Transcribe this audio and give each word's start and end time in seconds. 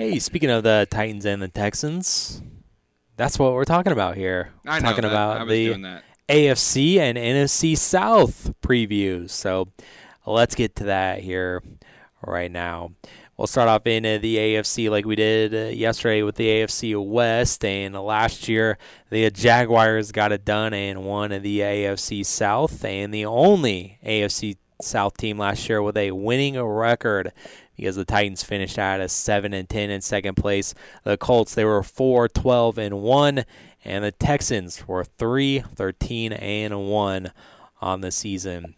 Hey, 0.00 0.18
speaking 0.18 0.48
of 0.48 0.62
the 0.62 0.88
Titans 0.90 1.26
and 1.26 1.42
the 1.42 1.48
Texans, 1.48 2.40
that's 3.18 3.38
what 3.38 3.52
we're 3.52 3.66
talking 3.66 3.92
about 3.92 4.16
here. 4.16 4.50
I 4.66 4.78
know 4.78 4.88
talking 4.88 5.02
that. 5.02 5.12
about 5.12 5.46
the. 5.46 6.00
AFC 6.26 6.96
and 6.96 7.18
NFC 7.18 7.76
South 7.76 8.54
previews. 8.62 9.28
So 9.28 9.68
let's 10.24 10.54
get 10.54 10.74
to 10.76 10.84
that 10.84 11.18
here 11.18 11.62
right 12.26 12.50
now. 12.50 12.92
We'll 13.36 13.46
start 13.46 13.68
off 13.68 13.86
in 13.86 14.06
uh, 14.06 14.16
the 14.16 14.38
AFC 14.38 14.88
like 14.88 15.04
we 15.04 15.16
did 15.16 15.54
uh, 15.54 15.68
yesterday 15.68 16.22
with 16.22 16.36
the 16.36 16.48
AFC 16.48 16.96
West. 17.06 17.62
And 17.62 17.94
last 17.94 18.48
year, 18.48 18.78
the 19.10 19.30
Jaguars 19.30 20.12
got 20.12 20.32
it 20.32 20.46
done 20.46 20.72
and 20.72 21.04
won 21.04 21.28
the 21.28 21.58
AFC 21.60 22.24
South. 22.24 22.86
And 22.86 23.12
the 23.12 23.26
only 23.26 23.98
AFC 24.02 24.56
South 24.80 25.18
team 25.18 25.36
last 25.36 25.68
year 25.68 25.82
with 25.82 25.98
a 25.98 26.12
winning 26.12 26.58
record 26.58 27.32
because 27.80 27.96
the 27.96 28.04
Titans 28.04 28.42
finished 28.42 28.78
out 28.78 29.00
as 29.00 29.10
7 29.10 29.54
and 29.54 29.68
10 29.68 29.90
in 29.90 30.02
second 30.02 30.34
place. 30.34 30.74
The 31.04 31.16
Colts, 31.16 31.54
they 31.54 31.64
were 31.64 31.82
4 31.82 32.28
12 32.28 32.78
and 32.78 33.00
1 33.00 33.44
and 33.84 34.04
the 34.04 34.12
Texans 34.12 34.86
were 34.86 35.04
3 35.04 35.60
13 35.74 36.32
and 36.34 36.88
1 36.88 37.32
on 37.80 38.00
the 38.02 38.10
season. 38.10 38.74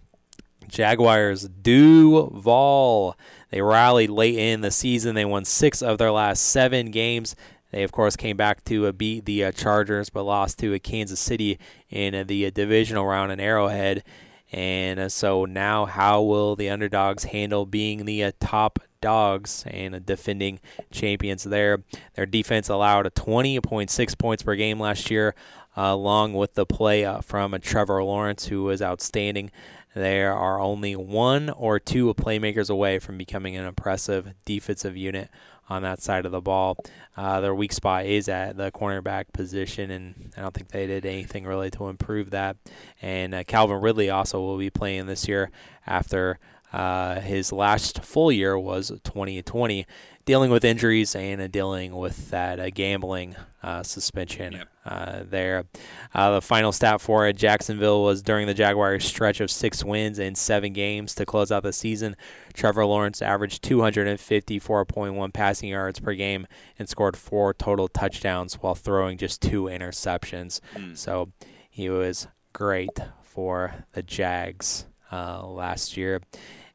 Jaguars 0.69 1.49
Duval. 1.49 3.17
They 3.51 3.61
rallied 3.61 4.11
late 4.11 4.37
in 4.37 4.61
the 4.61 4.71
season. 4.71 5.17
They 5.17 5.25
won 5.25 5.45
6 5.45 5.83
of 5.83 5.99
their 5.99 6.13
last 6.13 6.45
7 6.45 6.91
games. 6.93 7.35
They, 7.73 7.83
of 7.83 7.91
course, 7.91 8.17
came 8.17 8.37
back 8.37 8.65
to 8.67 8.87
uh, 8.87 8.93
beat 8.93 9.25
the 9.25 9.45
uh, 9.45 9.53
Chargers, 9.53 10.11
but 10.11 10.23
lost 10.23 10.59
to 10.61 10.79
Kansas 10.79 11.19
City 11.19 11.59
in 11.91 12.27
the 12.27 12.47
uh, 12.47 12.51
divisional 12.51 13.07
round 13.07 13.33
in 13.33 13.41
Arrowhead. 13.41 14.05
And 14.53 15.01
uh, 15.01 15.09
so 15.09 15.47
now, 15.47 15.87
how 15.87 16.21
will 16.23 16.57
the 16.57 16.69
underdogs 16.69 17.25
handle 17.25 17.65
being 17.65 18.05
the 18.05 18.25
uh, 18.25 18.33
top 18.39 18.79
dogs 19.01 19.65
and 19.67 19.95
uh, 19.95 19.99
defending 19.99 20.61
champions 20.91 21.45
there? 21.45 21.83
Their 22.15 22.27
defense 22.27 22.69
allowed 22.69 23.07
a 23.07 23.11
20.6 23.11 24.19
points 24.19 24.43
per 24.43 24.55
game 24.55 24.79
last 24.79 25.11
year, 25.11 25.35
uh, 25.77 25.83
along 25.83 26.35
with 26.35 26.55
the 26.55 26.67
play 26.67 27.05
uh, 27.05 27.23
from 27.23 27.59
Trevor 27.63 28.05
Lawrence, 28.05 28.47
who 28.47 28.65
was 28.65 28.83
outstanding. 28.83 29.51
They 29.95 30.23
are 30.23 30.61
only 30.61 30.97
one 30.97 31.51
or 31.51 31.79
two 31.79 32.13
playmakers 32.15 32.71
away 32.71 32.99
from 32.99 33.19
becoming 33.19 33.57
an 33.57 33.67
impressive 33.67 34.35
defensive 34.45 34.97
unit 34.97 35.31
on 35.73 35.83
that 35.83 36.03
side 36.03 36.27
of 36.27 36.33
the 36.33 36.41
ball. 36.41 36.77
Uh, 37.17 37.41
their 37.41 37.55
weak 37.55 37.73
spot 37.73 38.07
is 38.07 38.29
at 38.29 38.57
the 38.57 38.71
cornerback 38.71 39.33
position, 39.33 39.91
and 39.91 40.33
I 40.37 40.43
don't 40.43 40.55
think 40.55 40.69
they 40.69 40.87
did 40.87 41.05
anything 41.05 41.45
really 41.45 41.71
to 41.73 41.89
improve 41.89 42.31
that. 42.31 42.57
And 43.01 43.35
uh, 43.35 43.45
Calvin 43.45 43.81
Ridley 43.81 44.11
also 44.11 44.41
will 44.41 44.59
be 44.59 44.71
playing 44.71 45.07
this 45.07 45.27
year 45.27 45.51
after 45.87 46.39
uh, 46.73 47.21
his 47.21 47.53
last 47.53 48.03
full 48.05 48.33
year 48.33 48.59
was 48.59 48.89
2020, 49.05 49.87
dealing 50.25 50.51
with 50.51 50.65
injuries 50.65 51.15
and 51.15 51.41
uh, 51.41 51.47
dealing 51.49 51.95
with 51.97 52.31
that 52.31 52.59
uh, 52.61 52.71
gambling 52.71 53.35
uh, 53.63 53.83
suspension 53.83 54.53
Yep. 54.55 54.69
uh, 54.87 55.23
there. 55.29 55.65
Uh, 56.15 56.33
the 56.33 56.41
final 56.41 56.73
stat 56.73 57.01
for 57.01 57.27
uh, 57.27 57.33
Jacksonville 57.33 58.03
was 58.03 58.23
during 58.23 58.47
the 58.47 58.55
Jaguars' 58.55 59.05
stretch 59.05 59.41
of 59.41 59.51
six 59.51 59.85
wins 59.85 60.19
in 60.19 60.35
seven 60.35 60.73
games 60.73 61.15
to 61.17 61.27
close 61.27 61.53
out 61.53 61.63
the 61.63 61.73
season. 61.73 62.17
Trevor 62.55 62.87
Lawrence 62.87 63.21
averaged 63.23 63.63
254.1 63.65 65.33
passing 65.33 65.69
yards 65.71 66.01
per 66.01 66.15
game 66.15 66.47
and 66.79 66.89
scored 66.89 67.17
four 67.17 67.53
total 67.55 67.89
touchdowns 67.89 68.55
while 68.55 68.75
throwing 68.75 69.19
just 69.19 69.41
two 69.41 69.65
interceptions. 69.65 70.61
Mm. 70.75 70.97
So 70.97 71.31
he 71.71 71.89
was 71.89 72.29
great 72.53 72.99
for 73.23 73.85
the 73.93 74.03
Jags 74.03 74.87
uh, 75.11 75.47
last 75.47 75.97
year. 75.97 76.21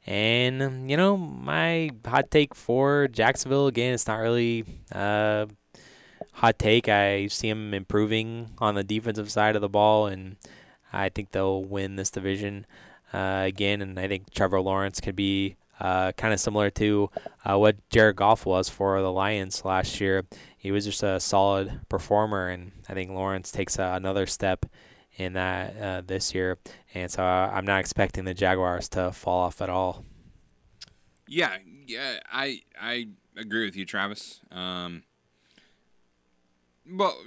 And, 0.08 0.90
you 0.90 0.96
know, 0.96 1.18
my 1.18 1.90
hot 2.06 2.32
take 2.32 2.56
for 2.56 3.10
Jacksonville, 3.10 3.68
again, 3.68 3.94
it's 3.94 4.08
not 4.08 4.20
really 4.20 4.64
uh, 4.94 5.48
hot 6.32 6.58
take. 6.58 6.88
I 6.88 7.28
see 7.28 7.50
them 7.50 7.74
improving 7.74 8.52
on 8.60 8.76
the 8.76 8.86
defensive 8.86 9.30
side 9.30 9.58
of 9.58 9.62
the 9.62 9.68
ball, 9.68 10.08
and 10.08 10.38
I 10.94 11.10
think 11.10 11.32
they'll 11.32 11.62
win 11.62 11.98
this 11.98 12.10
division 12.10 12.66
uh, 13.14 13.44
again. 13.46 13.82
And 13.82 14.00
I 14.00 14.08
think 14.08 14.34
Trevor 14.34 14.62
Lawrence 14.62 15.02
could 15.02 15.16
be 15.18 15.58
uh, 15.82 16.14
kind 16.14 16.34
of 16.34 16.40
similar 16.40 16.70
to 16.72 17.10
uh, 17.44 17.58
what 17.58 17.76
Jared 17.90 18.16
Goff 18.16 18.46
was 18.46 18.70
for 18.70 19.02
the 19.02 19.12
Lions 19.12 19.66
last 19.66 20.00
year. 20.00 20.24
He 20.58 20.72
was 20.72 20.86
just 20.86 21.04
a 21.04 21.20
solid 21.20 21.82
performer, 21.90 22.48
and 22.48 22.72
I 22.88 22.94
think 22.94 23.12
Lawrence 23.12 23.52
takes 23.52 23.78
another 23.78 24.26
step 24.26 24.66
in 25.18 25.34
that 25.34 25.78
uh, 25.78 26.02
this 26.06 26.34
year. 26.34 26.58
And 26.94 27.12
so 27.12 27.24
uh, 27.24 27.52
I'm 27.54 27.66
not 27.66 27.80
expecting 27.80 28.26
the 28.26 28.34
Jaguars 28.34 28.88
to 28.90 29.12
fall 29.12 29.42
off 29.42 29.62
at 29.62 29.70
all. 29.70 30.06
Yeah, 31.28 31.58
yeah, 31.86 32.20
I 32.32 32.62
I 32.80 33.10
agree 33.36 33.66
with 33.66 33.76
you, 33.76 33.86
Travis. 33.86 34.40
Um, 34.50 35.04
well, 36.90 37.18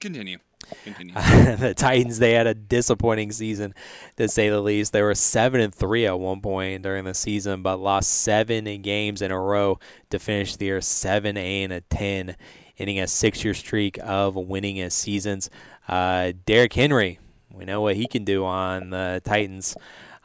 continue, 0.00 0.38
continue. 0.84 1.14
the 1.56 1.74
Titans 1.74 2.18
they 2.18 2.32
had 2.32 2.46
a 2.46 2.54
disappointing 2.54 3.32
season 3.32 3.74
to 4.16 4.28
say 4.28 4.50
the 4.50 4.60
least. 4.60 4.92
They 4.92 5.00
were 5.00 5.14
seven 5.14 5.60
and 5.60 5.74
three 5.74 6.06
at 6.06 6.18
one 6.18 6.42
point 6.42 6.82
during 6.82 7.04
the 7.04 7.14
season, 7.14 7.62
but 7.62 7.78
lost 7.78 8.10
seven 8.10 8.66
in 8.66 8.82
games 8.82 9.22
in 9.22 9.30
a 9.30 9.40
row 9.40 9.78
to 10.10 10.18
finish 10.18 10.56
the 10.56 10.66
year 10.66 10.80
seven 10.82 11.38
and 11.38 11.72
a 11.72 11.80
ten, 11.80 12.36
ending 12.78 12.98
a 12.98 13.06
six-year 13.06 13.54
streak 13.54 13.98
of 14.02 14.36
winning 14.36 14.76
his 14.76 14.94
seasons. 14.94 15.50
Uh, 15.88 16.32
Derrick 16.46 16.72
Henry, 16.72 17.18
we 17.52 17.64
know 17.64 17.80
what 17.80 17.96
he 17.96 18.06
can 18.06 18.24
do 18.24 18.44
on 18.44 18.90
the 18.90 19.20
Titans, 19.24 19.76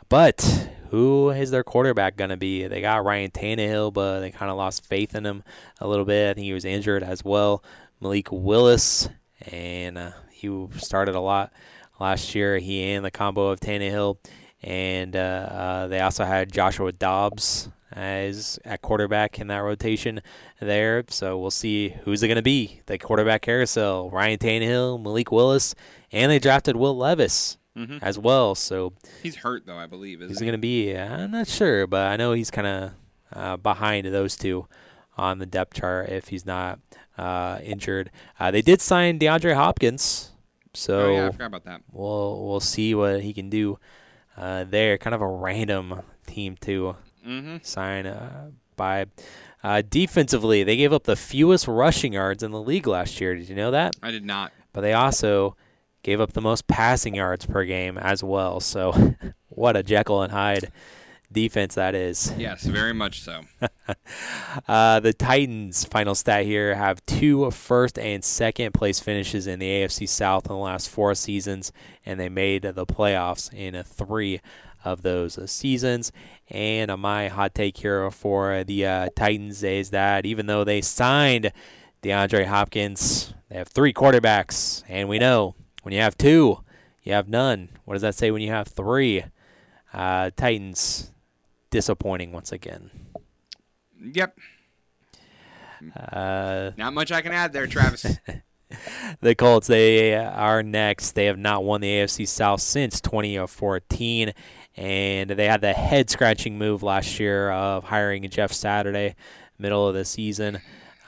but 0.07 0.69
who 0.89 1.29
is 1.29 1.51
their 1.51 1.63
quarterback 1.63 2.17
going 2.17 2.31
to 2.31 2.37
be? 2.37 2.67
They 2.67 2.81
got 2.81 3.05
Ryan 3.05 3.31
Tannehill, 3.31 3.93
but 3.93 4.21
they 4.21 4.31
kind 4.31 4.49
of 4.49 4.57
lost 4.57 4.85
faith 4.85 5.13
in 5.13 5.25
him 5.25 5.43
a 5.79 5.87
little 5.87 6.05
bit. 6.05 6.31
I 6.31 6.33
think 6.33 6.45
he 6.45 6.53
was 6.53 6.65
injured 6.65 7.03
as 7.03 7.23
well. 7.23 7.63
Malik 8.01 8.29
Willis, 8.31 9.09
and 9.41 9.97
uh, 9.97 10.11
he 10.31 10.67
started 10.77 11.15
a 11.15 11.19
lot 11.19 11.53
last 11.99 12.33
year. 12.33 12.57
He 12.57 12.91
and 12.93 13.05
the 13.05 13.11
combo 13.11 13.47
of 13.47 13.59
Tannehill, 13.59 14.17
and 14.63 15.15
uh, 15.15 15.19
uh, 15.19 15.87
they 15.87 15.99
also 15.99 16.25
had 16.25 16.51
Joshua 16.51 16.91
Dobbs 16.91 17.69
as 17.99 18.57
at 18.63 18.81
quarterback 18.81 19.39
in 19.39 19.47
that 19.47 19.57
rotation 19.59 20.21
there. 20.61 21.03
So 21.09 21.37
we'll 21.37 21.51
see 21.51 21.89
who's 22.03 22.23
it 22.23 22.27
going 22.27 22.37
to 22.37 22.41
be. 22.41 22.81
The 22.85 22.97
quarterback 22.97 23.41
carousel: 23.41 24.09
Ryan 24.09 24.39
Tannehill, 24.39 25.01
Malik 25.01 25.31
Willis, 25.31 25.75
and 26.11 26.31
they 26.31 26.39
drafted 26.39 26.75
Will 26.75 26.95
Levis 26.97 27.57
hmm 27.75 27.97
as 28.01 28.17
well. 28.17 28.55
So 28.55 28.93
He's 29.21 29.37
hurt 29.37 29.65
though, 29.65 29.77
I 29.77 29.85
believe. 29.85 30.19
Isn't 30.21 30.29
Who's 30.29 30.39
he? 30.39 30.45
going 30.45 30.53
to 30.53 30.57
be? 30.57 30.95
I'm 30.95 31.31
not 31.31 31.47
sure, 31.47 31.85
but 31.87 32.07
I 32.07 32.15
know 32.15 32.31
he's 32.33 32.49
kind 32.51 32.67
of 32.67 32.91
uh, 33.33 33.57
behind 33.57 34.07
those 34.07 34.35
two 34.35 34.67
on 35.17 35.39
the 35.39 35.45
depth 35.45 35.73
chart 35.75 36.09
if 36.09 36.29
he's 36.29 36.45
not 36.45 36.79
uh, 37.17 37.59
injured. 37.63 38.09
Uh, 38.39 38.49
they 38.51 38.61
did 38.61 38.81
sign 38.81 39.19
DeAndre 39.19 39.53
Hopkins, 39.55 40.31
so 40.73 40.99
oh 41.01 41.13
yeah, 41.15 41.27
I 41.27 41.31
forgot 41.31 41.45
about 41.47 41.65
that. 41.65 41.81
we'll 41.91 42.47
we'll 42.47 42.59
see 42.61 42.95
what 42.95 43.21
he 43.21 43.33
can 43.33 43.49
do 43.49 43.77
uh, 44.37 44.63
there. 44.63 44.97
Kind 44.97 45.13
of 45.13 45.21
a 45.21 45.27
random 45.27 46.01
team 46.25 46.55
to 46.61 46.95
Mm-hmm. 47.27 47.57
sign 47.63 48.05
uh, 48.07 48.49
by. 48.75 49.05
Uh, 49.61 49.81
defensively, 49.89 50.63
they 50.63 50.77
gave 50.77 50.93
up 50.93 51.03
the 51.03 51.17
fewest 51.17 51.67
rushing 51.67 52.13
yards 52.13 52.43
in 52.43 52.51
the 52.51 52.61
league 52.61 52.87
last 52.87 53.19
year. 53.19 53.35
Did 53.35 53.49
you 53.49 53.55
know 53.55 53.71
that? 53.71 53.93
I 54.01 54.09
did 54.11 54.23
not. 54.23 54.53
but 54.71 54.81
they 54.81 54.93
also 54.93 55.57
gave 56.01 56.21
up 56.21 56.31
the 56.31 56.39
most 56.41 56.65
passing 56.67 57.15
yards 57.15 57.45
per 57.45 57.65
game 57.65 57.97
as 57.97 58.23
well. 58.23 58.61
So, 58.61 59.15
what 59.49 59.75
a 59.75 59.83
Jekyll 59.83 60.21
and 60.21 60.31
Hyde 60.31 60.71
defense 61.31 61.75
that 61.75 61.93
is. 61.93 62.33
Yes, 62.37 62.63
very 62.63 62.93
much 62.93 63.21
so. 63.21 63.41
Uh, 64.67 64.99
the 64.99 65.13
Titans, 65.13 65.85
final 65.85 66.13
stat 66.13 66.45
here, 66.45 66.75
have 66.75 67.03
two 67.05 67.49
first 67.51 67.97
and 67.97 68.23
second 68.23 68.73
place 68.73 68.99
finishes 68.99 69.47
in 69.47 69.57
the 69.59 69.65
AFC 69.67 70.07
South 70.07 70.45
in 70.45 70.49
the 70.49 70.57
last 70.57 70.89
four 70.89 71.15
seasons, 71.15 71.71
and 72.05 72.19
they 72.19 72.29
made 72.29 72.61
the 72.63 72.85
playoffs 72.85 73.51
in 73.53 73.81
three 73.83 74.41
of 74.83 75.01
those 75.01 75.39
seasons. 75.49 76.11
And 76.49 76.89
uh, 76.91 76.97
my 76.97 77.27
hot 77.27 77.53
take 77.53 77.77
here 77.77 78.09
for 78.11 78.63
the 78.63 78.85
uh, 78.85 79.09
Titans 79.15 79.63
is 79.63 79.89
that 79.91 80.25
even 80.25 80.45
though 80.45 80.63
they 80.63 80.81
signed 80.81 81.51
DeAndre 82.01 82.45
Hopkins, 82.45 83.33
they 83.49 83.57
have 83.57 83.67
three 83.67 83.93
quarterbacks, 83.93 84.83
and 84.87 85.09
we 85.09 85.19
know 85.19 85.55
when 85.83 85.93
you 85.93 86.01
have 86.01 86.17
two, 86.17 86.63
you 87.03 87.13
have 87.13 87.27
none. 87.27 87.69
What 87.85 87.95
does 87.95 88.01
that 88.03 88.15
say 88.15 88.31
when 88.31 88.41
you 88.41 88.51
have 88.51 88.67
three? 88.67 89.23
Uh, 89.91 90.29
Titans 90.35 91.11
disappointing 91.69 92.31
once 92.31 92.51
again. 92.51 92.91
Yep. 94.01 94.37
Uh, 95.95 96.71
Not 96.77 96.93
much 96.93 97.11
I 97.11 97.21
can 97.21 97.31
add 97.31 97.53
there, 97.53 97.67
Travis. 97.67 98.05
the 99.21 99.35
Colts, 99.35 99.67
they 99.67 100.15
are 100.15 100.61
next. 100.61 101.11
They 101.11 101.25
have 101.25 101.37
not 101.37 101.63
won 101.63 101.81
the 101.81 101.87
AFC 101.87 102.27
South 102.27 102.61
since 102.61 103.01
2014, 103.01 104.33
and 104.79 105.29
they 105.31 105.45
had 105.45 105.59
the 105.59 105.73
head 105.73 106.09
scratching 106.09 106.57
move 106.57 106.81
last 106.81 107.19
year 107.19 107.51
of 107.51 107.83
hiring 107.83 108.27
Jeff 108.29 108.53
Saturday, 108.53 109.13
middle 109.57 109.85
of 109.85 109.93
the 109.93 110.05
season. 110.05 110.61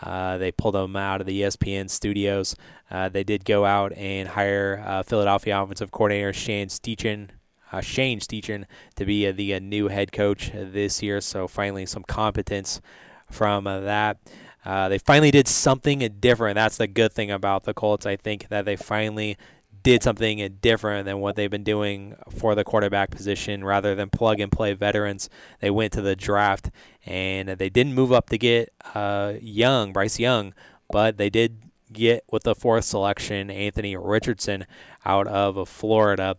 Uh, 0.03 0.37
they 0.37 0.51
pulled 0.51 0.75
him 0.75 0.97
out 0.97 1.21
of 1.21 1.27
the 1.27 1.41
ESPN 1.41 1.89
studios. 1.89 2.53
Uh, 2.89 3.07
they 3.07 3.23
did 3.23 3.45
go 3.45 3.63
out 3.63 3.93
and 3.93 4.27
hire 4.27 4.83
uh, 4.85 5.03
Philadelphia 5.03 5.57
offensive 5.57 5.89
coordinator 5.89 6.33
Shane 6.33 6.67
Steichen 6.67 7.29
uh, 7.71 7.79
Shane 7.79 8.19
Steichen 8.19 8.65
to 8.97 9.05
be 9.05 9.25
uh, 9.25 9.31
the 9.31 9.53
uh, 9.53 9.59
new 9.59 9.87
head 9.87 10.11
coach 10.11 10.51
this 10.53 11.01
year. 11.01 11.21
So 11.21 11.47
finally, 11.47 11.85
some 11.85 12.03
competence 12.03 12.81
from 13.29 13.63
that. 13.63 14.17
They 14.65 14.97
finally 14.97 15.31
did 15.31 15.47
something 15.47 15.99
different. 16.19 16.55
That's 16.55 16.75
the 16.75 16.87
good 16.87 17.13
thing 17.13 17.31
about 17.31 17.63
the 17.63 17.73
Colts. 17.73 18.05
I 18.05 18.17
think 18.17 18.49
that 18.49 18.65
they 18.65 18.75
finally 18.75 19.37
did 19.83 20.03
something 20.03 20.57
different 20.61 21.05
than 21.05 21.19
what 21.19 21.35
they've 21.35 21.49
been 21.49 21.63
doing 21.63 22.15
for 22.29 22.55
the 22.55 22.63
quarterback 22.63 23.11
position 23.11 23.63
rather 23.63 23.95
than 23.95 24.09
plug 24.09 24.39
and 24.39 24.51
play 24.51 24.73
veterans. 24.73 25.29
They 25.59 25.69
went 25.69 25.93
to 25.93 26.01
the 26.01 26.15
draft 26.15 26.69
and 27.05 27.49
they 27.49 27.69
didn't 27.69 27.93
move 27.93 28.11
up 28.11 28.29
to 28.29 28.37
get 28.37 28.73
uh, 28.93 29.33
Young, 29.41 29.93
Bryce 29.93 30.19
Young, 30.19 30.53
but 30.89 31.17
they 31.17 31.29
did 31.29 31.57
get 31.91 32.23
with 32.31 32.43
the 32.43 32.55
fourth 32.55 32.85
selection 32.85 33.49
Anthony 33.49 33.95
Richardson 33.95 34.65
out 35.05 35.27
of 35.27 35.67
Florida. 35.67 36.37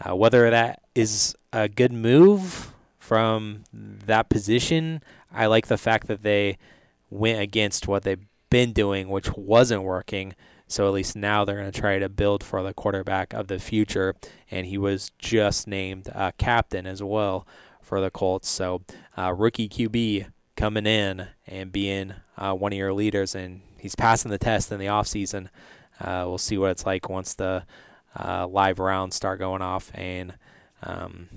Uh, 0.00 0.14
whether 0.14 0.50
that 0.50 0.82
is 0.94 1.34
a 1.52 1.68
good 1.68 1.92
move 1.92 2.72
from 2.98 3.64
that 3.72 4.28
position, 4.28 5.02
I 5.32 5.46
like 5.46 5.66
the 5.66 5.76
fact 5.76 6.06
that 6.08 6.22
they 6.22 6.58
went 7.10 7.40
against 7.40 7.86
what 7.86 8.02
they've 8.02 8.26
been 8.50 8.72
doing, 8.72 9.08
which 9.08 9.32
wasn't 9.36 9.82
working. 9.82 10.34
So 10.74 10.88
at 10.88 10.92
least 10.92 11.14
now 11.14 11.44
they're 11.44 11.60
going 11.60 11.70
to 11.70 11.80
try 11.80 12.00
to 12.00 12.08
build 12.08 12.42
for 12.42 12.60
the 12.64 12.74
quarterback 12.74 13.32
of 13.32 13.46
the 13.46 13.60
future. 13.60 14.16
And 14.50 14.66
he 14.66 14.76
was 14.76 15.12
just 15.20 15.68
named 15.68 16.08
uh, 16.12 16.32
captain 16.36 16.84
as 16.84 17.00
well 17.00 17.46
for 17.80 18.00
the 18.00 18.10
Colts. 18.10 18.48
So 18.48 18.82
uh, 19.16 19.32
rookie 19.32 19.68
QB 19.68 20.26
coming 20.56 20.84
in 20.84 21.28
and 21.46 21.70
being 21.70 22.14
uh, 22.36 22.54
one 22.54 22.72
of 22.72 22.76
your 22.76 22.92
leaders, 22.92 23.36
and 23.36 23.60
he's 23.78 23.94
passing 23.94 24.32
the 24.32 24.38
test 24.38 24.72
in 24.72 24.80
the 24.80 24.86
offseason. 24.86 25.46
Uh, 26.00 26.24
we'll 26.26 26.38
see 26.38 26.58
what 26.58 26.72
it's 26.72 26.84
like 26.84 27.08
once 27.08 27.34
the 27.34 27.64
uh, 28.18 28.48
live 28.48 28.80
rounds 28.80 29.14
start 29.14 29.38
going 29.38 29.62
off 29.62 29.92
and 29.94 30.34
um, 30.82 31.28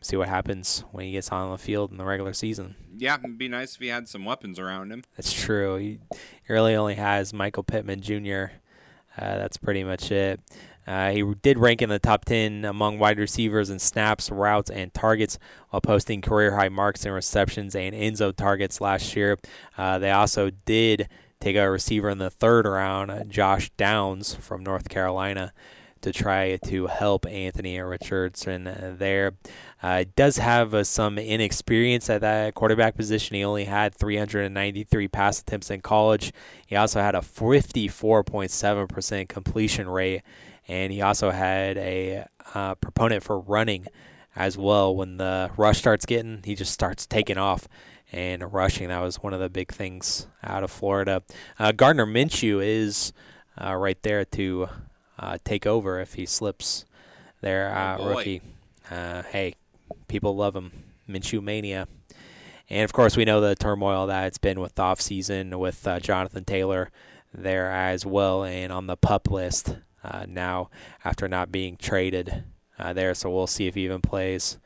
see 0.00 0.16
what 0.16 0.28
happens 0.28 0.82
when 0.92 1.04
he 1.04 1.12
gets 1.12 1.30
on 1.30 1.50
the 1.50 1.58
field 1.58 1.90
in 1.90 1.98
the 1.98 2.06
regular 2.06 2.32
season. 2.32 2.76
Yeah, 2.96 3.18
it'd 3.22 3.36
be 3.36 3.48
nice 3.48 3.74
if 3.74 3.82
he 3.82 3.88
had 3.88 4.08
some 4.08 4.24
weapons 4.24 4.58
around 4.58 4.92
him. 4.92 5.04
That's 5.14 5.30
true. 5.30 5.76
He 5.76 5.98
really 6.48 6.74
only 6.74 6.94
has 6.94 7.34
Michael 7.34 7.64
Pittman 7.64 8.00
Jr. 8.00 8.46
Uh, 9.16 9.36
that's 9.36 9.56
pretty 9.56 9.84
much 9.84 10.10
it. 10.10 10.40
Uh, 10.86 11.10
he 11.10 11.22
did 11.42 11.58
rank 11.58 11.80
in 11.80 11.88
the 11.88 11.98
top 11.98 12.24
10 12.24 12.64
among 12.64 12.98
wide 12.98 13.18
receivers 13.18 13.70
in 13.70 13.78
snaps, 13.78 14.30
routes, 14.30 14.70
and 14.70 14.92
targets 14.92 15.38
while 15.70 15.80
posting 15.80 16.20
career 16.20 16.56
high 16.56 16.68
marks 16.68 17.06
in 17.06 17.12
receptions 17.12 17.76
and 17.76 17.94
end 17.94 18.16
zone 18.16 18.34
targets 18.34 18.80
last 18.80 19.14
year. 19.14 19.38
Uh, 19.78 19.98
they 19.98 20.10
also 20.10 20.50
did 20.64 21.08
take 21.40 21.56
a 21.56 21.70
receiver 21.70 22.08
in 22.08 22.18
the 22.18 22.30
third 22.30 22.66
round, 22.66 23.30
Josh 23.30 23.70
Downs 23.76 24.34
from 24.34 24.62
North 24.62 24.88
Carolina 24.88 25.52
to 26.02 26.12
try 26.12 26.56
to 26.66 26.86
help 26.86 27.26
Anthony 27.26 27.80
Richardson 27.80 28.96
there. 28.98 29.32
Uh, 29.82 30.04
does 30.14 30.38
have 30.38 30.74
uh, 30.74 30.84
some 30.84 31.18
inexperience 31.18 32.08
at 32.08 32.20
that 32.20 32.54
quarterback 32.54 32.94
position. 32.94 33.36
He 33.36 33.44
only 33.44 33.64
had 33.64 33.94
393 33.94 35.08
pass 35.08 35.40
attempts 35.40 35.70
in 35.70 35.80
college. 35.80 36.32
He 36.66 36.76
also 36.76 37.00
had 37.00 37.14
a 37.14 37.20
54.7% 37.20 39.28
completion 39.28 39.88
rate, 39.88 40.22
and 40.68 40.92
he 40.92 41.02
also 41.02 41.30
had 41.30 41.76
a 41.78 42.26
uh, 42.54 42.74
proponent 42.76 43.22
for 43.22 43.40
running 43.40 43.86
as 44.36 44.56
well. 44.56 44.94
When 44.94 45.16
the 45.16 45.50
rush 45.56 45.78
starts 45.78 46.06
getting, 46.06 46.42
he 46.44 46.54
just 46.54 46.72
starts 46.72 47.06
taking 47.06 47.38
off 47.38 47.66
and 48.12 48.52
rushing. 48.52 48.88
That 48.88 49.00
was 49.00 49.16
one 49.16 49.32
of 49.32 49.40
the 49.40 49.48
big 49.48 49.72
things 49.72 50.26
out 50.44 50.62
of 50.62 50.70
Florida. 50.70 51.22
Uh, 51.58 51.72
Gardner 51.72 52.06
Minshew 52.06 52.64
is 52.64 53.12
uh, 53.60 53.74
right 53.74 54.00
there 54.02 54.24
to 54.26 54.68
uh, 55.22 55.38
take 55.44 55.66
over 55.66 56.00
if 56.00 56.14
he 56.14 56.26
slips 56.26 56.84
there, 57.40 57.74
uh, 57.74 57.96
oh 57.98 58.08
rookie. 58.08 58.42
Uh, 58.90 59.22
hey, 59.22 59.54
people 60.08 60.34
love 60.34 60.56
him, 60.56 60.72
Minshew 61.08 61.42
mania. 61.42 61.86
And 62.68 62.84
of 62.84 62.92
course, 62.92 63.16
we 63.16 63.24
know 63.24 63.40
the 63.40 63.54
turmoil 63.54 64.06
that 64.08 64.26
it's 64.26 64.38
been 64.38 64.60
with 64.60 64.74
the 64.74 64.82
offseason 64.82 65.58
with 65.58 65.86
uh, 65.86 66.00
Jonathan 66.00 66.44
Taylor 66.44 66.90
there 67.32 67.70
as 67.70 68.04
well, 68.04 68.44
and 68.44 68.72
on 68.72 68.86
the 68.86 68.96
pup 68.96 69.30
list 69.30 69.76
uh, 70.02 70.26
now 70.28 70.70
after 71.04 71.28
not 71.28 71.52
being 71.52 71.76
traded 71.76 72.44
uh, 72.78 72.92
there. 72.92 73.14
So 73.14 73.30
we'll 73.30 73.46
see 73.46 73.66
if 73.66 73.74
he 73.74 73.84
even 73.84 74.00
plays 74.00 74.58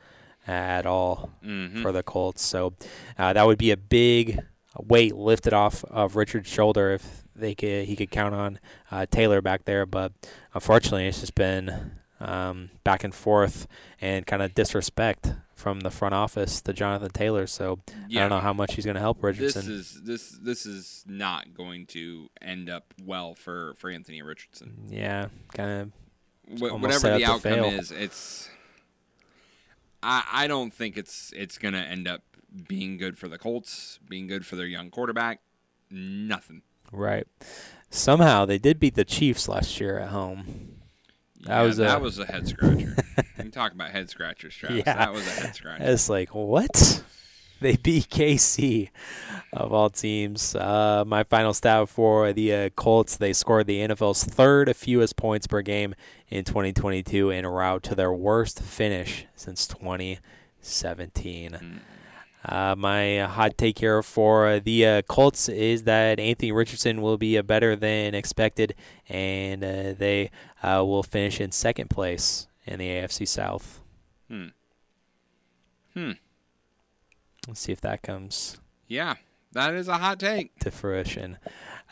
at 0.47 0.87
all 0.87 1.33
mm-hmm. 1.45 1.83
for 1.83 1.93
the 1.93 2.03
Colts. 2.03 2.43
So 2.43 2.75
that 3.17 3.47
would 3.47 3.59
be 3.59 3.73
a 3.73 3.77
big 3.77 4.41
weight 4.79 5.15
lifted 5.15 5.53
off 5.53 5.85
of 5.85 6.17
Richard's 6.17 6.49
shoulder 6.49 6.93
if 6.93 7.26
they 7.39 7.55
could 7.55 7.87
he 7.87 7.97
could 7.97 8.11
count 8.11 8.35
on 8.35 8.59
uh, 8.91 9.07
Taylor 9.11 9.41
back 9.41 9.65
there. 9.65 9.87
But 9.87 10.13
unfortunately, 10.55 11.07
it's 11.07 11.21
just 11.21 11.35
been 11.35 11.93
um, 12.21 12.71
back 12.85 13.05
and 13.05 13.15
forth 13.15 13.67
and 14.01 14.27
kind 14.27 14.43
of 14.43 14.55
disrespect 14.55 15.35
from 15.55 15.81
the 15.81 15.91
front 15.91 16.15
office 16.15 16.61
to 16.61 16.73
Jonathan 16.73 17.11
Taylor. 17.11 17.47
So 17.47 17.81
yeah. 18.09 18.21
I 18.21 18.29
don't 18.29 18.39
know 18.39 18.43
how 18.43 18.53
much 18.53 18.75
he's 18.75 18.85
going 18.85 18.95
to 18.95 19.01
help 19.01 19.23
Richardson. 19.23 19.63
This 19.63 19.69
is 19.69 20.03
this 20.03 20.31
this 20.31 20.67
is 20.67 21.05
not 21.07 21.55
going 21.55 21.87
to 21.87 22.29
end 22.41 22.69
up 22.71 22.95
well 23.03 23.35
for 23.35 23.75
for 23.77 23.91
Anthony 23.91 24.23
Richardson. 24.23 24.87
Yeah, 24.89 25.29
kind 25.55 25.93
of. 26.51 26.59
Wh- 26.59 26.81
whatever 26.81 27.19
the 27.19 27.25
outcome 27.25 27.65
is, 27.65 27.91
it's. 27.91 28.49
I 30.03 30.25
I 30.31 30.47
don't 30.47 30.73
think 30.73 30.97
it's 30.97 31.33
it's 31.35 31.59
going 31.59 31.75
to 31.75 31.81
end 31.81 32.07
up 32.07 32.23
being 32.69 32.97
good 32.97 33.19
for 33.19 33.29
the 33.29 33.39
Colts, 33.39 33.99
being 34.09 34.27
good 34.27 34.47
for 34.47 34.57
their 34.57 34.67
young 34.67 34.91
quarterback. 34.91 35.41
Nothing. 35.91 36.63
Right. 36.93 37.27
Somehow 37.91 38.45
they 38.45 38.59
did 38.59 38.79
beat 38.79 38.95
the 38.95 39.05
Chiefs 39.05 39.49
last 39.49 39.81
year 39.81 39.99
at 39.99 40.09
home. 40.09 40.77
That 41.43 41.61
yeah, 41.61 41.63
was 41.63 41.79
a, 41.79 41.83
that 41.83 42.01
was 42.01 42.19
a 42.19 42.27
head 42.27 42.49
scratcher. 42.49 42.97
you 43.17 43.25
can 43.37 43.51
talk 43.51 43.73
about 43.73 43.91
head 43.91 44.11
scratchers, 44.11 44.55
Travis. 44.55 44.83
Yeah, 44.85 44.95
that 44.95 45.13
was 45.13 45.27
a 45.27 45.31
head 45.31 45.55
scratcher. 45.55 45.85
It's 45.85 46.09
like 46.09 46.35
what? 46.35 47.03
They 47.61 47.77
beat 47.77 48.11
KC 48.11 48.91
of 49.53 49.73
all 49.73 49.89
teams. 49.89 50.55
Uh, 50.55 51.05
my 51.07 51.25
final 51.25 51.55
stat 51.55 51.89
for 51.89 52.33
the 52.33 52.53
uh, 52.53 52.69
Colts: 52.71 53.17
they 53.17 53.33
scored 53.33 53.67
the 53.67 53.79
NFL's 53.79 54.25
third 54.25 54.77
fewest 54.77 55.17
points 55.17 55.47
per 55.47 55.63
game 55.63 55.95
in 56.29 56.45
2022, 56.45 57.31
en 57.31 57.47
route 57.47 57.83
to 57.85 57.95
their 57.95 58.13
worst 58.13 58.61
finish 58.61 59.27
since 59.35 59.67
2017. 59.67 61.53
Mm. 61.53 61.79
Uh, 62.49 62.77
my 62.79 63.19
hot 63.19 63.59
take 63.59 63.81
here 63.81 64.03
for 64.05 64.61
the 64.61 64.87
uh, 64.87 65.03
Colts 65.03 65.49
is 65.49 65.83
that 65.83 66.21
Anthony 66.21 66.53
Richardson 66.53 67.03
will 67.03 67.17
be 67.19 67.41
better 67.43 67.75
than 67.75 68.15
expected, 68.15 68.75
and 69.09 69.65
uh, 69.65 69.95
they 69.99 70.31
uh, 70.63 70.85
will 70.87 71.03
finish 71.03 71.41
in 71.41 71.51
second 71.51 71.91
place 71.91 72.47
in 72.65 72.79
the 72.79 72.87
AFC 72.87 73.27
South. 73.27 73.81
Hmm. 74.31 74.47
Hmm. 75.95 76.13
Let's 77.49 77.61
see 77.61 77.73
if 77.73 77.81
that 77.81 78.03
comes. 78.03 78.61
Yeah, 78.87 79.15
that 79.53 79.75
is 79.75 79.89
a 79.89 79.99
hot 79.99 80.21
take 80.21 80.57
to 80.61 80.71
fruition. 80.71 81.39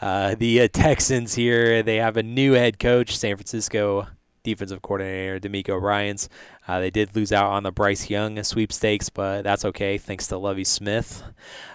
Uh, 0.01 0.37
the 0.37 0.61
uh, 0.61 0.69
Texans 0.73 1.35
here, 1.35 1.83
they 1.83 1.97
have 1.97 2.17
a 2.17 2.23
new 2.23 2.53
head 2.53 2.79
coach, 2.79 3.17
San 3.17 3.37
Francisco 3.37 4.07
defensive 4.45 4.83
coordinator 4.83 5.41
DeMeco 5.41 5.81
Ryans. 5.81 6.29
Uh, 6.69 6.79
they 6.79 6.91
did 6.91 7.17
lose 7.17 7.33
out 7.33 7.51
on 7.51 7.65
the 7.65 7.73
Bryce 7.73 8.09
Young 8.09 8.41
sweepstakes, 8.45 9.09
but 9.09 9.43
that's 9.43 9.65
okay 9.65 9.99
thanks 9.99 10.29
to 10.29 10.39
Lovie 10.39 10.63
Smith. 10.63 11.25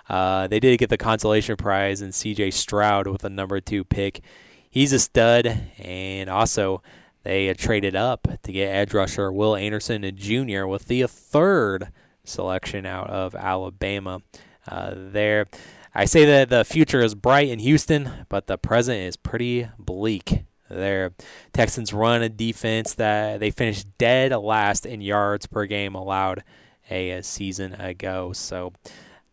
Uh, 0.08 0.48
they 0.48 0.62
did 0.62 0.80
get 0.80 0.90
the 0.90 0.98
consolation 0.98 1.58
prize 1.58 2.02
in 2.02 2.14
C.J. 2.14 2.52
Stroud 2.52 3.08
with 3.08 3.22
the 3.22 3.30
number 3.30 3.60
two 3.60 3.84
pick. 3.84 4.22
He's 4.70 4.94
a 4.94 5.00
stud, 5.00 5.48
and 5.80 6.30
also 6.30 6.82
they 7.24 7.54
traded 7.56 7.96
up 7.96 8.28
to 8.44 8.52
get 8.52 8.74
edge 8.74 8.94
rusher 8.94 9.32
Will 9.32 9.56
Anderson 9.56 10.10
Jr. 10.16 10.66
with 10.66 10.86
the 10.86 11.06
third 11.08 11.92
selection 12.24 12.86
out 12.86 13.10
of 13.10 13.36
Alabama. 13.36 14.22
Uh, 14.68 14.94
there, 14.96 15.48
I 15.96 16.06
say 16.06 16.26
that 16.26 16.50
the 16.50 16.64
future 16.64 17.02
is 17.02 17.16
bright 17.16 17.50
in 17.50 17.60
Houston, 17.60 18.26
but 18.30 18.48
the 18.48 18.58
present 18.58 19.00
is 19.00 19.18
pretty 19.18 19.68
bleak 19.80 20.44
their 20.70 21.12
Texans 21.54 21.94
run 21.94 22.22
a 22.22 22.30
defense 22.30 22.94
that 22.96 23.40
they 23.40 23.52
finished 23.52 23.88
dead 23.98 24.32
last 24.32 24.86
in 24.86 25.02
yards 25.02 25.46
per 25.46 25.66
game 25.66 25.96
allowed 25.96 26.44
a, 26.90 27.22
season 27.22 27.74
ago. 27.74 28.34
So, 28.34 28.74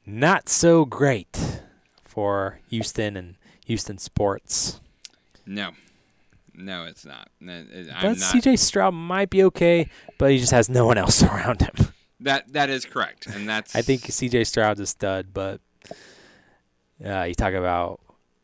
not 0.05 0.49
so 0.49 0.85
great 0.85 1.61
for 2.05 2.61
Houston 2.69 3.17
and 3.17 3.37
Houston 3.67 3.99
sports. 3.99 4.81
No. 5.45 5.73
No, 6.55 6.85
it's 6.85 7.05
not. 7.05 7.29
But 7.41 7.67
CJ 8.17 8.59
Stroud 8.59 8.95
might 8.95 9.29
be 9.29 9.43
okay, 9.45 9.91
but 10.19 10.31
he 10.31 10.39
just 10.39 10.53
has 10.53 10.69
no 10.69 10.87
one 10.87 10.97
else 10.97 11.23
around 11.23 11.61
him. 11.61 11.93
That 12.21 12.51
that 12.55 12.71
is 12.71 12.87
correct, 12.87 13.27
and 13.27 13.47
that's. 13.47 13.77
I 13.77 13.83
think 13.83 14.03
CJ 14.03 14.47
Stroud's 14.47 14.81
a 14.81 14.87
stud, 14.87 15.35
but 15.35 15.61
uh, 17.05 17.25
you 17.25 17.35
talk 17.35 17.53
about 17.53 18.01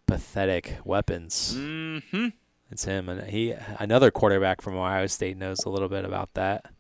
pathetic 0.06 0.76
weapons. 0.84 1.54
Mm-hmm. 1.56 2.28
It's 2.73 2.85
him, 2.87 3.11
and 3.11 3.29
he 3.29 3.55
another 3.79 4.11
quarterback 4.11 4.62
from 4.62 4.76
Ohio 4.76 5.07
State 5.07 5.37
knows 5.37 5.64
a 5.64 5.69
little 5.69 5.91
bit 5.91 6.07
about 6.07 6.33
that. 6.35 6.73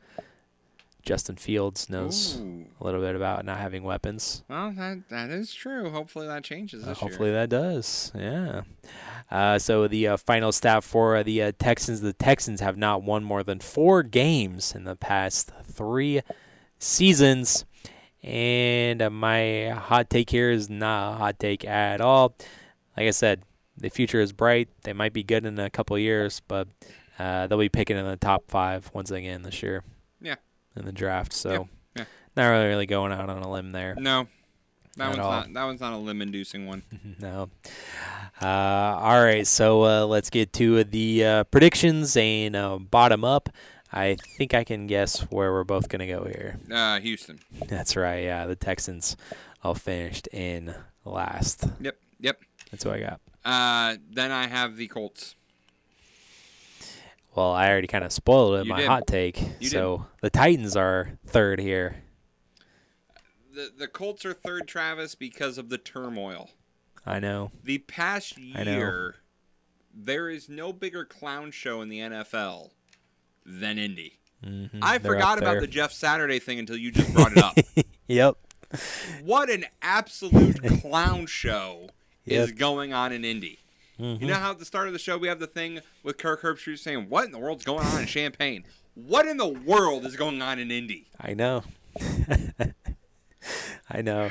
Justin 1.02 1.36
Fields 1.36 1.90
knows 1.90 2.38
Ooh. 2.40 2.66
a 2.80 2.84
little 2.84 3.00
bit 3.00 3.16
about 3.16 3.44
not 3.44 3.58
having 3.58 3.82
weapons. 3.82 4.44
Well, 4.48 4.72
that 4.72 5.08
that 5.10 5.30
is 5.30 5.52
true. 5.52 5.90
Hopefully 5.90 6.26
that 6.28 6.44
changes 6.44 6.86
uh, 6.86 6.94
hopefully 6.94 7.30
year. 7.30 7.40
that 7.40 7.50
does. 7.50 8.10
Yeah. 8.14 8.62
Uh, 9.30 9.58
so 9.58 9.86
the 9.86 10.08
uh, 10.08 10.16
final 10.16 10.50
stat 10.52 10.82
for 10.82 11.16
uh, 11.16 11.22
the 11.22 11.42
uh, 11.42 11.52
Texans: 11.58 12.00
the 12.00 12.12
Texans 12.12 12.60
have 12.60 12.78
not 12.78 13.02
won 13.02 13.22
more 13.24 13.42
than 13.42 13.58
four 13.60 14.02
games 14.02 14.74
in 14.74 14.84
the 14.84 14.96
past 14.96 15.50
three 15.64 16.22
seasons. 16.78 17.64
And 18.22 19.02
uh, 19.02 19.10
my 19.10 19.70
hot 19.70 20.08
take 20.08 20.30
here 20.30 20.50
is 20.50 20.70
not 20.70 21.14
a 21.14 21.16
hot 21.16 21.38
take 21.38 21.64
at 21.64 22.00
all. 22.00 22.36
Like 22.96 23.08
I 23.08 23.10
said, 23.10 23.42
the 23.82 23.90
future 23.90 24.20
is 24.20 24.32
bright. 24.32 24.70
They 24.84 24.94
might 24.94 25.12
be 25.12 25.22
good 25.22 25.44
in 25.44 25.58
a 25.58 25.68
couple 25.68 25.98
years, 25.98 26.40
but 26.48 26.68
they'll 27.18 27.58
be 27.58 27.68
picking 27.68 27.98
in 27.98 28.06
the 28.06 28.16
top 28.16 28.44
five 28.48 28.90
once 28.94 29.10
again 29.10 29.42
this 29.42 29.62
year. 29.62 29.84
Yeah 30.20 30.36
in 30.76 30.84
the 30.84 30.92
draft. 30.92 31.32
So 31.32 31.52
yeah, 31.52 31.64
yeah. 31.96 32.04
not 32.36 32.48
really, 32.48 32.66
really 32.66 32.86
going 32.86 33.12
out 33.12 33.28
on 33.28 33.42
a 33.42 33.50
limb 33.50 33.72
there. 33.72 33.94
No, 33.96 34.26
that 34.96 35.08
one's 35.08 35.18
all. 35.18 35.30
not 35.30 35.52
that 35.52 35.64
one's 35.64 35.80
not 35.80 35.92
a 35.92 35.96
limb-inducing 35.96 36.66
one. 36.66 36.82
no. 37.20 37.50
Uh, 38.40 38.46
all 38.46 39.22
right, 39.22 39.46
so 39.46 39.84
uh, 39.84 40.06
let's 40.06 40.30
get 40.30 40.52
to 40.54 40.82
the 40.84 41.24
uh, 41.24 41.44
predictions 41.44 42.16
and 42.16 42.56
uh, 42.56 42.78
bottom 42.78 43.24
up. 43.24 43.48
I 43.92 44.16
think 44.38 44.54
I 44.54 44.64
can 44.64 44.86
guess 44.86 45.20
where 45.30 45.52
we're 45.52 45.64
both 45.64 45.88
gonna 45.88 46.06
go 46.06 46.24
here. 46.24 46.56
Uh, 46.70 46.98
Houston. 47.00 47.40
That's 47.68 47.94
right. 47.94 48.24
Yeah, 48.24 48.46
the 48.46 48.56
Texans 48.56 49.16
all 49.62 49.74
finished 49.74 50.28
in 50.32 50.74
last. 51.04 51.66
Yep. 51.80 51.98
Yep. 52.20 52.40
That's 52.70 52.84
what 52.84 52.94
I 52.96 53.00
got. 53.00 53.20
Uh, 53.44 53.96
then 54.10 54.30
I 54.30 54.46
have 54.46 54.76
the 54.76 54.88
Colts. 54.88 55.34
Well, 57.34 57.52
I 57.52 57.70
already 57.70 57.86
kind 57.86 58.04
of 58.04 58.12
spoiled 58.12 58.60
it. 58.60 58.66
You 58.66 58.70
my 58.70 58.80
did. 58.80 58.88
hot 58.88 59.06
take. 59.06 59.42
You 59.58 59.68
so 59.68 59.98
did. 59.98 60.06
the 60.20 60.30
Titans 60.30 60.76
are 60.76 61.18
third 61.26 61.58
here. 61.60 61.96
The 63.54 63.70
the 63.76 63.88
Colts 63.88 64.24
are 64.24 64.34
third, 64.34 64.68
Travis, 64.68 65.14
because 65.14 65.58
of 65.58 65.68
the 65.68 65.78
turmoil. 65.78 66.50
I 67.06 67.18
know. 67.18 67.50
The 67.64 67.78
past 67.78 68.38
year, 68.38 69.16
there 69.92 70.28
is 70.28 70.48
no 70.48 70.72
bigger 70.72 71.04
clown 71.04 71.50
show 71.50 71.80
in 71.80 71.88
the 71.88 71.98
NFL 71.98 72.70
than 73.44 73.78
Indy. 73.78 74.18
Mm-hmm. 74.44 74.78
I 74.82 74.98
They're 74.98 75.12
forgot 75.12 75.38
about 75.38 75.60
the 75.60 75.66
Jeff 75.66 75.92
Saturday 75.92 76.38
thing 76.38 76.58
until 76.58 76.76
you 76.76 76.90
just 76.90 77.12
brought 77.12 77.32
it 77.32 77.38
up. 77.38 77.58
yep. 78.06 78.36
What 79.22 79.50
an 79.50 79.66
absolute 79.82 80.62
clown 80.80 81.26
show 81.26 81.88
yep. 82.24 82.44
is 82.44 82.52
going 82.52 82.92
on 82.92 83.12
in 83.12 83.24
Indy. 83.24 83.58
Mm-hmm. 83.98 84.22
You 84.22 84.30
know 84.30 84.36
how 84.36 84.52
at 84.52 84.58
the 84.58 84.64
start 84.64 84.86
of 84.86 84.92
the 84.92 84.98
show 84.98 85.18
we 85.18 85.28
have 85.28 85.38
the 85.38 85.46
thing 85.46 85.80
with 86.02 86.18
Kirk 86.18 86.42
Herbstreit 86.42 86.78
saying, 86.78 87.08
"What 87.08 87.24
in 87.24 87.32
the 87.32 87.38
world's 87.38 87.64
going 87.64 87.84
on 87.84 88.00
in 88.00 88.06
Champaign? 88.06 88.64
What 88.94 89.26
in 89.26 89.36
the 89.36 89.48
world 89.48 90.04
is 90.06 90.16
going 90.16 90.42
on 90.42 90.58
in 90.58 90.70
Indy?" 90.70 91.08
I 91.20 91.34
know. 91.34 91.62
I 93.90 94.02
know. 94.02 94.30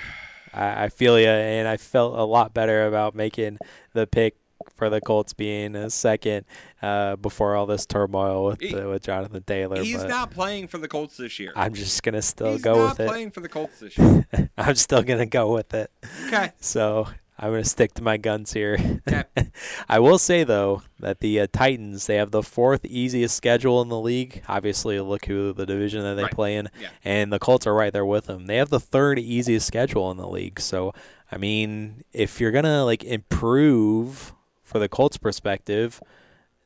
I, 0.54 0.86
I 0.86 0.90
feel 0.90 1.20
you, 1.20 1.28
and 1.28 1.68
I 1.68 1.78
felt 1.78 2.18
a 2.18 2.24
lot 2.24 2.54
better 2.54 2.88
about 2.88 3.16
making 3.16 3.60
the 3.94 4.08
pick 4.08 4.36
for 4.76 4.90
the 4.90 5.02
Colts 5.02 5.34
being 5.34 5.76
a 5.76 5.90
second 5.90 6.46
uh, 6.82 7.16
before 7.16 7.56
all 7.56 7.66
this 7.66 7.86
turmoil 7.86 8.46
with 8.46 8.62
he, 8.62 8.74
with 8.74 9.04
Jonathan 9.04 9.44
Taylor. 9.44 9.82
He's 9.82 10.04
not 10.04 10.32
playing 10.32 10.68
for 10.68 10.78
the 10.78 10.88
Colts 10.88 11.18
this 11.18 11.40
year. 11.40 11.54
I'm 11.56 11.74
just 11.74 12.04
gonna 12.04 12.22
still 12.22 12.54
he's 12.54 12.62
go 12.62 12.88
with 12.88 13.00
it. 13.00 13.04
He's 13.04 13.08
not 13.08 13.12
playing 13.14 13.32
for 13.32 13.40
the 13.42 13.50
Colts 13.50 13.80
this 13.80 13.98
year. 13.98 14.26
I'm 14.58 14.76
still 14.76 15.04
gonna 15.04 15.26
go 15.26 15.54
with 15.54 15.74
it. 15.74 15.92
Okay. 16.28 16.52
So 16.60 17.08
I'm 17.42 17.50
going 17.50 17.64
to 17.64 17.70
stick 17.70 17.96
to 17.96 18.04
my 18.04 18.18
guns 18.18 18.54
here. 18.54 19.02
I 19.90 19.98
will 19.98 20.20
say 20.20 20.44
though 20.44 20.84
that 21.00 21.22
the 21.22 21.40
uh, 21.40 21.48
Titans 21.52 22.06
they 22.06 22.18
have 22.18 22.30
the 22.30 22.44
fourth 22.44 22.86
easiest 22.86 23.36
schedule 23.36 23.82
in 23.82 23.90
the 23.90 24.00
league. 24.00 24.44
Obviously, 24.48 25.00
look 25.00 25.26
who 25.26 25.52
the 25.52 25.66
division 25.66 26.04
that 26.04 26.14
they 26.14 26.24
right. 26.24 26.32
play 26.32 26.56
in, 26.56 26.70
yeah. 26.80 26.90
and 27.04 27.34
the 27.34 27.40
Colts 27.40 27.66
are 27.66 27.74
right 27.74 27.92
there 27.92 28.06
with 28.06 28.28
them. 28.28 28.46
They 28.46 28.58
have 28.58 28.70
the 28.70 28.80
third 28.80 29.18
easiest 29.18 29.66
schedule 29.66 30.12
in 30.12 30.18
the 30.18 30.28
league. 30.28 30.60
So, 30.60 30.94
I 31.32 31.38
mean, 31.38 32.04
if 32.14 32.40
you're 32.40 32.52
gonna 32.52 32.86
like 32.86 33.04
improve 33.04 34.34
for 34.62 34.78
the 34.78 34.88
Colts' 34.88 35.18
perspective, 35.18 36.00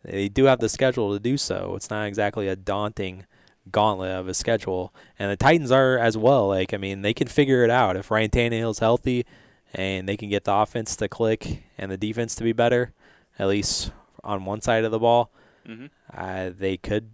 they 0.03 0.27
do 0.27 0.43
have 0.43 0.59
the 0.59 0.69
schedule 0.69 1.13
to 1.13 1.19
do 1.21 1.37
so. 1.37 1.75
It's 1.77 1.89
not 1.89 2.05
exactly 2.05 2.49
a 2.49 2.57
daunting 2.57 3.25
gauntlet 3.71 4.11
of 4.11 4.27
a 4.27 4.33
schedule, 4.33 4.93
and 5.17 5.31
the 5.31 5.37
Titans 5.37 5.71
are 5.71 5.97
as 5.97 6.17
well. 6.17 6.49
Like, 6.49 6.73
I 6.73 6.77
mean, 6.77 7.01
they 7.01 7.13
can 7.13 7.29
figure 7.29 7.63
it 7.63 7.69
out 7.69 7.95
if 7.95 8.11
Ryan 8.11 8.29
Tannehill's 8.29 8.79
healthy 8.79 9.25
and 9.75 10.07
they 10.07 10.15
can 10.15 10.29
get 10.29 10.45
the 10.45 10.53
offense 10.53 10.95
to 10.95 11.07
click 11.07 11.63
and 11.77 11.91
the 11.91 11.97
defense 11.97 12.33
to 12.35 12.43
be 12.43 12.53
better, 12.53 12.93
at 13.37 13.47
least 13.47 13.91
on 14.23 14.45
one 14.45 14.61
side 14.61 14.85
of 14.85 14.91
the 14.91 14.99
ball, 14.99 15.31
mm-hmm. 15.67 15.87
uh, 16.13 16.49
they 16.57 16.77
could 16.77 17.11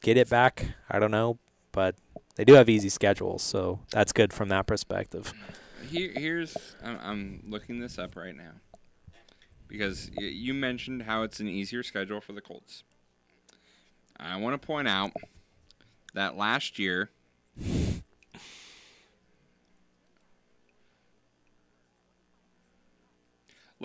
get 0.00 0.16
it 0.16 0.30
back. 0.30 0.74
I 0.88 1.00
don't 1.00 1.10
know, 1.10 1.38
but 1.72 1.96
they 2.36 2.44
do 2.44 2.54
have 2.54 2.68
easy 2.68 2.88
schedules, 2.88 3.42
so 3.42 3.80
that's 3.90 4.12
good 4.12 4.32
from 4.32 4.48
that 4.48 4.66
perspective. 4.66 5.34
Here, 5.90 6.12
here's 6.14 6.56
I'm, 6.82 6.98
I'm 7.02 7.42
looking 7.48 7.80
this 7.80 7.98
up 7.98 8.16
right 8.16 8.34
now 8.34 8.52
because 9.68 10.10
you 10.16 10.54
mentioned 10.54 11.02
how 11.02 11.24
it's 11.24 11.40
an 11.40 11.48
easier 11.48 11.82
schedule 11.82 12.20
for 12.20 12.32
the 12.32 12.40
Colts. 12.40 12.84
I 14.18 14.36
want 14.36 14.60
to 14.60 14.64
point 14.64 14.86
out 14.86 15.10
that 16.14 16.36
last 16.36 16.78
year 16.78 17.10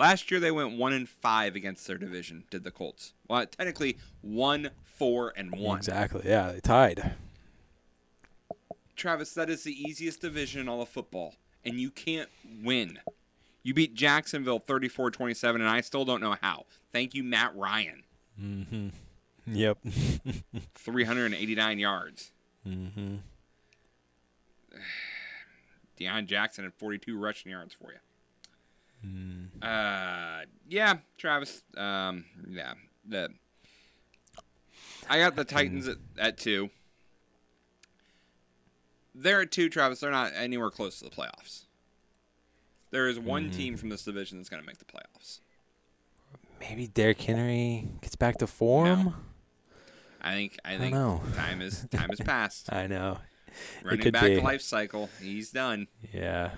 Last 0.00 0.30
year 0.30 0.40
they 0.40 0.50
went 0.50 0.78
one 0.78 0.94
and 0.94 1.06
five 1.06 1.54
against 1.54 1.86
their 1.86 1.98
division. 1.98 2.44
Did 2.50 2.64
the 2.64 2.70
Colts? 2.70 3.12
Well, 3.28 3.44
technically 3.44 3.98
one, 4.22 4.70
four, 4.82 5.34
and 5.36 5.54
one. 5.54 5.76
Exactly. 5.76 6.22
Yeah, 6.24 6.52
they 6.52 6.60
tied. 6.60 7.12
Travis, 8.96 9.34
that 9.34 9.50
is 9.50 9.62
the 9.62 9.78
easiest 9.78 10.22
division 10.22 10.62
in 10.62 10.70
all 10.70 10.80
of 10.80 10.88
football, 10.88 11.34
and 11.66 11.74
you 11.74 11.90
can't 11.90 12.30
win. 12.64 12.98
You 13.62 13.74
beat 13.74 13.94
Jacksonville 13.94 14.58
34-27, 14.60 15.56
and 15.56 15.68
I 15.68 15.82
still 15.82 16.06
don't 16.06 16.22
know 16.22 16.36
how. 16.40 16.64
Thank 16.92 17.12
you, 17.12 17.22
Matt 17.22 17.54
Ryan. 17.54 18.02
Mm-hmm. 18.42 18.88
Yep. 19.46 19.78
389 20.76 21.78
yards. 21.78 22.30
Mm-hmm. 22.66 23.16
Deon 25.98 26.26
Jackson 26.26 26.64
had 26.64 26.74
42 26.74 27.18
rushing 27.18 27.50
yards 27.50 27.74
for 27.74 27.90
you. 27.90 27.98
Mm. 29.06 29.48
Uh, 29.62 30.44
yeah, 30.68 30.98
Travis. 31.16 31.62
Um, 31.76 32.24
yeah, 32.48 32.74
the 33.06 33.30
I 35.08 35.18
got 35.18 35.36
the 35.36 35.44
Titans 35.44 35.88
at, 35.88 35.96
at 36.18 36.38
two. 36.38 36.70
They're 39.14 39.42
at 39.42 39.50
two, 39.50 39.68
Travis. 39.68 40.00
They're 40.00 40.10
not 40.10 40.32
anywhere 40.36 40.70
close 40.70 40.98
to 41.00 41.04
the 41.04 41.10
playoffs. 41.10 41.64
There 42.90 43.08
is 43.08 43.18
one 43.18 43.50
mm. 43.50 43.56
team 43.56 43.76
from 43.76 43.88
this 43.88 44.04
division 44.04 44.38
that's 44.38 44.48
going 44.48 44.62
to 44.62 44.66
make 44.66 44.78
the 44.78 44.84
playoffs. 44.84 45.40
Maybe 46.60 46.86
Derrick 46.86 47.20
Henry 47.20 47.88
gets 48.02 48.16
back 48.16 48.38
to 48.38 48.46
form. 48.46 49.04
No. 49.04 49.14
I 50.22 50.34
think 50.34 50.58
I, 50.64 50.74
I 50.74 50.78
think 50.78 50.94
know. 50.94 51.22
time 51.34 51.62
is 51.62 51.86
time 51.90 52.10
has 52.10 52.20
passed. 52.24 52.72
I 52.72 52.86
know. 52.86 53.18
Running 53.82 54.12
back 54.12 54.24
be. 54.24 54.40
life 54.40 54.62
cycle. 54.62 55.08
He's 55.20 55.50
done. 55.50 55.88
Yeah. 56.12 56.50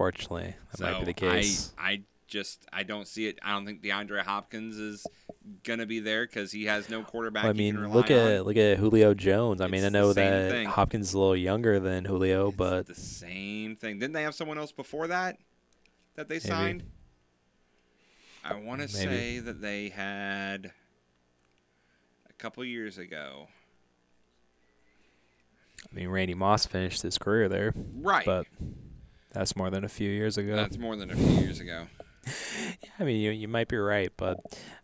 Unfortunately, 0.00 0.54
that 0.70 0.78
so 0.78 0.84
might 0.84 0.98
be 1.00 1.04
the 1.04 1.12
case. 1.12 1.74
I, 1.76 1.90
I 1.90 2.00
just 2.26 2.64
I 2.72 2.84
don't 2.84 3.06
see 3.06 3.26
it. 3.26 3.38
I 3.42 3.52
don't 3.52 3.66
think 3.66 3.82
DeAndre 3.82 4.22
Hopkins 4.22 4.78
is 4.78 5.06
gonna 5.62 5.84
be 5.84 6.00
there 6.00 6.26
because 6.26 6.50
he 6.50 6.64
has 6.64 6.88
no 6.88 7.02
quarterback. 7.02 7.42
Well, 7.42 7.50
I 7.50 7.52
mean, 7.52 7.92
look 7.92 8.10
at 8.10 8.38
on. 8.38 8.46
look 8.46 8.56
at 8.56 8.78
Julio 8.78 9.12
Jones. 9.12 9.60
I 9.60 9.66
mean, 9.66 9.84
I 9.84 9.90
know 9.90 10.14
that 10.14 10.50
thing. 10.50 10.66
Hopkins 10.68 11.08
is 11.08 11.14
a 11.14 11.18
little 11.18 11.36
younger 11.36 11.78
than 11.78 12.06
Julio, 12.06 12.48
it's 12.48 12.56
but 12.56 12.86
the 12.86 12.94
same 12.94 13.76
thing. 13.76 13.98
Didn't 13.98 14.14
they 14.14 14.22
have 14.22 14.34
someone 14.34 14.56
else 14.56 14.72
before 14.72 15.08
that 15.08 15.36
that 16.14 16.28
they 16.28 16.38
signed? 16.38 16.82
I 18.42 18.54
want 18.54 18.80
to 18.80 18.88
say 18.88 19.38
that 19.38 19.60
they 19.60 19.90
had 19.90 20.72
a 22.26 22.32
couple 22.38 22.64
years 22.64 22.96
ago. 22.96 23.48
I 25.84 25.94
mean, 25.94 26.08
Randy 26.08 26.32
Moss 26.32 26.64
finished 26.64 27.02
his 27.02 27.18
career 27.18 27.50
there, 27.50 27.74
right? 28.00 28.24
But 28.24 28.46
that's 29.32 29.56
more 29.56 29.70
than 29.70 29.84
a 29.84 29.88
few 29.88 30.10
years 30.10 30.38
ago. 30.38 30.56
That's 30.56 30.78
more 30.78 30.96
than 30.96 31.10
a 31.10 31.16
few 31.16 31.44
years 31.44 31.60
ago. 31.60 31.86
yeah, 32.26 32.90
I 32.98 33.04
mean, 33.04 33.20
you, 33.20 33.30
you 33.30 33.48
might 33.48 33.68
be 33.68 33.76
right, 33.76 34.12
but 34.16 34.38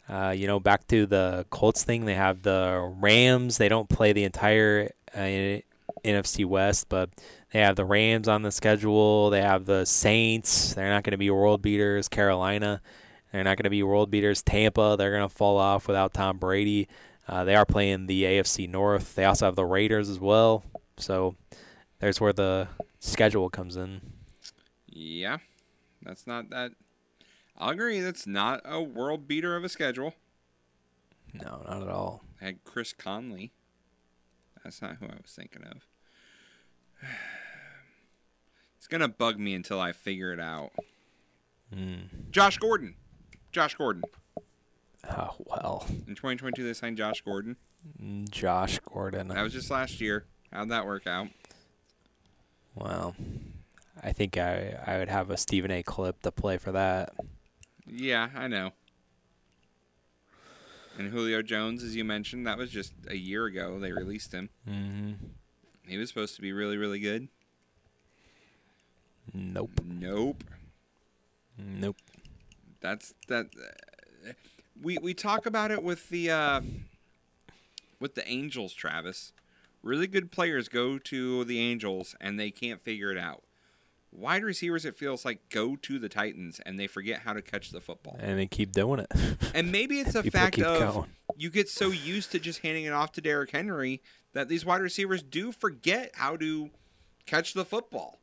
uh, 0.09 0.35
you 0.37 0.47
know, 0.47 0.61
back 0.61 0.87
to 0.89 1.07
the 1.07 1.47
Colts 1.51 1.85
thing, 1.85 2.05
they 2.05 2.15
have 2.15 2.43
the 2.43 2.95
Rams. 3.01 3.59
They 3.59 3.69
don't 3.69 3.89
play 3.89 4.13
the 4.13 4.25
entire 4.25 4.91
uh, 5.15 5.61
NFC 6.05 6.45
West, 6.45 6.89
but 6.89 7.11
they 7.53 7.61
have 7.61 7.77
the 7.77 7.85
Rams 7.85 8.29
on 8.29 8.43
the 8.43 8.53
schedule. 8.53 9.31
They 9.31 9.43
have 9.43 9.67
the 9.67 9.85
Saints. 9.85 10.75
They're 10.75 10.91
not 10.91 11.03
going 11.03 11.13
to 11.13 11.19
be 11.19 11.31
world 11.31 11.63
beaters. 11.63 12.09
Carolina. 12.09 12.81
They're 13.33 13.45
not 13.45 13.57
going 13.57 13.65
to 13.65 13.71
be 13.71 13.83
world 13.83 14.11
beaters. 14.11 14.43
Tampa. 14.43 14.97
They're 14.97 15.17
going 15.17 15.29
to 15.29 15.35
fall 15.35 15.59
off 15.59 15.89
without 15.89 16.15
Tom 16.15 16.39
Brady. 16.39 16.89
Uh, 17.29 17.45
they 17.45 17.57
are 17.57 17.67
playing 17.67 18.07
the 18.07 18.23
AFC 18.23 18.69
North. 18.69 19.17
They 19.17 19.25
also 19.25 19.47
have 19.47 19.57
the 19.57 19.65
Raiders 19.65 20.09
as 20.09 20.21
well. 20.21 20.65
So 20.97 21.35
there's 21.99 22.21
where 22.21 22.33
the 22.33 22.69
schedule 23.01 23.51
comes 23.51 23.77
in. 23.77 24.01
Yeah, 24.99 25.39
that's 26.03 26.27
not 26.27 26.49
that. 26.51 26.73
I'll 27.59 27.71
agree. 27.71 28.01
That's 28.01 28.27
not 28.27 28.63
a 28.65 28.81
world 28.83 29.29
beater 29.29 29.55
of 29.55 29.63
a 29.63 29.69
schedule. 29.69 30.15
No, 31.35 31.63
not 31.69 31.83
at 31.83 31.89
all. 31.89 32.25
I 32.41 32.47
had 32.47 32.65
Chris 32.65 32.95
Conley. 32.95 33.53
That's 34.65 34.81
not 34.81 34.97
who 34.97 35.07
I 35.07 35.17
was 35.23 35.33
thinking 35.35 35.65
of. 35.65 35.87
It's 38.79 38.87
gonna 38.89 39.09
bug 39.09 39.41
me 39.41 39.53
until 39.53 39.81
I 39.81 39.91
figure 39.91 40.33
it 40.33 40.39
out. 40.39 40.71
Mm. 41.75 42.31
Josh 42.31 42.57
Gordon. 42.59 42.95
Josh 43.51 43.75
Gordon. 43.75 44.05
Oh 45.11 45.35
well, 45.39 45.87
In 46.07 46.15
2022, 46.15 46.63
they 46.63 46.73
signed 46.73 46.97
Josh 46.97 47.21
Gordon. 47.21 47.57
Josh 48.31 48.79
Gordon. 48.89 49.27
That 49.27 49.43
was 49.43 49.53
just 49.53 49.73
last 49.73 50.01
year. 50.01 50.27
How'd 50.53 50.69
that 50.69 50.87
work 50.87 51.05
out? 51.09 51.27
Well, 52.77 53.17
I 54.03 54.13
think 54.13 54.37
I 54.37 54.79
I 54.87 54.99
would 54.99 55.09
have 55.09 55.31
a 55.31 55.37
Stephen 55.37 55.71
A. 55.71 55.83
clip 55.83 56.23
to 56.23 56.31
play 56.31 56.59
for 56.59 56.73
that. 56.73 57.15
Yeah, 57.87 58.29
I 58.35 58.47
know. 58.49 58.73
And 60.99 61.11
Julio 61.11 61.43
Jones, 61.43 61.83
as 61.83 61.95
you 61.95 62.05
mentioned, 62.05 62.47
that 62.47 62.57
was 62.59 62.71
just 62.71 62.93
a 63.09 63.17
year 63.17 63.45
ago. 63.47 63.79
They 63.79 63.93
released 63.93 64.33
him. 64.33 64.49
hmm 64.67 65.13
He 65.87 65.97
was 65.99 66.09
supposed 66.09 66.35
to 66.37 66.43
be 66.43 66.53
really, 66.53 66.77
really 66.77 67.01
good. 67.01 67.29
Nope. 69.35 69.81
Nope. 69.85 70.45
Nope. 71.59 71.97
That's 72.81 73.15
that. 73.29 73.47
uh, 73.57 74.33
We 74.83 74.99
we 74.99 75.15
talk 75.15 75.47
about 75.47 75.71
it 75.71 75.83
with 75.83 76.09
the 76.11 76.31
uh, 76.31 76.61
with 78.01 78.15
the 78.15 78.27
Angels, 78.29 78.73
Travis. 78.73 79.33
Really 79.83 80.07
good 80.07 80.31
players 80.33 80.69
go 80.69 80.99
to 80.99 81.45
the 81.45 81.61
Angels 81.61 82.15
and 82.21 82.39
they 82.39 82.51
can't 82.51 82.81
figure 82.83 83.11
it 83.11 83.19
out. 83.19 83.43
Wide 84.17 84.43
receivers, 84.45 84.85
it 84.87 84.97
feels 84.97 85.25
like 85.27 85.49
go 85.51 85.77
to 85.77 85.99
the 85.99 86.09
Titans 86.09 86.59
and 86.65 86.81
they 86.81 86.87
forget 86.87 87.21
how 87.21 87.35
to 87.35 87.43
catch 87.43 87.71
the 87.71 87.83
football. 87.83 88.17
And 88.19 88.39
they 88.39 88.47
keep 88.47 88.73
doing 88.73 89.01
it. 89.01 89.13
And 89.55 89.71
maybe 89.71 90.01
it's 90.01 90.15
a 90.15 90.23
People 90.23 90.41
fact 90.41 90.59
of 90.59 90.95
going. 90.95 91.11
you 91.37 91.51
get 91.51 91.69
so 91.69 91.89
used 91.89 92.33
to 92.33 92.39
just 92.39 92.61
handing 92.61 92.85
it 92.85 92.93
off 92.95 93.13
to 93.13 93.21
Derrick 93.21 93.51
Henry 93.51 94.01
that 94.33 94.49
these 94.49 94.65
wide 94.65 94.81
receivers 94.81 95.23
do 95.23 95.53
forget 95.53 96.13
how 96.15 96.37
to 96.39 96.71
catch 97.27 97.53
the 97.53 97.65
football 97.65 98.19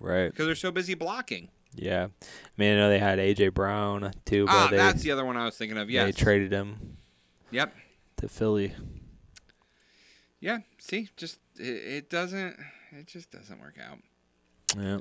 right. 0.00 0.28
because 0.28 0.44
they're 0.46 0.54
so 0.54 0.70
busy 0.70 0.92
blocking. 0.94 1.48
Yeah. 1.74 2.08
I 2.22 2.26
mean, 2.58 2.74
I 2.74 2.76
know 2.76 2.88
they 2.90 2.98
had 2.98 3.18
AJ 3.18 3.54
Brown 3.54 4.12
too, 4.26 4.44
but 4.46 4.52
Ah, 4.52 4.68
they 4.70 4.76
that's 4.76 5.02
the 5.02 5.12
other 5.12 5.24
one 5.24 5.36
I 5.38 5.44
was 5.46 5.56
thinking 5.56 5.78
of. 5.78 5.88
Yeah, 5.88 6.04
They 6.04 6.12
traded 6.12 6.52
him 6.52 6.96
yep. 7.50 7.74
to 8.18 8.28
Philly. 8.28 8.74
Yeah. 10.40 10.58
See, 10.78 11.08
just 11.16 11.38
it, 11.58 11.62
it 11.64 12.10
doesn't. 12.10 12.56
It 12.92 13.06
just 13.06 13.30
doesn't 13.30 13.60
work 13.60 13.76
out. 13.82 13.98
Yeah. 14.78 14.98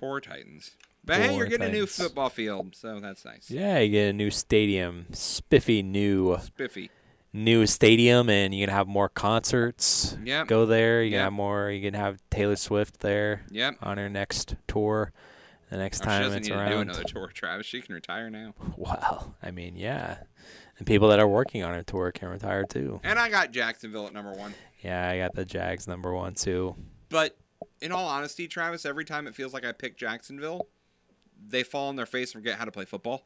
Poor 0.00 0.20
Titans. 0.20 0.72
But 1.04 1.16
hey, 1.16 1.26
you're 1.36 1.46
Poor 1.46 1.58
getting 1.58 1.68
a 1.68 1.72
new 1.72 1.86
football 1.86 2.28
field, 2.28 2.74
so 2.76 3.00
that's 3.00 3.24
nice. 3.24 3.50
Yeah, 3.50 3.78
you 3.78 3.90
get 3.90 4.08
a 4.10 4.12
new 4.12 4.30
stadium, 4.30 5.06
spiffy 5.12 5.82
new 5.82 6.36
Spiffy. 6.42 6.90
new 7.32 7.66
stadium, 7.66 8.28
and 8.28 8.54
you 8.54 8.66
can 8.66 8.74
have 8.74 8.86
more 8.86 9.08
concerts. 9.08 10.16
Yep. 10.24 10.48
Go 10.48 10.66
there. 10.66 11.02
You 11.02 11.12
can 11.12 11.20
have 11.20 11.32
more. 11.32 11.70
You 11.70 11.80
can 11.80 11.94
have 11.94 12.20
Taylor 12.30 12.56
Swift 12.56 13.00
there 13.00 13.42
Yep. 13.50 13.76
on 13.82 13.96
her 13.98 14.08
next 14.10 14.56
tour. 14.68 15.12
The 15.70 15.76
next 15.78 16.00
Oh, 16.00 16.04
she 16.04 16.08
time 16.08 16.22
doesn't 16.22 16.38
it's 16.40 16.48
need 16.48 16.54
to 16.56 16.68
do 16.68 16.78
another 16.80 17.04
tour, 17.04 17.28
Travis. 17.32 17.64
She 17.64 17.80
can 17.80 17.94
retire 17.94 18.28
now. 18.28 18.54
Well, 18.76 19.34
I 19.42 19.50
mean, 19.52 19.76
yeah. 19.76 20.18
And 20.78 20.86
people 20.86 21.08
that 21.10 21.20
are 21.20 21.28
working 21.28 21.62
on 21.62 21.74
her 21.74 21.82
tour 21.82 22.10
can 22.12 22.28
retire 22.28 22.64
too. 22.64 23.00
And 23.04 23.18
I 23.18 23.28
got 23.30 23.52
Jacksonville 23.52 24.06
at 24.06 24.12
number 24.12 24.32
one. 24.32 24.52
Yeah, 24.82 25.08
I 25.08 25.18
got 25.18 25.34
the 25.34 25.44
Jags 25.44 25.86
number 25.86 26.12
one 26.12 26.34
too. 26.34 26.74
But 27.08 27.36
in 27.80 27.92
all 27.92 28.06
honesty, 28.06 28.46
Travis, 28.48 28.84
every 28.84 29.04
time 29.04 29.26
it 29.26 29.34
feels 29.34 29.52
like 29.54 29.64
I 29.64 29.72
pick 29.72 29.96
Jacksonville, 29.96 30.68
they 31.48 31.62
fall 31.62 31.88
on 31.88 31.96
their 31.96 32.06
face 32.06 32.34
and 32.34 32.42
forget 32.42 32.58
how 32.58 32.64
to 32.64 32.70
play 32.72 32.84
football. 32.84 33.24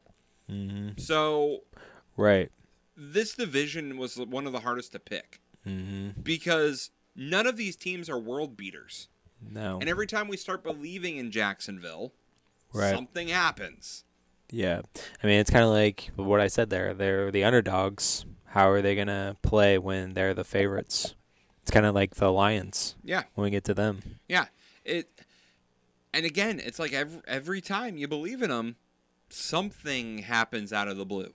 hmm 0.49 0.89
So 0.97 1.63
Right. 2.17 2.51
this 2.95 3.33
division 3.35 3.97
was 3.97 4.17
one 4.17 4.45
of 4.47 4.53
the 4.53 4.61
hardest 4.61 4.91
to 4.93 4.99
pick 4.99 5.41
hmm 5.63 6.09
because 6.21 6.91
none 7.15 7.47
of 7.47 7.57
these 7.57 7.75
teams 7.75 8.09
are 8.09 8.19
world 8.19 8.55
beaters. 8.55 9.07
No. 9.41 9.79
And 9.79 9.89
every 9.89 10.07
time 10.07 10.27
we 10.27 10.37
start 10.37 10.63
believing 10.63 11.17
in 11.17 11.31
Jacksonville, 11.31 12.13
Right. 12.73 12.93
something 12.93 13.27
happens. 13.29 14.03
Yeah. 14.51 14.81
I 15.23 15.27
mean, 15.27 15.39
it's 15.39 15.49
kind 15.49 15.63
of 15.65 15.71
like 15.71 16.11
what 16.15 16.39
I 16.39 16.47
said 16.47 16.69
there. 16.69 16.93
They're 16.93 17.31
the 17.31 17.43
underdogs. 17.43 18.25
How 18.49 18.69
are 18.69 18.81
they 18.81 18.93
going 18.95 19.07
to 19.07 19.35
play 19.41 19.77
when 19.79 20.13
they're 20.13 20.33
the 20.35 20.43
favorites? 20.43 21.14
It's 21.65 21.71
kind 21.71 21.87
of 21.87 21.95
like 21.95 22.13
the 22.13 22.31
Lions 22.31 22.93
Yeah, 23.03 23.23
when 23.33 23.43
we 23.45 23.49
get 23.49 23.63
to 23.63 23.73
them. 23.73 24.01
yeah. 24.29 24.45
It 24.83 25.09
and 26.13 26.23
again, 26.27 26.61
it's 26.63 26.77
like 26.77 26.93
every 26.93 27.21
every 27.27 27.59
time 27.59 27.97
you 27.97 28.07
believe 28.07 28.43
in 28.43 28.51
them, 28.51 28.75
something 29.29 30.19
happens 30.19 30.71
out 30.71 30.87
of 30.87 30.97
the 30.97 31.05
blue. 31.05 31.33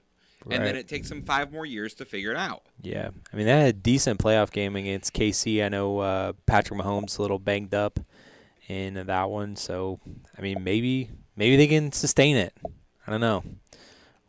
And 0.51 0.65
then 0.65 0.75
it 0.77 0.89
takes 0.89 1.09
them 1.11 1.23
five 1.23 1.53
more 1.53 1.67
years 1.67 1.93
to 1.95 2.05
figure 2.07 2.31
it 2.31 2.37
out. 2.37 2.63
Yeah. 2.81 3.11
I 3.31 3.37
mean, 3.37 3.45
they 3.45 3.53
had 3.61 3.69
a 3.69 3.73
decent 3.75 4.21
playoff 4.21 4.51
game 4.53 4.75
against 4.75 5.13
KC. 5.13 5.63
I 5.63 5.69
know 5.69 5.99
uh, 5.99 6.33
Patrick 6.47 6.81
Mahomes 6.81 7.19
a 7.19 7.23
little 7.23 7.39
banged 7.39 7.75
up 7.75 7.99
in 8.67 8.95
that 8.95 9.29
one. 9.29 9.57
So, 9.57 9.99
I 10.39 10.41
mean, 10.41 10.65
maybe 10.65 11.11
maybe 11.37 11.57
they 11.57 11.67
can 11.67 11.93
sustain 11.93 12.37
it. 12.37 12.55
I 13.07 13.11
don't 13.11 13.21
know. 13.21 13.43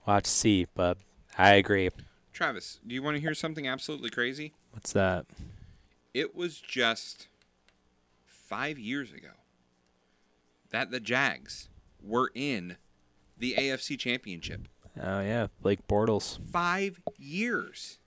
We'll 0.06 0.16
have 0.16 0.24
to 0.24 0.30
see. 0.32 0.66
But 0.74 0.98
I 1.38 1.52
agree. 1.54 1.92
Travis, 2.34 2.80
do 2.86 2.94
you 2.96 3.02
want 3.04 3.16
to 3.16 3.22
hear 3.22 3.34
something 3.36 3.68
absolutely 3.68 4.10
crazy? 4.10 4.54
What's 4.72 4.92
that? 4.94 5.28
It 6.14 6.36
was 6.36 6.60
just 6.60 7.28
five 8.26 8.78
years 8.78 9.12
ago 9.12 9.30
that 10.72 10.92
the 10.92 11.00
Jags 11.00 11.70
were 12.04 12.32
in 12.36 12.78
the 13.38 13.56
AFC 13.58 13.98
Championship. 13.98 14.68
Oh, 15.02 15.22
yeah. 15.22 15.48
Blake 15.62 15.88
Bortles. 15.88 16.40
Five 16.52 17.00
years. 17.18 18.00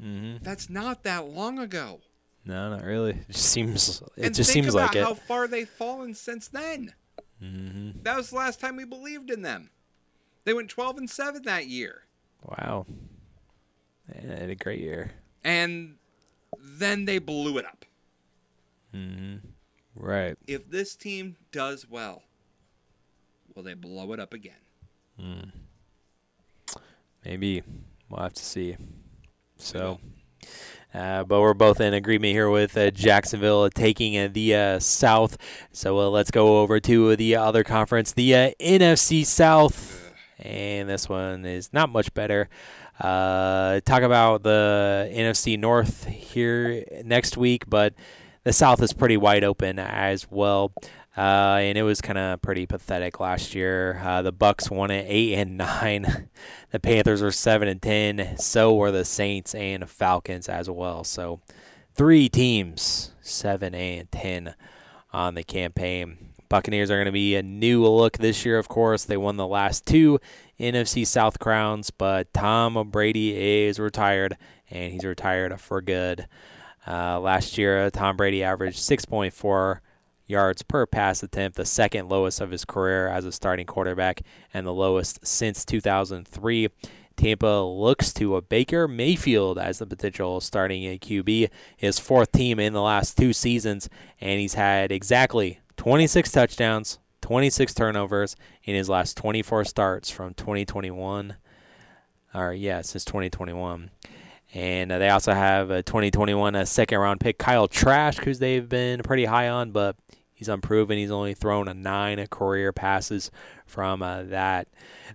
hmm 0.00 0.36
That's 0.42 0.68
not 0.68 1.02
that 1.04 1.26
long 1.28 1.58
ago. 1.58 2.00
No, 2.44 2.70
not 2.70 2.84
really. 2.84 3.12
It 3.12 3.26
just 3.32 3.46
seems. 3.50 4.02
It 4.16 4.26
and 4.26 4.34
just 4.34 4.52
think 4.52 4.64
seems 4.64 4.74
about 4.74 4.94
like 4.94 5.02
how 5.04 5.14
far 5.14 5.48
they've 5.48 5.68
fallen 5.68 6.14
since 6.14 6.48
then. 6.48 6.92
hmm 7.40 7.90
That 8.02 8.16
was 8.16 8.30
the 8.30 8.36
last 8.36 8.60
time 8.60 8.76
we 8.76 8.84
believed 8.84 9.30
in 9.30 9.42
them. 9.42 9.70
They 10.44 10.52
went 10.52 10.68
12 10.70 10.98
and 10.98 11.10
7 11.10 11.42
that 11.42 11.66
year. 11.66 12.02
Wow. 12.44 12.86
Yeah, 14.14 14.20
they 14.22 14.36
had 14.40 14.50
a 14.50 14.54
great 14.54 14.80
year. 14.80 15.10
And 15.42 15.96
then 16.60 17.04
they 17.04 17.18
blew 17.18 17.58
it 17.58 17.66
up. 17.66 17.84
hmm 18.92 19.36
Right. 19.98 20.36
If 20.46 20.70
this 20.70 20.94
team 20.94 21.36
does 21.52 21.88
well, 21.88 22.22
will 23.54 23.62
they 23.62 23.74
blow 23.74 24.12
it 24.12 24.20
up 24.20 24.34
again? 24.34 24.52
Mm. 25.18 25.50
Maybe 27.24 27.62
we'll 28.10 28.22
have 28.22 28.34
to 28.34 28.44
see. 28.44 28.76
So, 29.56 29.98
uh, 30.92 31.24
but 31.24 31.40
we're 31.40 31.54
both 31.54 31.80
in 31.80 31.94
agreement 31.94 32.32
here 32.32 32.50
with 32.50 32.76
uh, 32.76 32.90
Jacksonville 32.90 33.68
taking 33.70 34.18
uh, 34.18 34.28
the 34.30 34.54
uh, 34.54 34.78
South. 34.80 35.38
So 35.72 35.98
uh, 35.98 36.08
let's 36.10 36.30
go 36.30 36.60
over 36.60 36.78
to 36.80 37.16
the 37.16 37.36
other 37.36 37.64
conference, 37.64 38.12
the 38.12 38.34
uh, 38.34 38.50
NFC 38.60 39.24
South, 39.24 40.12
and 40.38 40.88
this 40.88 41.08
one 41.08 41.46
is 41.46 41.72
not 41.72 41.90
much 41.90 42.12
better. 42.12 42.48
Uh, 43.00 43.80
talk 43.80 44.02
about 44.02 44.42
the 44.42 45.10
NFC 45.12 45.58
North 45.58 46.06
here 46.06 46.84
next 47.04 47.36
week, 47.36 47.64
but 47.68 47.94
the 48.44 48.52
South 48.52 48.82
is 48.82 48.92
pretty 48.92 49.16
wide 49.16 49.44
open 49.44 49.78
as 49.78 50.30
well. 50.30 50.72
Uh, 51.16 51.58
and 51.60 51.78
it 51.78 51.82
was 51.82 52.02
kind 52.02 52.18
of 52.18 52.42
pretty 52.42 52.66
pathetic 52.66 53.20
last 53.20 53.54
year. 53.54 53.98
Uh, 54.04 54.20
the 54.20 54.32
Bucs 54.32 54.70
won 54.70 54.90
it 54.90 55.06
eight 55.08 55.34
and 55.34 55.56
nine. 55.56 56.28
The 56.72 56.80
Panthers 56.80 57.22
were 57.22 57.30
seven 57.30 57.68
and 57.68 57.80
ten. 57.80 58.36
So 58.38 58.74
were 58.74 58.90
the 58.90 59.04
Saints 59.04 59.54
and 59.54 59.88
Falcons 59.88 60.46
as 60.46 60.68
well. 60.68 61.04
So 61.04 61.40
three 61.94 62.28
teams, 62.28 63.12
seven 63.22 63.74
and 63.74 64.10
ten 64.12 64.54
on 65.10 65.36
the 65.36 65.44
campaign. 65.44 66.32
Buccaneers 66.50 66.90
are 66.90 66.96
going 66.96 67.06
to 67.06 67.12
be 67.12 67.34
a 67.34 67.42
new 67.42 67.86
look 67.86 68.18
this 68.18 68.44
year, 68.44 68.58
of 68.58 68.68
course. 68.68 69.04
They 69.04 69.16
won 69.16 69.36
the 69.36 69.46
last 69.46 69.86
two 69.86 70.20
NFC 70.58 71.06
South 71.06 71.38
crowns, 71.38 71.90
but 71.90 72.32
Tom 72.32 72.90
Brady 72.90 73.64
is 73.66 73.78
retired, 73.78 74.36
and 74.70 74.92
he's 74.92 75.04
retired 75.04 75.60
for 75.60 75.80
good. 75.80 76.26
Uh, 76.86 77.18
last 77.20 77.58
year, 77.58 77.90
Tom 77.90 78.16
Brady 78.16 78.42
averaged 78.42 78.78
6.4 78.78 79.80
yards 80.26 80.62
per 80.62 80.86
pass 80.86 81.22
attempt, 81.22 81.56
the 81.56 81.64
second 81.64 82.08
lowest 82.08 82.40
of 82.40 82.50
his 82.50 82.64
career 82.64 83.08
as 83.08 83.24
a 83.24 83.32
starting 83.32 83.66
quarterback, 83.66 84.22
and 84.52 84.66
the 84.66 84.72
lowest 84.72 85.26
since 85.26 85.64
2003. 85.64 86.68
Tampa 87.16 87.62
looks 87.62 88.12
to 88.12 88.36
a 88.36 88.42
Baker 88.42 88.86
Mayfield 88.86 89.58
as 89.58 89.78
the 89.78 89.86
potential 89.86 90.40
starting 90.40 90.82
QB, 90.98 91.48
his 91.76 91.98
fourth 91.98 92.30
team 92.32 92.60
in 92.60 92.72
the 92.74 92.82
last 92.82 93.16
two 93.16 93.32
seasons, 93.32 93.88
and 94.20 94.38
he's 94.38 94.54
had 94.54 94.92
exactly 94.92 95.60
26 95.76 96.30
touchdowns, 96.30 96.98
26 97.26 97.74
turnovers 97.74 98.36
in 98.62 98.76
his 98.76 98.88
last 98.88 99.16
24 99.16 99.64
starts 99.64 100.10
from 100.12 100.32
2021. 100.34 101.34
Or, 102.32 102.52
yeah, 102.52 102.82
since 102.82 103.04
2021. 103.04 103.90
And 104.54 104.92
uh, 104.92 104.98
they 104.98 105.08
also 105.08 105.32
have 105.32 105.72
a 105.72 105.82
2021 105.82 106.54
uh, 106.54 106.64
second 106.64 106.98
round 106.98 107.18
pick, 107.18 107.36
Kyle 107.36 107.66
Trask, 107.66 108.22
who 108.22 108.32
they've 108.32 108.68
been 108.68 109.02
pretty 109.02 109.24
high 109.24 109.48
on, 109.48 109.72
but 109.72 109.96
he's 110.34 110.48
unproven. 110.48 110.98
He's 110.98 111.10
only 111.10 111.34
thrown 111.34 111.66
a 111.66 111.74
nine 111.74 112.24
career 112.30 112.72
passes 112.72 113.32
from 113.66 114.02
uh, 114.04 114.22
that. 114.22 114.68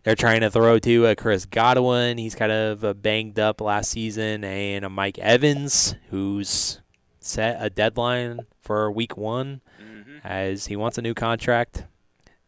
They're 0.03 0.13
trying 0.13 0.41
to 0.41 0.51
throw 0.51 0.79
to 0.79 1.05
uh, 1.07 1.15
Chris 1.15 1.45
Godwin. 1.45 2.17
He's 2.17 2.35
kind 2.35 2.51
of 2.51 2.83
uh, 2.83 2.93
banged 2.93 3.39
up 3.39 3.61
last 3.61 3.89
season, 3.89 4.43
and 4.43 4.83
uh, 4.83 4.89
Mike 4.89 5.17
Evans, 5.19 5.95
who's 6.09 6.81
set 7.21 7.55
a 7.61 7.69
deadline 7.69 8.41
for 8.59 8.91
week 8.91 9.15
one 9.15 9.61
Mm-hmm. 9.81 10.27
as 10.27 10.65
he 10.67 10.75
wants 10.75 10.97
a 10.97 11.01
new 11.01 11.13
contract. 11.13 11.85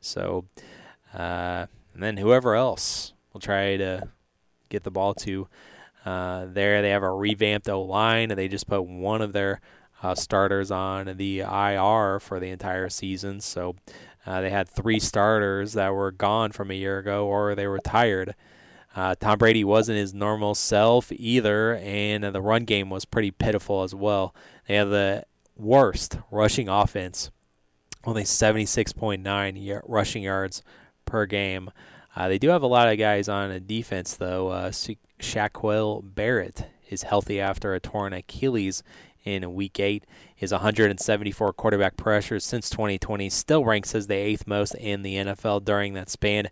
So, 0.03 0.45
uh, 1.13 1.67
and 1.93 2.03
then 2.03 2.17
whoever 2.17 2.55
else 2.55 3.13
will 3.31 3.41
try 3.41 3.77
to 3.77 4.09
get 4.69 4.83
the 4.83 4.91
ball 4.91 5.13
to 5.15 5.47
uh, 6.05 6.45
there. 6.49 6.81
They 6.81 6.89
have 6.89 7.03
a 7.03 7.11
revamped 7.11 7.69
O 7.69 7.81
line. 7.81 8.31
and 8.31 8.37
They 8.37 8.47
just 8.47 8.67
put 8.67 8.83
one 8.83 9.21
of 9.21 9.33
their 9.33 9.61
uh, 10.01 10.15
starters 10.15 10.69
on 10.71 11.17
the 11.17 11.39
IR 11.39 12.19
for 12.19 12.39
the 12.39 12.49
entire 12.49 12.89
season. 12.89 13.39
So 13.39 13.75
uh, 14.25 14.41
they 14.41 14.49
had 14.49 14.69
three 14.69 14.99
starters 14.99 15.73
that 15.73 15.93
were 15.93 16.11
gone 16.11 16.51
from 16.51 16.71
a 16.71 16.75
year 16.75 16.99
ago 16.99 17.25
or 17.25 17.55
they 17.55 17.67
were 17.67 17.73
retired. 17.73 18.35
Uh, 18.95 19.15
Tom 19.15 19.39
Brady 19.39 19.63
wasn't 19.63 19.97
his 19.97 20.13
normal 20.13 20.53
self 20.53 21.11
either, 21.11 21.75
and 21.77 22.23
the 22.23 22.41
run 22.41 22.63
game 22.63 22.91
was 22.91 23.05
pretty 23.05 23.31
pitiful 23.31 23.81
as 23.81 23.95
well. 23.95 24.35
They 24.67 24.75
have 24.75 24.89
the 24.89 25.25
worst 25.57 26.19
rushing 26.29 26.69
offense, 26.69 27.31
only 28.05 28.23
76.9 28.23 29.81
rushing 29.85 30.23
yards 30.23 30.61
per 31.05 31.25
game. 31.25 31.69
Uh, 32.15 32.27
they 32.27 32.37
do 32.37 32.49
have 32.49 32.61
a 32.61 32.67
lot 32.67 32.89
of 32.89 32.97
guys 32.97 33.27
on 33.27 33.49
a 33.51 33.59
defense, 33.59 34.15
though. 34.15 34.49
Uh, 34.49 34.71
Shaquille 35.19 36.01
Barrett 36.03 36.67
is 36.89 37.03
healthy 37.03 37.39
after 37.39 37.73
a 37.73 37.79
torn 37.79 38.13
Achilles 38.13 38.83
in 39.23 39.53
Week 39.53 39.79
8. 39.79 40.05
His 40.35 40.51
174 40.51 41.53
quarterback 41.53 41.97
pressures 41.97 42.45
since 42.45 42.69
2020 42.69 43.29
still 43.29 43.65
ranks 43.65 43.95
as 43.95 44.07
the 44.07 44.15
eighth 44.15 44.45
most 44.45 44.75
in 44.75 45.01
the 45.01 45.15
NFL 45.15 45.63
during 45.63 45.93
that 45.93 46.09
span, 46.09 46.49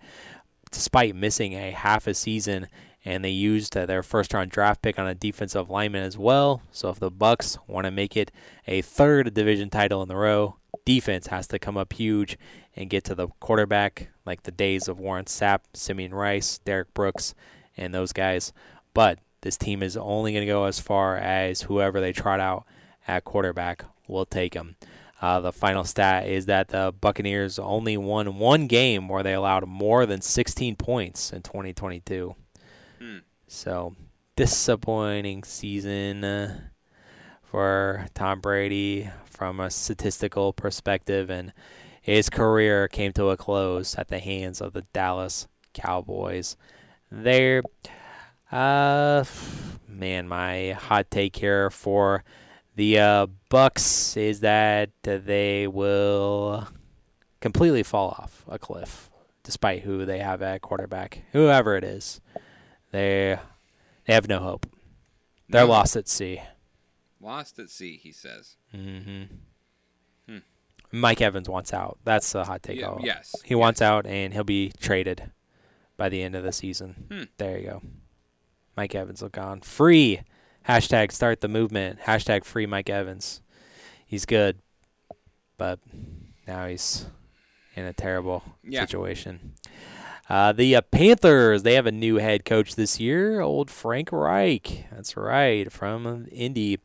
despite 0.71 1.15
missing 1.15 1.53
a 1.53 1.71
half 1.71 2.07
a 2.07 2.13
season. 2.13 2.67
And 3.03 3.25
they 3.25 3.29
used 3.29 3.75
uh, 3.75 3.85
their 3.85 4.03
first-round 4.03 4.51
draft 4.51 4.81
pick 4.81 4.99
on 4.99 5.07
a 5.07 5.15
defensive 5.15 5.69
lineman 5.69 6.03
as 6.03 6.17
well. 6.17 6.61
So 6.71 6.89
if 6.89 6.99
the 6.99 7.11
Bucs 7.11 7.57
want 7.67 7.85
to 7.85 7.91
make 7.91 8.15
it 8.15 8.31
a 8.67 8.81
third 8.81 9.33
division 9.33 9.69
title 9.69 10.03
in 10.03 10.07
the 10.07 10.15
row, 10.15 10.57
defense 10.85 11.27
has 11.27 11.47
to 11.47 11.59
come 11.59 11.77
up 11.77 11.93
huge 11.93 12.37
and 12.75 12.89
get 12.89 13.03
to 13.05 13.15
the 13.15 13.27
quarterback, 13.39 14.09
like 14.25 14.43
the 14.43 14.51
days 14.51 14.87
of 14.87 14.99
Warren 14.99 15.25
Sapp, 15.25 15.61
Simeon 15.73 16.13
Rice, 16.13 16.59
Derrick 16.59 16.93
Brooks, 16.93 17.33
and 17.75 17.93
those 17.93 18.13
guys. 18.13 18.53
But 18.93 19.19
this 19.41 19.57
team 19.57 19.81
is 19.81 19.97
only 19.97 20.33
going 20.33 20.45
to 20.45 20.51
go 20.51 20.65
as 20.65 20.79
far 20.79 21.17
as 21.17 21.63
whoever 21.63 21.99
they 21.99 22.13
trot 22.13 22.39
out 22.39 22.65
at 23.07 23.23
quarterback 23.23 23.83
will 24.07 24.25
take 24.25 24.53
them. 24.53 24.75
Uh, 25.21 25.39
the 25.39 25.51
final 25.51 25.83
stat 25.83 26.27
is 26.27 26.47
that 26.47 26.69
the 26.69 26.93
Buccaneers 26.99 27.59
only 27.59 27.95
won 27.95 28.39
one 28.39 28.65
game 28.67 29.07
where 29.07 29.21
they 29.21 29.33
allowed 29.33 29.67
more 29.67 30.05
than 30.05 30.21
16 30.21 30.75
points 30.75 31.31
in 31.31 31.43
2022. 31.43 32.35
Hmm. 33.01 33.17
So 33.47 33.95
disappointing 34.35 35.43
season 35.43 36.23
uh, 36.23 36.59
for 37.41 38.05
Tom 38.13 38.41
Brady 38.41 39.09
from 39.25 39.59
a 39.59 39.71
statistical 39.71 40.53
perspective, 40.53 41.31
and 41.31 41.51
his 41.99 42.29
career 42.29 42.87
came 42.87 43.11
to 43.13 43.29
a 43.29 43.37
close 43.37 43.95
at 43.95 44.09
the 44.09 44.19
hands 44.19 44.61
of 44.61 44.73
the 44.73 44.83
Dallas 44.93 45.47
Cowboys. 45.73 46.57
They're, 47.11 47.63
uh, 48.51 49.23
man, 49.87 50.27
my 50.27 50.73
hot 50.73 51.09
take 51.09 51.35
here 51.37 51.71
for 51.71 52.23
the 52.75 52.99
uh, 52.99 53.27
Bucs 53.49 54.15
is 54.15 54.41
that 54.41 54.91
they 55.01 55.65
will 55.65 56.67
completely 57.39 57.81
fall 57.81 58.09
off 58.09 58.45
a 58.47 58.59
cliff, 58.59 59.09
despite 59.41 59.81
who 59.81 60.05
they 60.05 60.19
have 60.19 60.43
at 60.43 60.61
quarterback, 60.61 61.23
whoever 61.31 61.75
it 61.75 61.83
is. 61.83 62.21
They 62.91 63.37
they 64.05 64.13
have 64.13 64.27
no 64.27 64.39
hope. 64.39 64.65
They're 65.49 65.61
No. 65.65 65.71
lost 65.71 65.95
at 65.95 66.07
sea. 66.07 66.41
Lost 67.19 67.59
at 67.59 67.69
sea, 67.69 67.97
he 68.01 68.11
says. 68.11 68.55
hmm 68.71 69.23
Hmm. 70.27 70.37
Mike 70.91 71.21
Evans 71.21 71.47
wants 71.49 71.73
out. 71.73 71.99
That's 72.03 72.33
a 72.35 72.43
hot 72.45 72.63
take. 72.63 72.79
Yeah, 72.79 72.97
yes. 73.01 73.35
He 73.43 73.55
wants 73.55 73.81
out, 73.81 74.05
and 74.05 74.33
he'll 74.33 74.43
be 74.43 74.71
traded 74.79 75.31
by 75.97 76.09
the 76.09 76.21
end 76.21 76.35
of 76.35 76.43
the 76.43 76.51
season. 76.51 77.05
Hmm. 77.11 77.23
There 77.37 77.57
you 77.57 77.65
go. 77.65 77.81
Mike 78.75 78.95
Evans 78.95 79.21
will 79.21 79.29
gone 79.29 79.61
free. 79.61 80.21
Hashtag 80.67 81.11
start 81.11 81.41
the 81.41 81.47
movement. 81.47 82.01
Hashtag 82.01 82.43
free 82.45 82.65
Mike 82.65 82.89
Evans. 82.89 83.41
He's 84.05 84.25
good, 84.25 84.59
but 85.57 85.79
now 86.47 86.67
he's 86.67 87.05
in 87.75 87.85
a 87.85 87.93
terrible 87.93 88.43
Yeah. 88.63 88.81
situation. 88.81 89.53
Uh, 90.31 90.53
the 90.53 90.77
uh, 90.77 90.79
Panthers, 90.79 91.63
they 91.63 91.73
have 91.73 91.85
a 91.85 91.91
new 91.91 92.15
head 92.15 92.45
coach 92.45 92.75
this 92.75 93.01
year, 93.01 93.41
old 93.41 93.69
Frank 93.69 94.13
Reich. 94.13 94.85
That's 94.89 95.17
right, 95.17 95.69
from 95.69 96.25
Indy. 96.31 96.79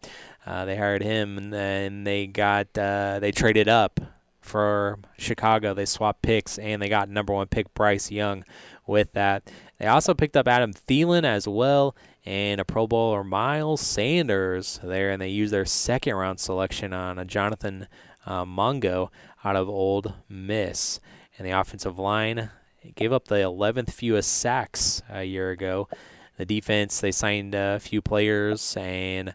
Uh, 0.44 0.64
they 0.64 0.76
hired 0.76 1.04
him, 1.04 1.38
and 1.38 1.52
then 1.52 2.02
they 2.02 2.26
got 2.26 2.76
uh, 2.76 3.20
they 3.20 3.30
traded 3.30 3.68
up 3.68 4.00
for 4.40 4.98
Chicago. 5.16 5.74
They 5.74 5.84
swapped 5.84 6.22
picks, 6.22 6.58
and 6.58 6.82
they 6.82 6.88
got 6.88 7.08
number 7.08 7.32
one 7.32 7.46
pick 7.46 7.72
Bryce 7.72 8.10
Young 8.10 8.42
with 8.84 9.12
that. 9.12 9.48
They 9.78 9.86
also 9.86 10.12
picked 10.12 10.36
up 10.36 10.48
Adam 10.48 10.72
Thielen 10.74 11.22
as 11.22 11.46
well, 11.46 11.94
and 12.24 12.60
a 12.60 12.64
Pro 12.64 12.88
Bowler 12.88 13.22
Miles 13.22 13.80
Sanders 13.80 14.80
there, 14.82 15.12
and 15.12 15.22
they 15.22 15.28
used 15.28 15.52
their 15.52 15.64
second 15.64 16.16
round 16.16 16.40
selection 16.40 16.92
on 16.92 17.16
a 17.16 17.24
Jonathan 17.24 17.86
uh, 18.26 18.44
Mingo 18.44 19.12
out 19.44 19.54
of 19.54 19.68
Ole 19.68 20.16
Miss. 20.28 20.98
And 21.38 21.46
the 21.46 21.52
offensive 21.52 21.96
line 21.96 22.50
gave 22.94 23.12
up 23.12 23.28
the 23.28 23.36
11th 23.36 23.92
fewest 23.92 24.32
sacks 24.32 25.02
a 25.10 25.24
year 25.24 25.50
ago. 25.50 25.88
The 26.36 26.46
defense, 26.46 27.00
they 27.00 27.12
signed 27.12 27.54
a 27.54 27.80
few 27.80 28.02
players, 28.02 28.76
and 28.76 29.34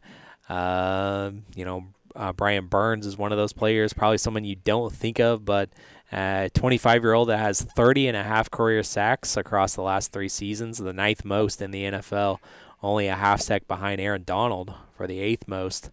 uh, 0.49 1.31
you 1.55 1.65
know 1.65 1.85
uh, 2.15 2.33
Brian 2.33 2.67
Burns 2.67 3.05
is 3.05 3.17
one 3.17 3.31
of 3.31 3.37
those 3.37 3.53
players, 3.53 3.93
probably 3.93 4.17
someone 4.17 4.43
you 4.43 4.55
don't 4.55 4.93
think 4.93 5.19
of, 5.19 5.45
but 5.45 5.69
a 6.11 6.49
25 6.53 7.03
year 7.03 7.13
old 7.13 7.29
that 7.29 7.37
has 7.37 7.61
30 7.61 8.09
and 8.09 8.17
a 8.17 8.23
half 8.23 8.51
career 8.51 8.83
sacks 8.83 9.37
across 9.37 9.75
the 9.75 9.81
last 9.81 10.11
three 10.11 10.29
seasons, 10.29 10.77
the 10.77 10.93
ninth 10.93 11.23
most 11.23 11.61
in 11.61 11.71
the 11.71 11.83
NFL, 11.83 12.39
only 12.83 13.07
a 13.07 13.15
half 13.15 13.41
sack 13.41 13.67
behind 13.67 14.01
Aaron 14.01 14.23
Donald 14.23 14.73
for 14.95 15.07
the 15.07 15.19
eighth 15.19 15.47
most 15.47 15.89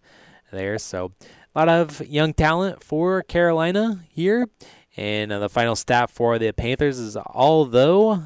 there. 0.51 0.77
So 0.77 1.13
a 1.55 1.59
lot 1.59 1.69
of 1.69 2.05
young 2.07 2.33
talent 2.33 2.83
for 2.83 3.23
Carolina 3.23 4.03
here. 4.09 4.49
And 4.99 5.31
uh, 5.31 5.39
the 5.39 5.47
final 5.47 5.77
stat 5.77 6.09
for 6.09 6.37
the 6.37 6.51
Panthers 6.51 6.99
is 6.99 7.15
although 7.15 8.21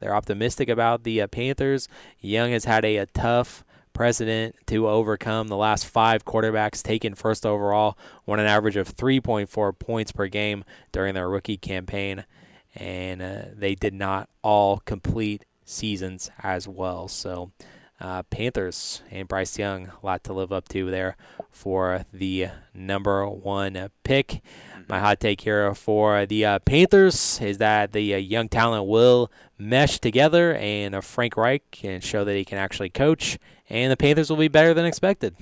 they're 0.00 0.14
optimistic 0.14 0.70
about 0.70 1.02
the 1.02 1.20
uh, 1.20 1.26
Panthers, 1.26 1.88
Young 2.20 2.52
has 2.52 2.64
had 2.64 2.86
a, 2.86 2.96
a 2.96 3.04
tough 3.04 3.66
precedent 3.92 4.56
to 4.68 4.88
overcome. 4.88 5.48
The 5.48 5.58
last 5.58 5.84
five 5.84 6.24
quarterbacks 6.24 6.82
taken 6.82 7.14
first 7.14 7.44
overall 7.44 7.98
won 8.24 8.40
an 8.40 8.46
average 8.46 8.76
of 8.76 8.96
3.4 8.96 9.78
points 9.78 10.10
per 10.10 10.26
game 10.26 10.64
during 10.90 11.12
their 11.12 11.28
rookie 11.28 11.58
campaign, 11.58 12.24
and 12.74 13.20
uh, 13.20 13.42
they 13.52 13.74
did 13.74 13.92
not 13.92 14.30
all 14.40 14.78
complete 14.86 15.44
seasons 15.66 16.30
as 16.42 16.66
well. 16.66 17.08
So, 17.08 17.52
uh, 18.00 18.22
Panthers 18.24 19.02
and 19.10 19.28
Bryce 19.28 19.58
Young, 19.58 19.88
a 19.88 20.06
lot 20.06 20.24
to 20.24 20.32
live 20.32 20.50
up 20.50 20.66
to 20.70 20.90
there 20.90 21.18
for 21.50 22.06
the 22.10 22.48
number 22.72 23.28
one 23.28 23.90
pick. 24.02 24.40
My 24.88 25.00
hot 25.00 25.18
take 25.18 25.40
here 25.40 25.74
for 25.74 26.26
the 26.26 26.44
uh, 26.44 26.58
Panthers 26.60 27.40
is 27.40 27.58
that 27.58 27.92
the 27.92 28.14
uh, 28.14 28.18
young 28.18 28.48
talent 28.48 28.86
will 28.86 29.32
mesh 29.58 29.98
together, 29.98 30.54
and 30.54 30.94
uh, 30.94 31.00
Frank 31.00 31.36
Reich 31.36 31.68
can 31.72 32.00
show 32.00 32.24
that 32.24 32.34
he 32.36 32.44
can 32.44 32.58
actually 32.58 32.90
coach, 32.90 33.36
and 33.68 33.90
the 33.90 33.96
Panthers 33.96 34.30
will 34.30 34.36
be 34.36 34.46
better 34.48 34.72
than 34.74 34.84
expected. 34.84 35.34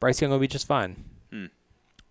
Bryce 0.00 0.20
Young 0.20 0.32
will 0.32 0.40
be 0.40 0.48
just 0.48 0.66
fine 0.66 1.04
Hmm. 1.30 1.46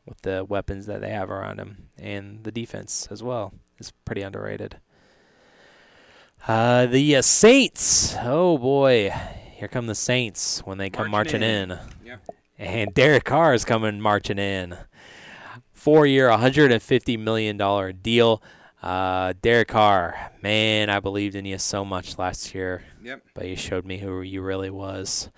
with 0.05 0.21
the 0.21 0.45
weapons 0.45 0.85
that 0.85 1.01
they 1.01 1.09
have 1.09 1.29
around 1.29 1.59
him, 1.59 1.89
and 1.97 2.43
the 2.45 2.51
defense 2.51 3.07
as 3.11 3.21
well 3.21 3.53
is 3.77 3.91
pretty 4.05 4.21
underrated. 4.21 4.77
Uh, 6.47 6.85
the 6.85 7.17
uh, 7.17 7.21
Saints. 7.21 8.15
Oh 8.21 8.57
boy, 8.57 9.11
here 9.53 9.67
come 9.67 9.87
the 9.87 9.95
Saints 9.95 10.59
when 10.65 10.77
they 10.77 10.89
come 10.89 11.09
Marching 11.11 11.41
marching 11.41 11.43
in. 11.43 11.71
in. 11.71 11.79
Yeah. 12.05 12.17
And 12.57 12.93
Derek 12.93 13.25
Carr 13.25 13.53
is 13.53 13.65
coming 13.65 13.99
marching 13.99 14.39
in. 14.39 14.77
Four 15.85 16.07
year, 16.07 16.29
$150 16.29 17.19
million 17.19 17.57
deal. 18.01 18.41
Uh, 18.81 19.33
Derek 19.39 19.67
Carr, 19.67 20.31
man, 20.41 20.89
I 20.89 20.99
believed 20.99 21.35
in 21.35 21.45
you 21.45 21.59
so 21.59 21.85
much 21.85 22.17
last 22.17 22.55
year, 22.55 22.81
Yep. 23.03 23.21
but 23.35 23.47
you 23.47 23.55
showed 23.55 23.85
me 23.85 23.99
who 23.99 24.23
you 24.23 24.41
really 24.41 24.71
was. 24.71 25.29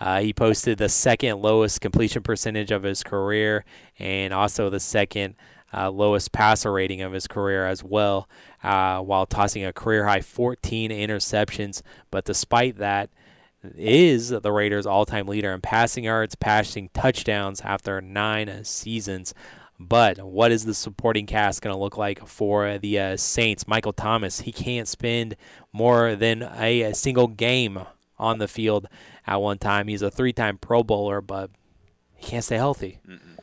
Uh, 0.00 0.20
he 0.22 0.32
posted 0.32 0.78
the 0.78 0.88
second 0.88 1.42
lowest 1.42 1.82
completion 1.82 2.22
percentage 2.22 2.70
of 2.70 2.82
his 2.82 3.02
career 3.02 3.66
and 3.98 4.32
also 4.32 4.70
the 4.70 4.80
second 4.80 5.34
uh, 5.74 5.90
lowest 5.90 6.32
passer 6.32 6.72
rating 6.72 7.02
of 7.02 7.12
his 7.12 7.26
career 7.26 7.66
as 7.66 7.84
well, 7.84 8.26
uh, 8.64 9.00
while 9.00 9.26
tossing 9.26 9.66
a 9.66 9.72
career 9.74 10.06
high 10.06 10.22
14 10.22 10.90
interceptions. 10.90 11.82
But 12.10 12.24
despite 12.24 12.78
that, 12.78 13.10
is 13.76 14.30
the 14.30 14.50
Raiders' 14.50 14.86
all-time 14.86 15.26
leader 15.26 15.52
in 15.52 15.60
passing 15.60 16.04
yards, 16.04 16.34
passing 16.36 16.88
touchdowns 16.94 17.60
after 17.60 18.00
nine 18.00 18.64
seasons. 18.64 19.34
But 19.82 20.18
what 20.18 20.52
is 20.52 20.66
the 20.66 20.74
supporting 20.74 21.24
cast 21.24 21.62
going 21.62 21.74
to 21.74 21.80
look 21.80 21.96
like 21.96 22.26
for 22.26 22.76
the 22.76 22.98
uh, 23.00 23.16
Saints? 23.16 23.66
Michael 23.66 23.94
Thomas, 23.94 24.40
he 24.40 24.52
can't 24.52 24.86
spend 24.86 25.36
more 25.72 26.14
than 26.14 26.42
a, 26.42 26.82
a 26.82 26.94
single 26.94 27.28
game 27.28 27.80
on 28.18 28.36
the 28.38 28.46
field 28.46 28.86
at 29.26 29.40
one 29.40 29.56
time. 29.56 29.88
He's 29.88 30.02
a 30.02 30.10
three-time 30.10 30.58
Pro 30.58 30.82
Bowler, 30.82 31.22
but 31.22 31.50
He 32.14 32.26
can't 32.26 32.44
stay 32.44 32.56
healthy. 32.56 32.98
Mm-mm. 33.08 33.38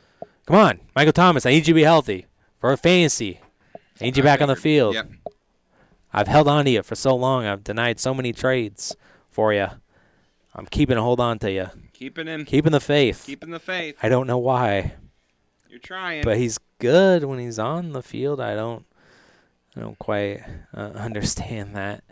Come 0.46 0.56
on, 0.56 0.80
Michael 0.94 1.12
Thomas. 1.12 1.44
I 1.44 1.50
need 1.50 1.58
you 1.66 1.74
to 1.74 1.74
be 1.74 1.82
healthy 1.82 2.26
for 2.60 2.72
a 2.72 2.76
fantasy. 2.76 3.40
I 4.00 4.04
need 4.04 4.16
you 4.16 4.22
I 4.22 4.26
back 4.26 4.40
on 4.40 4.46
the 4.48 4.54
field. 4.56 4.94
Yep. 4.94 5.10
I've 6.12 6.28
held 6.28 6.46
on 6.46 6.64
to 6.66 6.70
you 6.70 6.82
for 6.84 6.94
so 6.94 7.16
long. 7.16 7.46
I've 7.46 7.64
denied 7.64 7.98
so 7.98 8.14
many 8.14 8.32
trades 8.32 8.96
for 9.28 9.52
you. 9.52 9.66
I'm 10.54 10.66
keeping 10.66 10.96
a 10.96 11.02
hold 11.02 11.18
on 11.20 11.38
to 11.40 11.50
you, 11.50 11.66
Keeping 11.92 12.28
him. 12.28 12.44
keeping 12.44 12.72
the 12.72 12.80
faith. 12.80 13.24
Keeping 13.26 13.50
the 13.50 13.58
faith. 13.60 13.96
I 14.02 14.08
don't 14.08 14.26
know 14.28 14.38
why, 14.38 14.94
You're 15.68 15.78
trying. 15.80 16.22
but 16.24 16.36
he's 16.38 16.58
good 16.78 17.24
when 17.24 17.38
he's 17.38 17.58
on 17.58 17.92
the 17.92 18.02
field. 18.02 18.40
I 18.40 18.54
don't, 18.54 18.84
I 19.76 19.80
don't 19.80 19.98
quite 19.98 20.42
uh, 20.74 20.80
understand 20.94 21.76
that. 21.76 22.04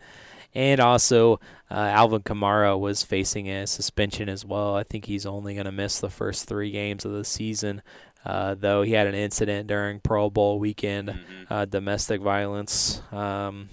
And 0.55 0.81
also, 0.81 1.35
uh, 1.71 1.75
Alvin 1.75 2.23
Kamara 2.23 2.79
was 2.79 3.03
facing 3.03 3.51
a 3.51 3.67
suspension 3.67 4.29
as 4.29 4.45
well. 4.45 4.75
I 4.75 4.85
think 4.85 5.05
he's 5.05 5.27
only 5.27 5.53
going 5.55 5.67
to 5.67 5.73
miss 5.73 6.01
the 6.01 6.09
first 6.09 6.49
three 6.49 6.71
games 6.71 7.05
of 7.05 7.13
the 7.13 7.25
season. 7.25 7.83
Uh, 8.25 8.55
though 8.59 8.83
he 8.83 8.93
had 8.93 9.07
an 9.07 9.15
incident 9.15 9.69
during 9.69 10.01
Pro 10.01 10.31
Bowl 10.31 10.59
weekend, 10.59 11.11
Mhm. 11.11 11.17
uh, 11.51 11.65
domestic 11.67 12.21
violence 12.23 13.01
um, 13.13 13.69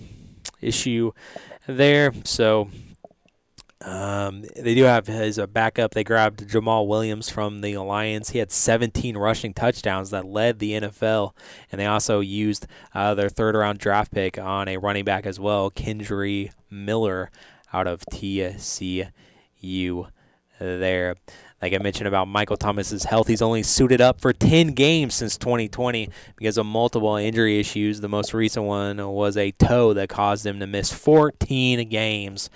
issue 0.62 1.12
there. 1.68 2.12
So 2.26 2.70
um, 3.86 4.46
they 4.56 4.76
do 4.76 4.84
have 4.84 5.08
his 5.08 5.38
uh, 5.38 5.46
backup. 5.46 5.94
They 5.94 6.04
grabbed 6.04 6.48
Jamaal 6.48 6.88
Williams 6.88 7.30
from 7.30 7.62
the 7.62 7.74
Alliance. 7.74 8.30
He 8.30 8.40
had 8.40 8.52
17 8.52 9.18
rushing 9.18 9.54
touchdowns 9.54 10.10
that 10.12 10.26
led 10.26 10.60
the 10.60 10.72
NFL, 10.74 11.36
and 11.72 11.82
they 11.82 11.86
also 11.86 12.22
used 12.22 12.66
uh, 12.94 13.14
their 13.14 13.30
third 13.30 13.56
round 13.56 13.80
draft 13.80 14.12
pick 14.12 14.38
on 14.38 14.68
a 14.68 14.78
running 14.78 15.04
back 15.04 15.26
as 15.26 15.40
well, 15.40 15.70
Kendre 15.70 16.52
Miller, 16.70 17.30
out 17.74 17.88
of 17.88 18.06
TCU. 18.12 19.12
There, 20.60 21.16
like 21.62 21.74
I 21.74 21.78
mentioned 21.80 22.08
about 22.08 22.28
Michael 22.28 22.56
Thomas's 22.56 23.06
health, 23.06 23.28
he's 23.28 23.42
only 23.42 23.64
suited 23.64 24.00
up 24.00 24.22
for 24.22 24.32
10 24.32 24.68
games 24.68 25.16
since 25.16 25.38
2020 25.38 26.10
because 26.38 26.58
of 26.58 26.66
multiple 26.66 27.16
injury 27.18 27.60
issues. 27.60 28.00
The 28.00 28.08
most 28.08 28.34
recent 28.34 28.66
one 28.66 29.06
was 29.10 29.36
a 29.36 29.52
toe 29.52 29.94
that 29.94 30.08
caused 30.08 30.46
him 30.46 30.60
to 30.60 30.68
miss 30.68 30.94
14 30.94 31.90
games. 31.90 32.50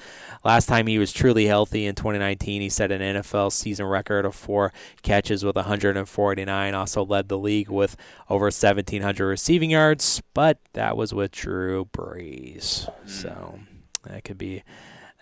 Last 0.48 0.68
time 0.68 0.88
he 0.88 0.98
was 0.98 1.12
truly 1.12 1.46
healthy 1.46 1.88
in 1.88 1.96
2019, 1.96 2.62
he 2.62 2.70
set 2.70 2.90
an 2.90 3.02
NFL 3.02 3.52
season 3.52 3.86
record 3.86 4.26
of 4.26 4.34
four 4.34 4.72
catches 5.02 5.44
with 5.44 5.58
149. 5.58 6.74
Also 6.74 7.04
led 7.04 7.28
the 7.28 7.38
league 7.38 7.68
with 7.68 7.98
over 8.30 8.46
1,700 8.46 9.28
receiving 9.28 9.72
yards, 9.72 10.22
but 10.34 10.60
that 10.72 10.96
was 10.96 11.14
with 11.14 11.32
Drew 11.32 11.90
Brees. 11.92 12.90
So 13.06 13.60
that 14.06 14.24
could 14.24 14.38
be 14.38 14.64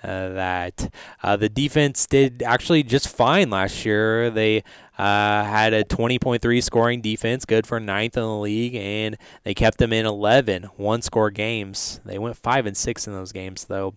uh, 0.03 0.29
that. 0.29 0.93
Uh, 1.23 1.35
the 1.35 1.49
defense 1.49 2.05
did 2.05 2.43
actually 2.43 2.83
just 2.83 3.09
fine 3.09 3.49
last 3.49 3.83
year. 3.83 4.29
They 4.29 4.59
uh, 4.95 5.43
had 5.43 5.73
a 5.73 5.83
20.3 5.83 6.61
scoring 6.61 7.01
defense, 7.01 7.45
good 7.45 7.65
for 7.65 7.79
ninth 7.79 8.15
in 8.15 8.21
the 8.21 8.37
league, 8.37 8.75
and 8.75 9.17
they 9.41 9.55
kept 9.55 9.79
them 9.79 9.91
in 9.91 10.05
11 10.05 10.65
one-score 10.75 11.31
games. 11.31 11.99
They 12.05 12.19
went 12.19 12.37
five 12.37 12.67
and 12.67 12.77
six 12.77 13.07
in 13.07 13.13
those 13.13 13.31
games 13.31 13.65
though. 13.65 13.95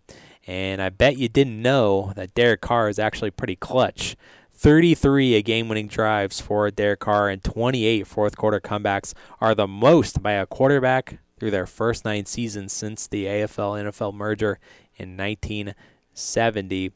And 0.49 0.81
I 0.81 0.89
bet 0.89 1.19
you 1.19 1.29
didn't 1.29 1.61
know 1.61 2.15
that 2.17 2.35
Derek 2.35 2.63
Carr 2.63 2.89
is 2.89 2.99
actually 2.99 3.31
pretty 3.31 3.55
clutch. 3.55 4.17
33 4.51 5.43
game 5.43 5.69
winning 5.69 5.89
drives 5.89 6.41
for 6.41 6.71
Derek 6.71 7.01
Carr 7.01 7.29
and 7.29 7.45
28 7.45 8.07
fourth 8.07 8.37
quarter 8.39 8.59
comebacks 8.59 9.13
are 9.43 9.55
the 9.55 9.69
most 9.69 10.23
by 10.23 10.33
a 10.33 10.47
quarterback 10.47 11.19
through 11.39 11.51
their 11.51 11.67
first 11.67 12.03
nine 12.07 12.25
seasons 12.25 12.73
since 12.73 13.07
the 13.07 13.27
AFL 13.27 13.85
NFL 13.85 14.15
merger 14.15 14.59
in 14.97 15.19
1970. 15.19 16.93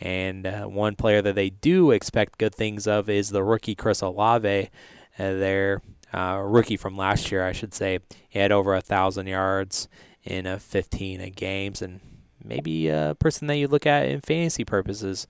And 0.00 0.46
uh, 0.46 0.64
one 0.64 0.96
player 0.96 1.20
that 1.20 1.34
they 1.34 1.50
do 1.50 1.90
expect 1.90 2.38
good 2.38 2.54
things 2.54 2.86
of 2.86 3.10
is 3.10 3.28
the 3.28 3.44
rookie 3.44 3.74
Chris 3.74 4.00
Olave. 4.00 4.70
Uh, 5.18 5.34
their 5.34 5.82
uh, 6.14 6.40
rookie 6.42 6.78
from 6.78 6.96
last 6.96 7.30
year, 7.30 7.44
I 7.46 7.52
should 7.52 7.74
say. 7.74 7.98
He 8.30 8.38
had 8.38 8.50
over 8.50 8.74
a 8.74 8.80
thousand 8.80 9.26
yards 9.26 9.88
in 10.24 10.46
uh, 10.46 10.58
15 10.58 11.32
games, 11.36 11.82
and 11.82 12.00
maybe 12.44 12.88
a 12.88 13.16
person 13.18 13.46
that 13.48 13.56
you 13.56 13.68
look 13.68 13.86
at 13.86 14.08
in 14.08 14.20
fantasy 14.20 14.64
purposes 14.64 15.26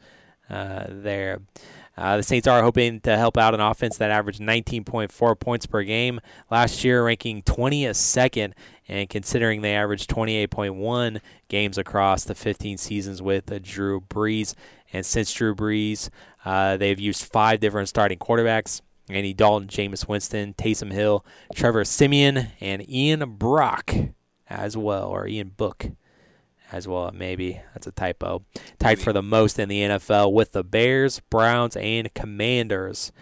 uh, 0.51 0.85
there. 0.89 1.41
Uh, 1.97 2.17
the 2.17 2.23
Saints 2.23 2.49
are 2.49 2.63
hoping 2.63 3.01
to 3.01 3.17
help 3.17 3.37
out 3.37 3.55
an 3.55 3.61
offense 3.61 3.97
that 3.99 4.11
averaged 4.11 4.41
19.4 4.41 5.39
points 5.39 5.67
per 5.67 5.83
game 5.85 6.21
last 6.51 6.83
year, 6.83 7.05
ranking 7.05 7.43
22nd, 7.43 8.53
and 8.89 9.09
considering 9.09 9.63
they 9.63 9.75
averaged 9.75 10.11
28.1 10.11 11.21
games 11.49 11.79
across 11.79 12.25
the 12.25 12.35
15 12.35 12.79
seasons 12.79 13.23
with 13.23 13.51
uh, 13.51 13.61
Drew 13.63 14.01
Brees. 14.01 14.55
And 14.93 15.07
since 15.07 15.33
Drew 15.33 15.55
Brees, 15.55 16.11
uh, 16.45 16.77
they've 16.77 16.99
used 16.99 17.25
five 17.25 17.61
different 17.61 17.89
starting 17.89 18.19
quarterbacks. 18.19 18.81
Andy 19.09 19.35
Dalton, 19.35 19.69
Jameis 19.69 20.09
Winston, 20.09 20.55
Taysom 20.55 20.91
Hill, 20.91 21.25
Trevor 21.55 21.85
Siemian, 21.85 22.49
and 22.61 22.89
Ian 22.89 23.37
Brock 23.37 23.95
as 24.49 24.77
well, 24.77 25.09
or 25.09 25.27
Ian 25.27 25.51
Book 25.51 25.91
as 26.73 26.89
well. 26.89 27.11
Maybe 27.13 27.61
that's 27.73 27.87
a 27.87 27.93
typo. 27.93 28.45
Tied 28.79 28.99
for 28.99 29.13
the 29.13 29.23
most 29.23 29.59
in 29.59 29.69
the 29.69 29.81
NFL 29.81 30.33
with 30.33 30.53
the 30.53 30.65
Bears, 30.65 31.21
Browns, 31.31 31.77
and 31.77 32.13
Commanders. 32.15 33.13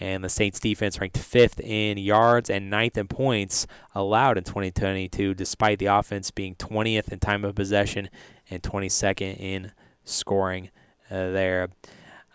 And 0.00 0.22
the 0.22 0.28
Saints 0.28 0.60
defense 0.60 1.00
ranked 1.00 1.18
fifth 1.18 1.58
in 1.58 1.98
yards 1.98 2.48
and 2.50 2.70
ninth 2.70 2.96
in 2.96 3.08
points 3.08 3.66
allowed 3.94 4.38
in 4.38 4.44
2022, 4.44 5.34
despite 5.34 5.80
the 5.80 5.86
offense 5.86 6.30
being 6.30 6.54
20th 6.54 7.08
in 7.08 7.18
time 7.18 7.44
of 7.44 7.56
possession 7.56 8.08
and 8.48 8.62
22nd 8.62 9.38
in 9.40 9.72
scoring 10.04 10.70
uh, 11.10 11.30
there. 11.30 11.68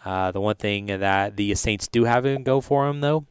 Uh, 0.04 0.32
the 0.32 0.42
one 0.42 0.56
thing 0.56 0.88
that 0.88 1.38
the 1.38 1.56
Saints 1.56 1.88
do 1.88 2.04
have 2.04 2.26
in 2.26 2.44
go 2.44 2.60
for 2.60 2.86
them, 2.86 3.00
though, 3.00 3.26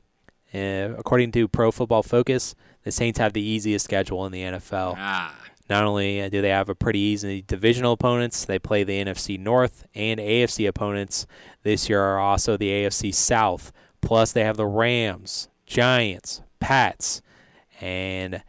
uh, 0.54 0.94
according 0.98 1.30
to 1.32 1.46
Pro 1.46 1.70
Football 1.70 2.02
Focus, 2.02 2.54
the 2.84 2.90
Saints 2.90 3.18
have 3.18 3.34
the 3.34 3.42
easiest 3.42 3.84
schedule 3.84 4.24
in 4.24 4.32
the 4.32 4.42
NFL. 4.42 4.94
Ah. 4.96 5.36
Not 5.72 5.84
only 5.84 6.28
do 6.28 6.42
they 6.42 6.50
have 6.50 6.68
a 6.68 6.74
pretty 6.74 6.98
easy 6.98 7.40
divisional 7.40 7.92
opponents, 7.92 8.44
they 8.44 8.58
play 8.58 8.84
the 8.84 9.02
NFC 9.02 9.40
North 9.40 9.86
and 9.94 10.20
AFC 10.20 10.68
opponents 10.68 11.26
this 11.62 11.88
year 11.88 11.98
are 12.02 12.18
also 12.18 12.58
the 12.58 12.68
AFC 12.68 13.14
South. 13.14 13.72
Plus, 14.02 14.32
they 14.32 14.44
have 14.44 14.58
the 14.58 14.66
Rams, 14.66 15.48
Giants, 15.64 16.42
Pats, 16.60 17.22
and 17.80 18.42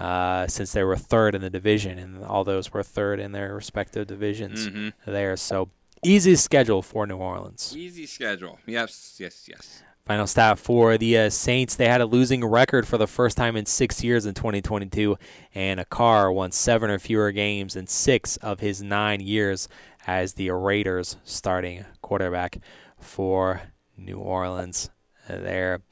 uh, 0.00 0.46
since 0.46 0.72
they 0.72 0.82
were 0.82 0.96
third 0.96 1.34
in 1.34 1.42
the 1.42 1.50
division, 1.50 1.98
and 1.98 2.24
all 2.24 2.42
those 2.42 2.72
were 2.72 2.82
third 2.82 3.20
in 3.20 3.32
their 3.32 3.54
respective 3.54 4.06
divisions 4.06 4.66
hmm 4.66 4.88
there. 5.06 5.36
So, 5.36 5.68
easy 6.02 6.36
schedule 6.36 6.80
for 6.80 7.06
New 7.06 7.18
Orleans. 7.18 7.74
Easy 7.76 8.06
schedule. 8.06 8.58
Yes, 8.66 9.18
yes, 9.20 9.46
yes. 9.46 9.82
Final 10.04 10.26
stat 10.26 10.58
for 10.58 10.98
the 10.98 11.16
uh, 11.16 11.30
Saints: 11.30 11.76
they 11.76 11.86
had 11.86 12.00
a 12.00 12.06
losing 12.06 12.44
record 12.44 12.88
for 12.88 12.98
the 12.98 13.06
first 13.06 13.36
time 13.36 13.54
in 13.54 13.66
six 13.66 14.02
years 14.02 14.26
in 14.26 14.34
2022, 14.34 15.16
and 15.54 15.78
a 15.78 15.84
Carr 15.84 16.32
won 16.32 16.50
seven 16.50 16.90
or 16.90 16.98
fewer 16.98 17.30
games 17.30 17.76
in 17.76 17.86
six 17.86 18.36
of 18.38 18.58
his 18.58 18.82
nine 18.82 19.20
years 19.20 19.68
as 20.04 20.34
the 20.34 20.50
Raiders' 20.50 21.18
starting 21.22 21.84
quarterback 22.00 22.58
for 22.98 23.62
New 23.96 24.18
Orleans. 24.18 24.90
There, 25.28 25.82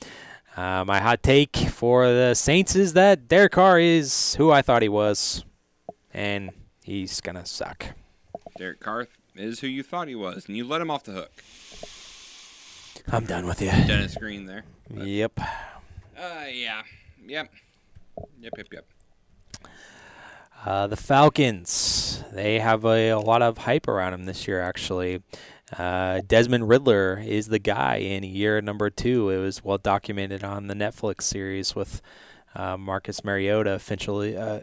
uh, 0.57 0.85
my 0.85 0.99
hot 0.99 1.23
take 1.23 1.55
for 1.57 2.09
the 2.09 2.35
Saints 2.35 2.75
is 2.75 2.95
that 2.95 3.29
Derek 3.29 3.53
Carr 3.53 3.79
is 3.79 4.35
who 4.35 4.51
I 4.51 4.61
thought 4.61 4.83
he 4.83 4.89
was, 4.89 5.45
and 6.13 6.51
he's 6.83 7.21
gonna 7.21 7.47
suck. 7.47 7.87
Derek 8.59 8.81
Carr 8.81 9.07
is 9.37 9.61
who 9.61 9.69
you 9.69 9.85
thought 9.85 10.09
he 10.09 10.17
was, 10.17 10.47
and 10.49 10.57
you 10.57 10.65
let 10.65 10.81
him 10.81 10.91
off 10.91 11.05
the 11.05 11.13
hook. 11.13 11.31
I'm 13.09 13.25
done 13.25 13.47
with 13.47 13.61
you. 13.61 13.71
Dennis 13.71 14.17
Green 14.17 14.47
there. 14.47 14.65
Yep. 14.95 15.39
Uh, 15.41 16.45
yeah. 16.53 16.83
Yep. 17.27 17.53
Yep, 18.41 18.53
yep, 18.57 18.67
yep. 18.73 18.87
Uh, 20.65 20.87
the 20.87 20.97
Falcons, 20.97 22.23
they 22.33 22.59
have 22.59 22.85
a, 22.85 23.11
a 23.11 23.19
lot 23.19 23.41
of 23.41 23.59
hype 23.59 23.89
around 23.89 24.13
them 24.13 24.25
this 24.25 24.47
year, 24.47 24.61
actually. 24.61 25.23
Uh, 25.77 26.21
Desmond 26.27 26.69
Ridder 26.69 27.23
is 27.25 27.49
the 27.49 27.59
guy 27.59 27.97
in 27.97 28.25
year 28.25 28.61
number 28.61 28.91
two. 28.91 29.31
It 29.31 29.39
was 29.39 29.65
well 29.65 29.79
documented 29.79 30.45
on 30.45 30.67
the 30.67 30.75
Netflix 30.75 31.23
series 31.23 31.75
with 31.75 32.03
uh, 32.55 32.77
Marcus 32.77 33.25
Mariota 33.25 33.75
eventually, 33.75 34.37
uh, 34.37 34.61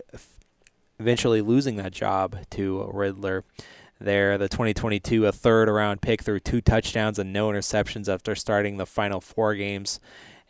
eventually 1.00 1.42
losing 1.42 1.78
that 1.78 1.94
job 1.94 2.38
to 2.52 2.90
Ridder. 2.94 3.44
There, 4.00 4.38
the 4.38 4.48
2022, 4.48 5.26
a 5.26 5.32
third 5.32 5.70
round 5.70 6.02
pick 6.02 6.22
threw 6.22 6.40
two 6.40 6.62
touchdowns 6.62 7.18
and 7.18 7.34
no 7.34 7.50
interceptions 7.50 8.08
after 8.08 8.36
starting 8.36 8.78
the 8.78 8.86
final 8.86 9.20
four 9.20 9.56
games. 9.56 10.00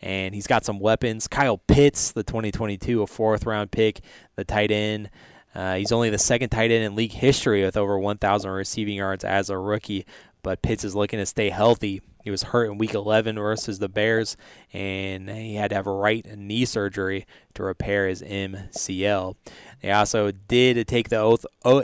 And 0.02 0.36
he's 0.36 0.48
got 0.48 0.66
some 0.66 0.80
weapons. 0.80 1.28
Kyle 1.28 1.58
Pitts, 1.58 2.12
the 2.12 2.24
2022, 2.24 3.02
a 3.02 3.08
fourth 3.08 3.46
round 3.46 3.72
pick, 3.72 4.02
the 4.36 4.44
tight 4.44 4.70
end. 4.70 5.10
Uh, 5.56 5.76
he's 5.76 5.92
only 5.92 6.10
the 6.10 6.20
second 6.20 6.50
tight 6.50 6.72
end 6.72 6.84
in 6.84 6.96
league 6.96 7.14
history 7.14 7.64
with 7.64 7.78
over 7.78 7.98
1,000 7.98 8.52
receiving 8.52 8.96
yards 8.96 9.24
as 9.24 9.50
a 9.50 9.58
rookie, 9.58 10.06
but 10.44 10.62
Pitts 10.62 10.84
is 10.84 10.94
looking 10.94 11.18
to 11.18 11.26
stay 11.26 11.50
healthy. 11.50 12.02
He 12.28 12.32
was 12.32 12.44
hurt 12.44 12.70
in 12.70 12.78
Week 12.78 12.94
11 12.94 13.38
versus 13.38 13.80
the 13.80 13.88
Bears, 13.88 14.36
and 14.74 15.30
he 15.30 15.56
had 15.56 15.70
to 15.70 15.78
have 15.78 15.88
a 15.88 15.94
right 15.94 16.26
knee 16.38 16.66
surgery 16.66 17.26
to 17.54 17.64
repair 17.64 18.06
his 18.06 18.22
MCL. 18.22 19.38
They 19.82 19.92
also 19.92 20.32
did 20.32 20.86
take 20.90 21.08
the 21.08 21.38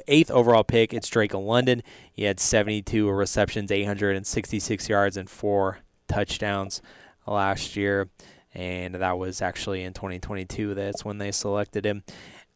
eighth 0.06 0.32
overall 0.32 0.66
pick. 0.66 0.94
It's 0.94 1.08
Drake 1.08 1.34
London. 1.34 1.82
He 2.12 2.26
had 2.26 2.42
72 2.42 3.10
receptions, 3.10 3.72
866 3.72 4.90
yards, 4.90 5.16
and 5.16 5.30
four 5.30 5.78
touchdowns 6.10 6.82
last 7.26 7.78
year, 7.78 8.10
and 8.54 8.96
that 8.96 9.18
was 9.18 9.42
actually 9.42 9.82
in 9.82 9.94
2022. 9.94 10.74
That's 10.74 11.06
when 11.06 11.20
they 11.20 11.32
selected 11.32 11.86
him. 11.86 12.04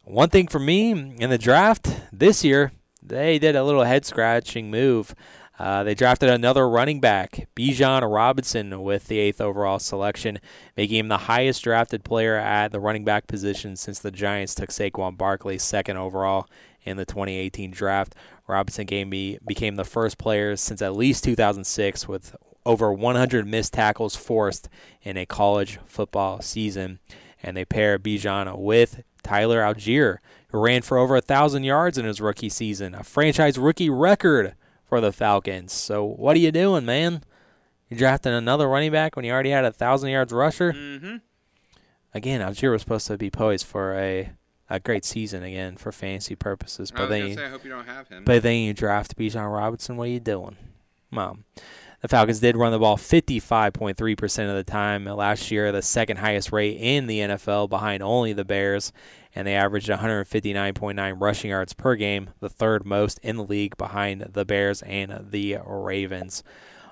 One 0.03 0.27
thing 0.27 0.49
for 0.49 0.59
me 0.59 0.91
in 0.91 1.29
the 1.29 1.37
draft 1.37 1.87
this 2.11 2.43
year, 2.43 2.73
they 3.01 3.39
did 3.39 3.55
a 3.55 3.63
little 3.63 3.85
head 3.85 4.05
scratching 4.05 4.69
move. 4.69 5.15
Uh, 5.59 5.83
they 5.83 5.95
drafted 5.95 6.29
another 6.29 6.69
running 6.69 6.99
back, 6.99 7.47
Bijan 7.55 8.09
Robinson, 8.11 8.83
with 8.83 9.07
the 9.07 9.17
eighth 9.17 9.41
overall 9.41 9.79
selection, 9.79 10.39
making 10.75 10.97
him 10.97 11.07
the 11.07 11.17
highest 11.17 11.63
drafted 11.63 12.03
player 12.03 12.35
at 12.35 12.71
the 12.71 12.79
running 12.79 13.03
back 13.03 13.25
position 13.25 13.75
since 13.75 13.99
the 13.99 14.11
Giants 14.11 14.53
took 14.53 14.69
Saquon 14.69 15.17
Barkley 15.17 15.57
second 15.57 15.97
overall 15.97 16.47
in 16.83 16.97
the 16.97 17.05
2018 17.05 17.71
draft. 17.71 18.13
Robinson 18.47 18.87
me, 19.09 19.39
became 19.45 19.75
the 19.75 19.83
first 19.83 20.17
player 20.17 20.55
since 20.55 20.81
at 20.81 20.95
least 20.95 21.23
2006 21.23 22.07
with 22.07 22.35
over 22.65 22.93
100 22.93 23.47
missed 23.47 23.73
tackles 23.73 24.15
forced 24.15 24.69
in 25.01 25.17
a 25.17 25.25
college 25.25 25.79
football 25.85 26.41
season. 26.41 26.99
And 27.41 27.57
they 27.57 27.65
pair 27.65 27.97
Bijan 27.97 28.57
with 28.57 29.03
Tyler 29.23 29.61
Allgeier, 29.61 30.17
who 30.49 30.59
ran 30.59 30.81
for 30.81 30.97
over 30.97 31.15
a 31.15 31.21
thousand 31.21 31.63
yards 31.63 31.97
in 31.97 32.05
his 32.05 32.21
rookie 32.21 32.49
season, 32.49 32.93
a 32.93 33.03
franchise 33.03 33.57
rookie 33.57 33.89
record 33.89 34.55
for 34.87 35.01
the 35.01 35.11
Falcons. 35.11 35.73
So 35.73 36.03
what 36.03 36.35
are 36.35 36.39
you 36.39 36.51
doing, 36.51 36.85
man? 36.85 37.23
You're 37.89 37.97
drafting 37.99 38.33
another 38.33 38.67
running 38.67 38.91
back 38.91 39.15
when 39.15 39.25
you 39.25 39.31
already 39.31 39.51
had 39.51 39.65
a 39.65 39.71
thousand 39.71 40.09
yards 40.09 40.33
rusher? 40.33 40.73
Mm-hmm. 40.73 41.17
Again, 42.13 42.41
Allgeier 42.41 42.71
was 42.71 42.81
supposed 42.81 43.07
to 43.07 43.17
be 43.17 43.29
poised 43.29 43.65
for 43.65 43.93
a 43.95 44.31
a 44.69 44.79
great 44.79 45.05
season 45.05 45.43
again 45.43 45.77
for 45.77 45.91
fantasy 45.91 46.35
purposes. 46.35 46.91
But 46.91 47.07
then, 47.07 47.35
say, 47.35 47.45
I 47.45 47.49
hope 47.49 47.63
you 47.63 47.69
don't 47.69 47.85
have 47.85 48.09
him. 48.09 48.25
But 48.25 48.43
then 48.43 48.57
you 48.57 48.73
draft 48.73 49.15
Bijan 49.15 49.53
Robinson. 49.53 49.95
What 49.97 50.05
are 50.05 50.11
you 50.11 50.19
doing, 50.19 50.57
mom? 51.09 51.45
The 52.01 52.07
Falcons 52.07 52.39
did 52.39 52.55
run 52.55 52.71
the 52.71 52.79
ball 52.79 52.97
55.3% 52.97 54.49
of 54.49 54.55
the 54.55 54.63
time 54.63 55.05
last 55.05 55.49
year, 55.49 55.71
the 55.71 55.81
second 55.81 56.17
highest 56.17 56.51
rate 56.51 56.77
in 56.79 57.07
the 57.07 57.19
NFL 57.19 57.69
behind 57.69 58.03
only 58.03 58.33
the 58.33 58.45
Bears, 58.45 58.93
and 59.37 59.45
they 59.45 59.53
averaged 59.53 59.87
159.9 59.87 61.21
rushing 61.21 61.51
yards 61.51 61.71
per 61.71 61.93
game, 61.93 62.31
the 62.39 62.49
third 62.49 62.87
most 62.87 63.19
in 63.21 63.37
the 63.37 63.43
league 63.43 63.77
behind 63.77 64.21
the 64.33 64.43
Bears 64.43 64.81
and 64.81 65.27
the 65.29 65.57
Ravens. 65.63 66.41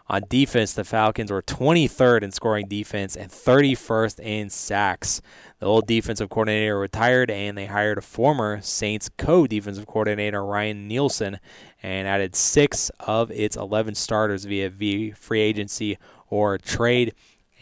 On 0.10 0.22
defense, 0.30 0.74
the 0.74 0.84
Falcons 0.84 1.32
were 1.32 1.42
23rd 1.42 2.22
in 2.22 2.32
scoring 2.32 2.68
defense 2.68 3.16
and 3.16 3.32
31st 3.32 4.20
in 4.20 4.52
sacks. 4.52 5.24
The 5.58 5.66
old 5.66 5.88
defensive 5.88 6.30
coordinator 6.30 6.78
retired, 6.78 7.32
and 7.32 7.58
they 7.58 7.66
hired 7.66 7.98
a 7.98 8.02
former 8.02 8.62
Saints 8.62 9.10
co 9.18 9.48
defensive 9.48 9.88
coordinator, 9.88 10.46
Ryan 10.46 10.88
Nielsen, 10.88 11.40
and 11.82 12.08
added 12.08 12.36
six 12.36 12.92
of 13.00 13.32
its 13.32 13.58
11 13.58 13.96
starters 13.96 14.46
via 14.46 14.70
free 15.16 15.42
agency 15.42 15.98
or 16.30 16.60
trade. 16.60 17.16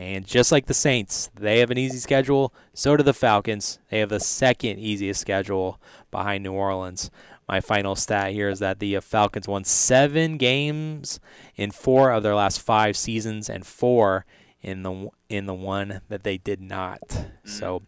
And 0.03 0.27
just 0.27 0.51
like 0.51 0.65
the 0.65 0.73
Saints, 0.73 1.29
they 1.33 1.59
have 1.59 1.71
an 1.71 1.77
easy 1.77 1.97
schedule. 1.97 2.53
So 2.73 2.97
do 2.97 3.03
the 3.03 3.13
Falcons. 3.13 3.79
They 3.89 3.99
have 3.99 4.09
the 4.09 4.19
second 4.19 4.79
easiest 4.79 5.21
schedule 5.21 5.79
behind 6.11 6.43
New 6.43 6.51
Orleans. 6.51 7.09
My 7.47 7.61
final 7.61 7.95
stat 7.95 8.33
here 8.33 8.49
is 8.49 8.59
that 8.59 8.79
the 8.79 8.99
Falcons 8.99 9.47
won 9.47 9.63
seven 9.63 10.35
games 10.35 11.21
in 11.55 11.71
four 11.71 12.11
of 12.11 12.21
their 12.21 12.35
last 12.35 12.59
five 12.59 12.97
seasons 12.97 13.49
and 13.49 13.65
four 13.65 14.25
in 14.63 14.82
the 14.84 15.10
in 15.30 15.45
the 15.45 15.54
one 15.54 16.02
that 16.08 16.23
they 16.23 16.38
did 16.38 16.62
not. 16.62 17.02
Mm. 17.10 17.28
So 17.43 17.84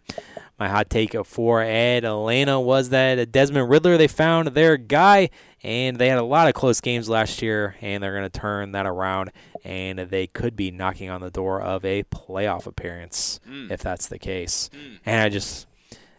my 0.59 0.67
hot 0.67 0.89
take 0.89 1.15
for 1.25 1.61
Atlanta 1.63 2.59
was 2.59 2.89
that 2.89 3.31
Desmond 3.31 3.69
Ridder 3.69 3.97
they 3.97 4.07
found 4.07 4.49
their 4.49 4.77
guy 4.77 5.29
and 5.63 5.97
they 5.97 6.09
had 6.09 6.19
a 6.19 6.23
lot 6.23 6.47
of 6.47 6.53
close 6.53 6.81
games 6.81 7.07
last 7.07 7.41
year 7.41 7.75
and 7.81 8.03
they're 8.03 8.15
going 8.15 8.29
to 8.29 8.39
turn 8.39 8.73
that 8.73 8.85
around 8.85 9.31
and 9.63 9.99
they 9.99 10.27
could 10.27 10.55
be 10.55 10.69
knocking 10.69 11.09
on 11.09 11.21
the 11.21 11.31
door 11.31 11.61
of 11.61 11.85
a 11.85 12.03
playoff 12.03 12.67
appearance 12.67 13.39
mm. 13.49 13.71
if 13.71 13.81
that's 13.81 14.07
the 14.07 14.19
case. 14.19 14.69
Mm. 14.73 14.99
And 15.05 15.21
I 15.21 15.29
just 15.29 15.67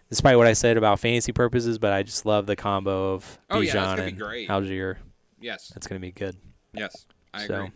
despite 0.09 0.39
what 0.39 0.47
I 0.47 0.55
said 0.55 0.77
about 0.77 1.01
fantasy 1.01 1.33
purposes, 1.33 1.79
but 1.79 1.93
I 1.93 2.03
just 2.03 2.25
love 2.25 2.47
the 2.47 2.57
combo 2.57 3.13
of 3.15 3.39
oh, 3.51 3.57
Bijan 3.57 3.75
yeah, 3.75 4.03
and 4.03 4.19
Allgeier. 4.19 4.97
Yes. 5.39 5.71
That's 5.75 5.87
going 5.87 6.01
to 6.01 6.07
be 6.07 6.13
good. 6.13 6.37
Yes. 6.73 7.07
I 7.35 7.47
so, 7.47 7.55
agree. 7.57 7.73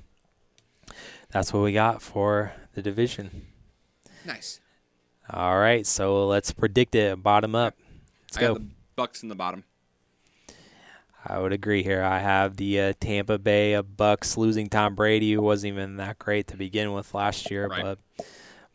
That's 1.30 1.52
what 1.52 1.62
we 1.62 1.72
got 1.72 2.02
for 2.02 2.52
the 2.74 2.82
division. 2.82 3.46
Nice. 4.24 4.60
All 5.28 5.58
right, 5.58 5.86
so 5.86 6.26
let's 6.26 6.52
predict 6.52 6.94
it 6.94 7.22
bottom 7.22 7.54
up. 7.54 7.76
Let's 8.24 8.38
I 8.38 8.40
go. 8.40 8.54
the 8.54 8.66
Bucs 8.98 9.22
in 9.22 9.28
the 9.28 9.36
bottom. 9.36 9.64
I 11.24 11.38
would 11.38 11.52
agree 11.52 11.82
here. 11.82 12.02
I 12.02 12.18
have 12.18 12.56
the 12.56 12.80
uh, 12.80 12.92
Tampa 12.98 13.38
Bay 13.38 13.74
uh, 13.74 13.82
Bucs 13.82 14.36
losing 14.36 14.68
Tom 14.68 14.94
Brady, 14.94 15.32
who 15.32 15.42
wasn't 15.42 15.74
even 15.74 15.96
that 15.96 16.18
great 16.18 16.46
to 16.48 16.56
begin 16.56 16.92
with 16.92 17.14
last 17.14 17.50
year, 17.50 17.68
right. 17.68 17.82
but 18.16 18.26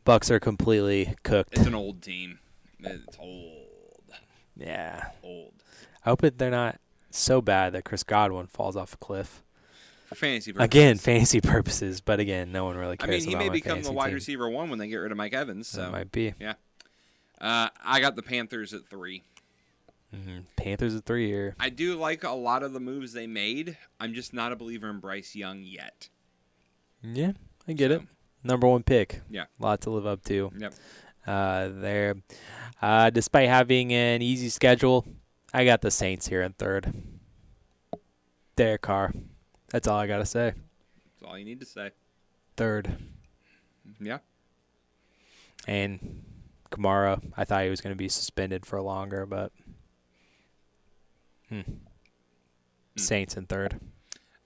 Bucs 0.06 0.30
are 0.30 0.39
completely 0.39 1.15
cooked. 1.24 1.58
It's 1.58 1.65
an 1.65 1.76
old 1.76 2.02
team. 2.02 2.39
It's 2.80 3.18
old. 3.20 3.65
Yeah. 4.56 5.10
Old. 5.24 5.54
I 6.06 6.10
hope 6.10 6.24
it, 6.24 6.38
they're 6.38 6.52
not 6.52 6.80
so 7.10 7.41
bad 7.41 7.74
that 7.74 7.84
Chris 7.84 8.04
Godwin 8.04 8.48
falls 8.48 8.76
off 8.76 8.94
a 8.94 8.98
cliff. 8.98 9.41
For 10.06 10.15
fantasy 10.15 10.54
purposes. 10.54 10.65
Again, 10.65 10.98
fantasy 10.98 11.41
purposes, 11.41 12.02
but 12.02 12.20
again, 12.20 12.52
no 12.52 12.65
one 12.65 12.78
really 12.78 12.98
cares. 12.98 13.24
About 13.26 13.32
that. 13.32 13.38
I 13.38 13.39
mean, 13.39 13.41
he 13.41 13.50
may 13.50 13.54
become 13.54 13.82
the 13.82 13.91
wide 13.91 14.08
team. 14.08 14.15
receiver 14.15 14.50
one 14.50 14.70
when 14.70 14.80
they 14.80 14.88
get 14.88 14.98
rid 14.98 15.12
of 15.12 15.18
Mike 15.18 15.34
Evans. 15.34 15.68
So 15.68 15.82
that 15.82 15.91
might 15.91 16.12
be. 16.12 16.34
Yeah. 16.39 16.54
Uh, 17.39 17.70
I 17.84 18.00
got 18.00 18.15
the 18.15 18.24
Panthers 18.24 18.74
at 18.74 18.88
3 18.88 19.22
mm-hmm. 20.15 20.38
Panthers 20.56 20.96
at 20.96 21.06
three 21.06 21.28
here. 21.28 21.56
I 21.60 21.70
do 21.70 21.96
like 21.96 22.24
a 22.24 22.32
lot 22.32 22.63
of 22.63 22.74
the 22.74 22.80
moves 22.80 23.13
they 23.13 23.28
made. 23.28 23.78
I'm 24.00 24.13
just 24.13 24.34
not 24.34 24.52
a 24.52 24.56
believer 24.56 24.89
in 24.89 25.00
Bryce 25.00 25.36
Young 25.36 25.62
yet. 25.63 26.10
Yeah, 27.02 27.34
I 27.68 27.74
get 27.74 27.91
so. 27.91 27.96
it. 27.98 28.02
Number 28.44 28.68
one 28.68 28.84
pick. 28.84 29.22
Yeah. 29.30 29.46
A 29.60 29.63
lot 29.63 29.82
to 29.82 29.89
live 29.89 30.06
up 30.06 30.24
to. 30.26 30.52
Yep. 30.58 30.74
Uh, 31.26 31.70
there. 31.74 32.15
Uh, 32.82 33.10
despite 33.10 33.50
having 33.50 33.91
an 33.91 34.22
easy 34.22 34.50
schedule, 34.50 35.06
I 35.54 35.65
got 35.65 35.82
the 35.82 35.91
Saints 35.91 36.28
here 36.28 36.41
in 36.41 36.54
third. 36.54 36.94
Derek 38.56 38.84
Carr. 38.84 39.13
That's 39.69 39.88
all 39.88 39.97
I 39.97 40.08
got 40.08 40.19
to 40.19 40.25
say. 40.25 40.54
That's 40.54 41.30
all 41.30 41.38
you 41.38 41.45
need 41.45 41.60
to 41.60 41.65
say. 41.65 41.91
Third. 42.56 42.95
Yeah. 43.99 44.19
And 45.67 46.23
Kamara, 46.71 47.21
I 47.36 47.45
thought 47.45 47.63
he 47.63 47.69
was 47.69 47.82
going 47.82 47.93
to 47.93 47.97
be 47.97 48.10
suspended 48.10 48.65
for 48.65 48.82
longer, 48.82 49.25
but 49.25 49.51
hmm. 51.49 51.62
Hmm. 51.62 51.73
Saints 52.97 53.38
in 53.38 53.45
third. 53.45 53.80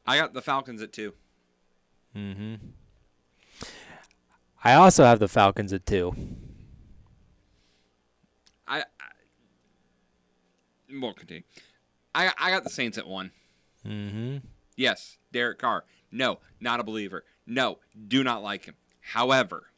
I 0.05 0.17
got 0.17 0.33
the 0.33 0.41
Falcons 0.41 0.81
at 0.81 0.91
two. 0.91 1.13
Mm-hmm. 2.15 2.55
I 4.63 4.73
also 4.73 5.03
have 5.03 5.19
the 5.19 5.27
Falcons 5.27 5.71
at 5.71 5.85
two. 5.85 6.15
I, 8.67 8.79
I 8.79 8.83
we'll 10.91 11.13
continue. 11.13 11.43
I 12.13 12.31
I 12.37 12.49
got 12.51 12.63
the 12.63 12.69
Saints 12.69 12.97
at 12.97 13.07
one. 13.07 13.31
Mm-hmm. 13.85 14.37
Yes, 14.79 15.17
Derek 15.33 15.59
Carr. 15.59 15.83
No, 16.09 16.39
not 16.61 16.79
a 16.79 16.85
believer. 16.85 17.25
No, 17.45 17.79
do 18.07 18.23
not 18.23 18.41
like 18.41 18.63
him. 18.63 18.75
However, 19.01 19.71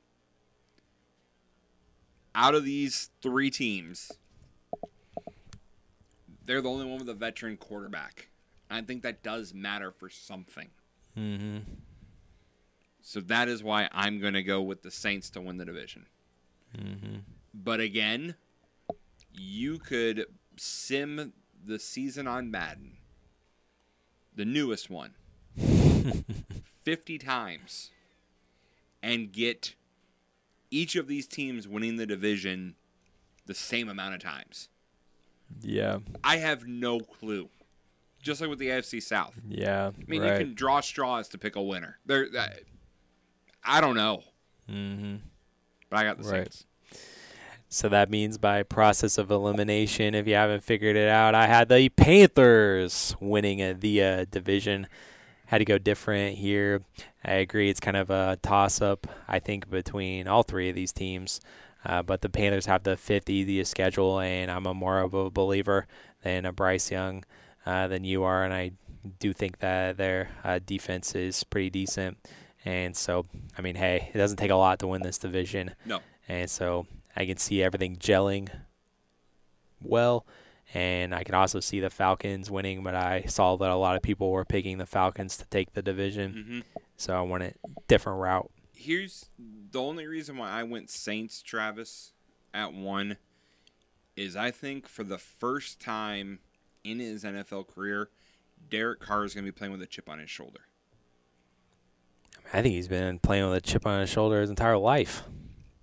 out 2.35 2.53
of 2.53 2.63
these 2.63 3.09
three 3.19 3.49
teams, 3.49 4.11
they're 6.45 6.61
the 6.61 6.69
only 6.69 6.85
one 6.85 6.99
with 6.99 7.09
a 7.09 7.15
veteran 7.15 7.57
quarterback. 7.57 8.27
I 8.69 8.81
think 8.81 9.01
that 9.01 9.23
does 9.23 9.55
matter 9.55 9.91
for 9.91 10.07
something. 10.07 10.69
Mm-hmm. 11.17 11.57
So 13.01 13.21
that 13.21 13.47
is 13.47 13.63
why 13.63 13.89
I'm 13.91 14.21
going 14.21 14.35
to 14.35 14.43
go 14.43 14.61
with 14.61 14.83
the 14.83 14.91
Saints 14.91 15.31
to 15.31 15.41
win 15.41 15.57
the 15.57 15.65
division. 15.65 16.05
Mm-hmm. 16.77 17.15
But 17.55 17.79
again, 17.79 18.35
you 19.33 19.79
could 19.79 20.27
sim 20.57 21.33
the 21.65 21.79
season 21.79 22.27
on 22.27 22.51
Madden, 22.51 22.97
the 24.35 24.45
newest 24.45 24.89
one, 24.89 25.11
50 26.83 27.17
times 27.17 27.91
and 29.03 29.31
get 29.31 29.75
each 30.69 30.95
of 30.95 31.07
these 31.07 31.27
teams 31.27 31.67
winning 31.67 31.97
the 31.97 32.05
division 32.05 32.75
the 33.45 33.53
same 33.53 33.89
amount 33.89 34.15
of 34.15 34.21
times. 34.21 34.69
Yeah. 35.61 35.99
I 36.23 36.37
have 36.37 36.67
no 36.67 36.99
clue. 36.99 37.49
Just 38.21 38.39
like 38.39 38.49
with 38.49 38.59
the 38.59 38.67
AFC 38.67 39.01
South. 39.01 39.33
Yeah. 39.47 39.87
I 39.87 40.03
mean, 40.07 40.21
right. 40.21 40.33
you 40.33 40.45
can 40.45 40.53
draw 40.53 40.79
straws 40.79 41.27
to 41.29 41.37
pick 41.37 41.55
a 41.55 41.61
winner. 41.61 41.97
There, 42.05 42.27
uh, 42.37 42.47
I 43.63 43.81
don't 43.81 43.95
know. 43.95 44.23
Mm-hmm. 44.69 45.15
But 45.89 45.97
I 45.97 46.03
got 46.03 46.17
the 46.17 46.23
right. 46.23 46.43
Saints. 46.43 46.65
So 47.73 47.87
that 47.87 48.09
means 48.09 48.37
by 48.37 48.63
process 48.63 49.17
of 49.17 49.31
elimination, 49.31 50.13
if 50.13 50.27
you 50.27 50.33
haven't 50.35 50.61
figured 50.61 50.97
it 50.97 51.07
out, 51.07 51.35
I 51.35 51.47
had 51.47 51.69
the 51.69 51.87
Panthers 51.87 53.15
winning 53.21 53.79
the 53.79 54.03
uh, 54.03 54.25
division. 54.29 54.87
Had 55.45 55.59
to 55.59 55.65
go 55.65 55.77
different 55.77 56.37
here. 56.37 56.81
I 57.23 57.35
agree. 57.35 57.69
It's 57.69 57.79
kind 57.79 57.95
of 57.95 58.09
a 58.09 58.37
toss 58.41 58.81
up, 58.81 59.07
I 59.25 59.39
think, 59.39 59.69
between 59.69 60.27
all 60.27 60.43
three 60.43 60.67
of 60.67 60.75
these 60.75 60.91
teams. 60.91 61.39
Uh, 61.85 62.01
but 62.01 62.19
the 62.19 62.27
Panthers 62.29 62.65
have 62.65 62.83
the 62.83 62.97
fifth 62.97 63.29
easiest 63.29 63.71
schedule, 63.71 64.19
and 64.19 64.51
I'm 64.51 64.65
a 64.65 64.73
more 64.73 64.99
of 64.99 65.13
a 65.13 65.29
believer 65.29 65.87
than 66.23 66.45
a 66.45 66.51
Bryce 66.51 66.91
Young 66.91 67.23
uh, 67.65 67.87
than 67.87 68.03
you 68.03 68.23
are. 68.23 68.43
And 68.43 68.53
I 68.53 68.73
do 69.19 69.31
think 69.31 69.59
that 69.59 69.95
their 69.95 70.29
uh, 70.43 70.59
defense 70.65 71.15
is 71.15 71.43
pretty 71.45 71.69
decent 71.69 72.17
And 72.63 72.95
so, 72.95 73.25
I 73.57 73.61
mean, 73.61 73.75
hey, 73.75 74.11
it 74.13 74.17
doesn't 74.17 74.37
take 74.37 74.51
a 74.51 74.55
lot 74.55 74.79
to 74.79 74.87
win 74.87 75.01
this 75.01 75.17
division. 75.17 75.75
No. 75.85 75.99
And 76.27 76.49
so 76.49 76.85
I 77.15 77.25
can 77.25 77.37
see 77.37 77.61
everything 77.61 77.97
gelling 77.97 78.49
well. 79.81 80.25
And 80.73 81.13
I 81.13 81.23
can 81.23 81.35
also 81.35 81.59
see 81.59 81.81
the 81.81 81.89
Falcons 81.89 82.49
winning, 82.49 82.81
but 82.81 82.95
I 82.95 83.23
saw 83.23 83.57
that 83.57 83.69
a 83.69 83.75
lot 83.75 83.97
of 83.97 84.01
people 84.01 84.31
were 84.31 84.45
picking 84.45 84.77
the 84.77 84.85
Falcons 84.85 85.35
to 85.37 85.45
take 85.45 85.73
the 85.73 85.81
division. 85.81 86.33
Mm-hmm. 86.33 86.59
So 86.95 87.13
I 87.13 87.21
went 87.21 87.43
a 87.43 87.53
different 87.87 88.19
route. 88.19 88.49
Here's 88.73 89.25
the 89.37 89.81
only 89.81 90.07
reason 90.07 90.37
why 90.37 90.49
I 90.49 90.63
went 90.63 90.89
Saints, 90.89 91.41
Travis, 91.41 92.13
at 92.53 92.73
one 92.73 93.17
is 94.15 94.35
I 94.35 94.51
think 94.51 94.87
for 94.87 95.03
the 95.03 95.17
first 95.17 95.81
time 95.81 96.39
in 96.83 96.99
his 96.99 97.23
NFL 97.23 97.67
career, 97.67 98.09
Derek 98.69 99.01
Carr 99.01 99.25
is 99.25 99.33
going 99.33 99.45
to 99.45 99.51
be 99.51 99.55
playing 99.55 99.71
with 99.71 99.81
a 99.81 99.87
chip 99.87 100.09
on 100.09 100.19
his 100.19 100.29
shoulder. 100.29 100.61
I 102.53 102.61
think 102.61 102.75
he's 102.75 102.87
been 102.87 103.19
playing 103.19 103.47
with 103.49 103.57
a 103.57 103.61
chip 103.61 103.85
on 103.85 103.99
his 104.01 104.09
shoulder 104.09 104.41
his 104.41 104.49
entire 104.49 104.77
life. 104.77 105.23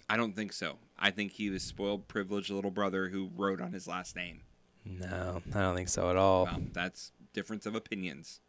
I 0.08 0.16
don't 0.16 0.34
think 0.34 0.52
so. 0.52 0.78
I 0.98 1.10
think 1.10 1.32
he 1.32 1.50
was 1.50 1.62
spoiled, 1.62 2.08
privileged 2.08 2.50
little 2.50 2.70
brother 2.70 3.08
who 3.08 3.30
wrote 3.36 3.60
on 3.60 3.72
his 3.72 3.86
last 3.86 4.16
name. 4.16 4.40
No, 4.84 5.42
I 5.54 5.60
don't 5.60 5.76
think 5.76 5.88
so 5.88 6.10
at 6.10 6.16
all. 6.16 6.44
Well, 6.44 6.62
that's 6.72 7.12
difference 7.32 7.66
of 7.66 7.74
opinions. 7.74 8.40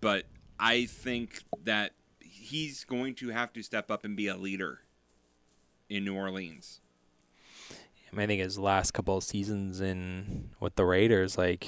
But 0.00 0.24
I 0.58 0.86
think 0.86 1.44
that 1.62 1.92
he's 2.20 2.84
going 2.84 3.14
to 3.16 3.28
have 3.30 3.52
to 3.52 3.62
step 3.62 3.90
up 3.90 4.04
and 4.04 4.16
be 4.16 4.28
a 4.28 4.36
leader 4.36 4.80
in 5.88 6.04
New 6.04 6.16
Orleans. 6.16 6.80
I, 8.12 8.26
think 8.26 8.40
his 8.40 8.58
last 8.58 8.92
couple 8.92 9.16
of 9.16 9.24
seasons 9.24 9.80
in 9.80 10.50
with 10.60 10.76
the 10.76 10.84
Raiders, 10.84 11.36
like 11.36 11.66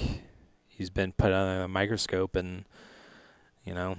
he's 0.67 0.89
been 0.89 1.11
put 1.11 1.31
under 1.31 1.63
a 1.63 1.67
microscope, 1.67 2.35
and 2.35 2.63
you 3.65 3.73
know, 3.73 3.97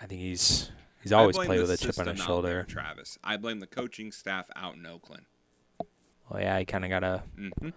I 0.00 0.06
think 0.06 0.20
he's 0.20 0.70
he's 1.04 1.12
always 1.12 1.36
played 1.36 1.60
with 1.60 1.70
a 1.70 1.76
chip 1.76 1.96
on 1.98 2.08
his 2.08 2.18
shoulder. 2.20 2.48
There, 2.48 2.62
Travis, 2.64 3.16
I 3.22 3.36
blame 3.36 3.60
the 3.60 3.68
coaching 3.68 4.10
staff 4.10 4.50
out 4.56 4.74
in 4.74 4.84
Oakland. 4.84 5.26
Well, 6.28 6.40
yeah, 6.40 6.58
he 6.58 6.64
kind 6.64 6.84
of 6.84 6.90
got 6.90 7.04
a 7.04 7.22
mm-hmm. 7.38 7.68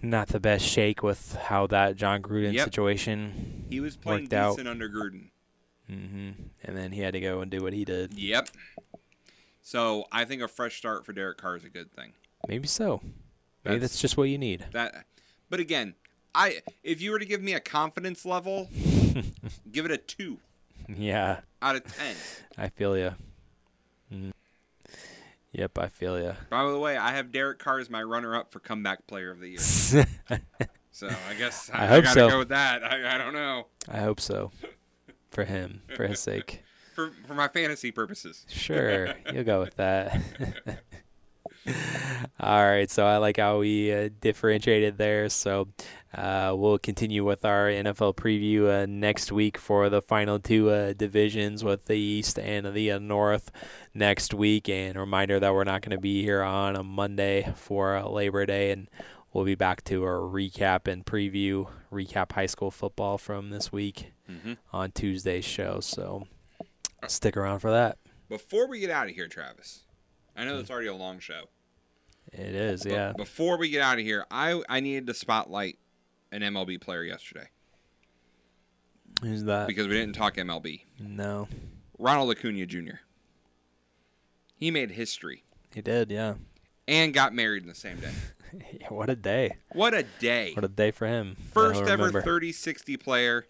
not 0.00 0.28
the 0.28 0.40
best 0.40 0.64
shake 0.64 1.02
with 1.02 1.34
how 1.34 1.66
that 1.66 1.96
Jon 1.96 2.22
Gruden 2.22 2.54
Yep. 2.54 2.64
situation 2.64 3.66
He 3.68 3.80
was 3.80 3.96
playing 3.96 4.22
worked 4.22 4.32
out. 4.32 4.66
under 4.66 4.88
Gruden. 4.88 5.30
hmm 5.88 6.30
And 6.64 6.76
then 6.76 6.92
he 6.92 7.00
had 7.00 7.12
to 7.14 7.20
go 7.20 7.40
and 7.40 7.50
do 7.50 7.60
what 7.62 7.72
he 7.72 7.84
did. 7.84 8.14
Yep. 8.14 8.48
So 9.62 10.04
I 10.10 10.24
think 10.24 10.40
a 10.42 10.48
fresh 10.48 10.76
start 10.76 11.04
for 11.04 11.12
Derek 11.12 11.38
Carr 11.38 11.56
is 11.56 11.64
a 11.64 11.68
good 11.68 11.92
thing. 11.92 12.12
Maybe 12.48 12.66
so. 12.66 13.00
Maybe 13.64 13.74
That's- 13.74 13.80
that's 13.82 14.00
just 14.00 14.16
what 14.16 14.24
you 14.24 14.38
need. 14.38 14.66
That, 14.72 15.04
but 15.50 15.60
again, 15.60 15.94
I 16.34 16.62
if 16.82 17.00
you 17.02 17.10
were 17.10 17.18
to 17.18 17.26
give 17.26 17.42
me 17.42 17.52
a 17.54 17.60
confidence 17.60 18.24
level, 18.24 18.68
give 19.72 19.84
it 19.84 19.90
a 19.90 19.98
two 19.98 20.38
yeah, 20.96 21.40
out 21.62 21.76
of 21.76 21.84
ten. 21.84 22.16
I 22.56 22.68
feel 22.68 22.96
you. 22.96 23.12
Mm. 24.12 24.32
Yep, 25.52 25.78
I 25.78 25.88
feel 25.88 26.20
you. 26.20 26.34
By 26.48 26.70
the 26.70 26.78
way, 26.78 26.96
I 26.96 27.12
have 27.12 27.32
Derek 27.32 27.58
Carr 27.58 27.80
as 27.80 27.90
my 27.90 28.02
runner-up 28.02 28.52
for 28.52 28.60
comeback 28.60 29.06
player 29.06 29.30
of 29.30 29.40
the 29.40 29.48
year. 29.48 30.06
So 30.92 31.08
I 31.08 31.34
guess 31.34 31.70
I 31.72 31.84
I, 31.84 31.86
hope 31.86 32.04
gotta 32.04 32.20
so. 32.20 32.28
go 32.28 32.38
with 32.40 32.50
that. 32.50 32.84
I, 32.84 33.14
I 33.14 33.16
don't 33.16 33.32
know 33.32 33.68
I 33.88 34.00
hope 34.00 34.20
so. 34.20 34.50
For 35.30 35.44
him, 35.44 35.80
for 35.96 36.06
his 36.06 36.20
sake. 36.20 36.62
for 36.94 37.12
for 37.26 37.32
my 37.32 37.48
fantasy 37.48 37.90
purposes. 37.90 38.44
Sure, 38.48 39.14
you'll 39.32 39.44
go 39.44 39.60
with 39.60 39.76
that. 39.76 40.20
All 42.40 42.64
right, 42.64 42.90
so 42.90 43.04
I 43.06 43.18
like 43.18 43.36
how 43.36 43.58
we 43.58 43.92
uh, 43.92 44.08
differentiated 44.20 44.96
there. 44.98 45.28
So 45.28 45.68
uh, 46.14 46.54
we'll 46.56 46.78
continue 46.78 47.24
with 47.24 47.44
our 47.44 47.66
NFL 47.68 48.16
preview 48.16 48.82
uh, 48.82 48.86
next 48.88 49.30
week 49.30 49.58
for 49.58 49.88
the 49.90 50.00
final 50.00 50.38
two 50.38 50.70
uh, 50.70 50.92
divisions 50.94 51.62
with 51.62 51.84
the 51.86 51.98
East 51.98 52.38
and 52.38 52.72
the 52.74 52.92
uh, 52.92 52.98
North 52.98 53.50
next 53.94 54.32
week. 54.32 54.68
And 54.68 54.96
a 54.96 55.00
reminder 55.00 55.38
that 55.38 55.52
we're 55.52 55.64
not 55.64 55.82
going 55.82 55.96
to 55.96 56.00
be 56.00 56.22
here 56.22 56.42
on 56.42 56.76
a 56.76 56.82
Monday 56.82 57.52
for 57.56 57.96
uh, 57.96 58.08
Labor 58.08 58.46
Day, 58.46 58.70
and 58.70 58.88
we'll 59.32 59.44
be 59.44 59.54
back 59.54 59.84
to 59.84 60.02
our 60.02 60.18
recap 60.20 60.88
and 60.90 61.04
preview, 61.04 61.68
recap 61.92 62.32
high 62.32 62.46
school 62.46 62.70
football 62.70 63.18
from 63.18 63.50
this 63.50 63.70
week 63.72 64.12
Mm-hmm. 64.30 64.52
on 64.72 64.92
Tuesday's 64.92 65.44
show. 65.44 65.80
So 65.80 66.28
stick 67.08 67.36
around 67.36 67.58
for 67.58 67.72
that. 67.72 67.98
Before 68.28 68.68
we 68.68 68.78
get 68.78 68.88
out 68.88 69.08
of 69.08 69.14
here, 69.16 69.26
Travis, 69.26 69.80
I 70.40 70.44
know 70.46 70.58
it's 70.58 70.70
already 70.70 70.86
a 70.88 70.94
long 70.94 71.18
show. 71.18 71.44
It 72.32 72.54
is, 72.54 72.82
but 72.84 72.92
yeah. 72.92 73.12
Before 73.16 73.58
we 73.58 73.68
get 73.70 73.82
out 73.82 73.98
of 73.98 74.04
here, 74.04 74.24
I 74.30 74.62
I 74.68 74.80
needed 74.80 75.06
to 75.08 75.14
spotlight 75.14 75.78
an 76.32 76.42
MLB 76.42 76.80
player 76.80 77.02
yesterday 77.02 77.48
Who's 79.22 79.44
that? 79.44 79.66
because 79.66 79.86
we 79.88 79.94
didn't 79.94 80.14
talk 80.14 80.36
MLB. 80.36 80.82
No, 81.00 81.48
Ronald 81.98 82.30
Acuna 82.30 82.66
Jr. 82.66 83.00
He 84.56 84.70
made 84.70 84.92
history 84.92 85.44
he 85.74 85.80
did. 85.82 86.10
Yeah. 86.10 86.34
and 86.88 87.12
got 87.14 87.34
married 87.34 87.62
in 87.62 87.68
the 87.68 87.74
same 87.74 87.98
day. 88.00 88.12
Yeah, 88.80 88.88
what 88.88 89.08
a 89.08 89.14
day! 89.14 89.52
What 89.74 89.94
a 89.94 90.02
day! 90.18 90.54
What 90.54 90.64
a 90.64 90.68
day 90.68 90.90
for 90.90 91.06
him. 91.06 91.36
First 91.52 91.82
ever 91.84 92.10
30-60 92.10 92.98
player 92.98 93.46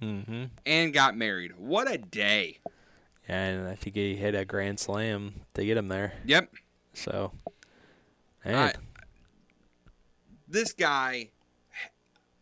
Mm-hmm. 0.00 0.44
and 0.64 0.92
got 0.94 1.14
married. 1.16 1.52
What 1.58 1.90
a 1.92 1.98
day! 1.98 2.56
Yeah, 3.28 3.44
and 3.44 3.68
I 3.68 3.74
think 3.76 3.94
he 3.96 4.16
hit 4.16 4.34
a 4.34 4.44
grand 4.44 4.80
slam 4.80 5.42
to 5.54 5.64
get 5.64 5.76
him 5.76 5.88
there. 5.88 6.14
Yep. 6.26 6.52
So, 6.94 7.32
I- 8.44 8.50
man, 8.52 8.72
this 10.48 10.72
guy, 10.72 11.30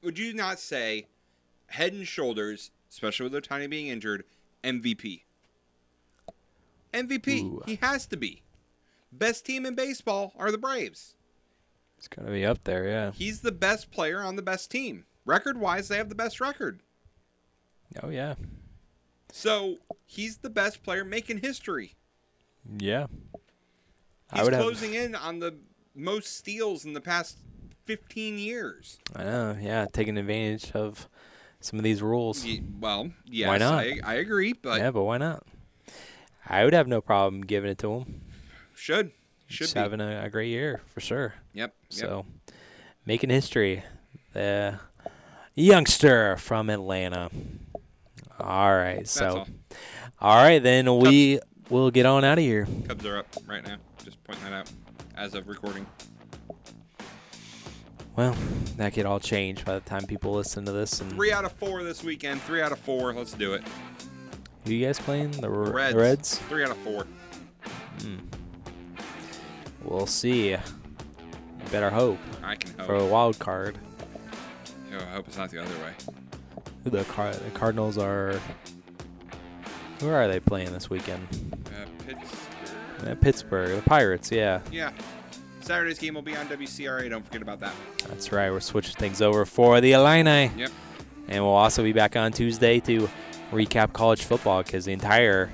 would 0.03 0.19
you 0.19 0.33
not 0.35 0.59
say, 0.59 1.07
head 1.67 1.93
and 1.93 2.07
shoulders, 2.07 2.71
especially 2.91 3.29
with 3.29 3.45
Ohtani 3.45 3.69
being 3.69 3.89
injured, 3.89 4.25
MVP? 4.65 5.23
MVP. 6.93 7.43
Ooh. 7.43 7.63
He 7.67 7.77
has 7.77 8.07
to 8.07 8.17
be. 8.17 8.43
Best 9.13 9.45
team 9.45 9.65
in 9.67 9.75
baseball 9.75 10.33
are 10.37 10.51
the 10.51 10.59
Braves. 10.59 11.15
it's 11.99 12.09
gonna 12.09 12.31
be 12.31 12.45
up 12.47 12.65
there. 12.65 12.89
Yeah. 12.89 13.11
He's 13.13 13.41
the 13.43 13.53
best 13.53 13.91
player 13.91 14.23
on 14.23 14.37
the 14.37 14.43
best 14.43 14.71
team. 14.71 15.05
Record 15.27 15.59
wise, 15.59 15.89
they 15.89 15.97
have 15.99 16.09
the 16.09 16.15
best 16.15 16.41
record. 16.41 16.81
Oh 18.03 18.09
yeah. 18.09 18.35
So 19.33 19.79
he's 20.07 20.39
the 20.39 20.51
best 20.51 20.83
player 20.83 21.05
making 21.05 21.39
history. 21.39 21.95
Yeah. 22.79 23.07
He's 24.33 24.45
would 24.45 24.53
have. 24.53 24.63
closing 24.63 24.95
in 24.95 25.15
on 25.15 25.41
the 25.41 25.57
most 25.95 26.37
steals 26.37 26.85
in 26.85 26.93
the 26.93 27.01
past 27.01 27.39
15 27.85 28.39
years. 28.39 28.99
I 29.17 29.25
know. 29.25 29.57
Yeah, 29.61 29.87
taking 29.93 30.17
advantage 30.17 30.73
of 30.73 31.09
some 31.61 31.79
of 31.79 31.83
these 31.83 32.03
rules. 32.03 32.45
Ye- 32.45 32.63
well, 32.79 33.11
yes, 33.25 33.49
Why 33.49 33.59
not? 33.59 33.79
I, 33.81 33.99
I 34.05 34.15
agree, 34.15 34.53
but 34.53 34.79
yeah, 34.79 34.91
but 34.91 35.05
why 35.05 35.19
not? 35.19 35.45
I 36.47 36.65
would 36.65 36.75
have 36.75 36.89
no 36.89 37.01
problem 37.01 37.43
giving 37.43 37.71
it 37.71 37.79
to 37.79 37.93
him. 37.93 38.23
should. 38.75 39.13
Should 39.47 39.75
be. 39.75 39.81
having 39.81 40.01
a, 40.01 40.23
a 40.25 40.31
great 40.31 40.49
year 40.49 40.81
for 40.87 41.01
sure. 41.01 41.35
Yep. 41.55 41.75
yep. 41.75 41.75
So, 41.89 42.25
making 43.05 43.31
history, 43.31 43.83
the 44.33 44.79
youngster 45.57 46.37
from 46.37 46.71
Atlanta. 46.71 47.31
All 48.41 48.75
right, 48.75 48.99
That's 48.99 49.11
so 49.11 49.39
all. 49.39 49.47
all 50.21 50.43
right, 50.43 50.63
then 50.63 50.99
we 50.99 51.41
will 51.69 51.91
get 51.91 52.07
on 52.07 52.25
out 52.25 52.39
of 52.39 52.45
here. 52.45 52.67
Cubs 52.89 53.05
are 53.07 53.19
up 53.19 53.27
right 53.47 53.65
now. 53.67 53.77
Just 54.05 54.23
pointing 54.25 54.45
that 54.45 54.53
out 54.53 54.71
as 55.17 55.35
of 55.35 55.49
recording. 55.49 55.87
Well, 58.17 58.37
that 58.77 58.93
could 58.93 59.07
all 59.07 59.21
change 59.21 59.65
by 59.65 59.75
the 59.75 59.81
time 59.81 60.05
people 60.07 60.33
listen 60.33 60.65
to 60.67 60.73
this. 60.73 61.01
And 61.01 61.13
Three 61.13 61.33
out 61.33 61.45
of 61.45 61.53
four 61.53 61.83
this 61.85 62.03
weekend. 62.03 62.43
Three 62.43 62.61
out 62.61 62.73
of 62.73 62.79
four. 62.81 63.13
Let's 63.15 63.33
do 63.33 63.55
it. 63.55 63.63
who 64.65 64.73
you 64.73 64.85
guys 64.87 64.99
playing? 64.99 65.31
The, 65.33 65.49
R- 65.49 65.73
Reds. 65.73 65.95
Reds. 65.97 66.39
Three 66.41 66.65
out 66.65 66.71
of 66.71 66.77
four. 66.79 67.07
Hmm. 68.03 68.17
We'll 69.85 70.07
see. 70.07 70.51
You 70.51 70.59
better 71.71 71.89
hope 71.91 72.19
I 72.43 72.57
can 72.57 72.77
hope. 72.77 72.87
for 72.87 72.97
a 72.97 73.07
wild 73.07 73.39
card. 73.39 73.79
Oh, 74.93 74.97
I 74.99 75.15
hope 75.15 75.29
it's 75.29 75.39
not 75.39 75.51
the 75.51 75.63
other 75.63 75.75
way. 75.85 75.93
The, 76.85 77.05
Car- 77.05 77.35
the 77.35 77.51
Cardinals 77.51 77.99
are. 77.99 78.41
Where 80.01 80.17
are 80.17 80.29
they 80.29 80.41
playing 80.41 80.73
this 80.73 80.89
weekend? 80.89 81.27
Uh, 81.67 81.87
Pittsburgh. 82.07 83.09
Uh, 83.09 83.15
Pittsburgh, 83.17 83.77
the 83.77 83.83
Pirates. 83.83 84.31
Yeah, 84.33 84.61
Yeah. 84.71 84.93
Saturday's 85.61 85.99
game 85.99 86.15
will 86.15 86.23
be 86.23 86.35
on 86.35 86.47
WCRA. 86.49 87.09
Don't 87.11 87.25
forget 87.25 87.43
about 87.43 87.61
that. 87.61 87.75
that's 88.09 88.33
right. 88.33 88.51
We're 88.51 88.61
switching 88.61 88.95
things 88.97 89.21
over 89.21 89.45
for 89.45 89.81
the 89.81 89.93
Illini. 89.93 90.51
Yep. 90.57 90.71
And 91.29 91.45
we'll 91.45 91.53
also 91.53 91.83
be 91.83 91.93
back 91.93 92.17
on 92.17 92.33
Tuesday 92.33 92.81
to 92.81 93.09
recap 93.53 93.93
college 93.93 94.25
football 94.25 94.63
because 94.63 94.87
the 94.87 94.93
entire 94.93 95.51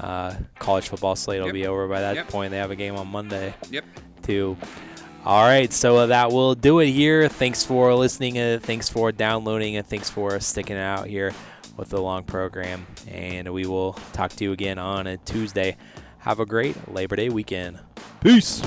uh, 0.00 0.34
college 0.58 0.88
football 0.88 1.16
slate 1.16 1.40
will 1.40 1.46
Yep. 1.48 1.54
be 1.54 1.66
over 1.66 1.88
by 1.88 2.00
that 2.00 2.16
Yep. 2.16 2.28
point. 2.28 2.50
They 2.50 2.58
have 2.58 2.70
a 2.70 2.76
game 2.76 2.96
on 2.96 3.08
Monday 3.08 3.54
Yep. 3.70 3.84
too. 4.22 4.56
All 5.26 5.42
right, 5.42 5.72
so 5.72 5.96
uh, 5.96 6.06
that 6.06 6.32
will 6.32 6.54
do 6.54 6.80
it 6.80 6.90
here. 6.90 7.30
Thanks 7.30 7.64
for 7.64 7.94
listening. 7.94 8.38
Uh, 8.38 8.58
thanks 8.60 8.90
for 8.90 9.10
downloading, 9.10 9.76
and 9.76 9.86
thanks 9.86 10.10
for 10.10 10.38
sticking 10.38 10.76
out 10.76 11.06
here 11.06 11.32
with 11.78 11.88
the 11.88 12.00
long 12.00 12.24
program. 12.24 12.86
And 13.08 13.50
we 13.54 13.64
will 13.64 13.94
talk 14.12 14.32
to 14.32 14.44
you 14.44 14.52
again 14.52 14.78
on 14.78 15.06
a 15.06 15.16
Tuesday. 15.16 15.78
Have 16.18 16.40
a 16.40 16.46
great 16.46 16.92
Labor 16.92 17.16
Day 17.16 17.30
weekend. 17.30 17.78
Peace. 18.20 18.60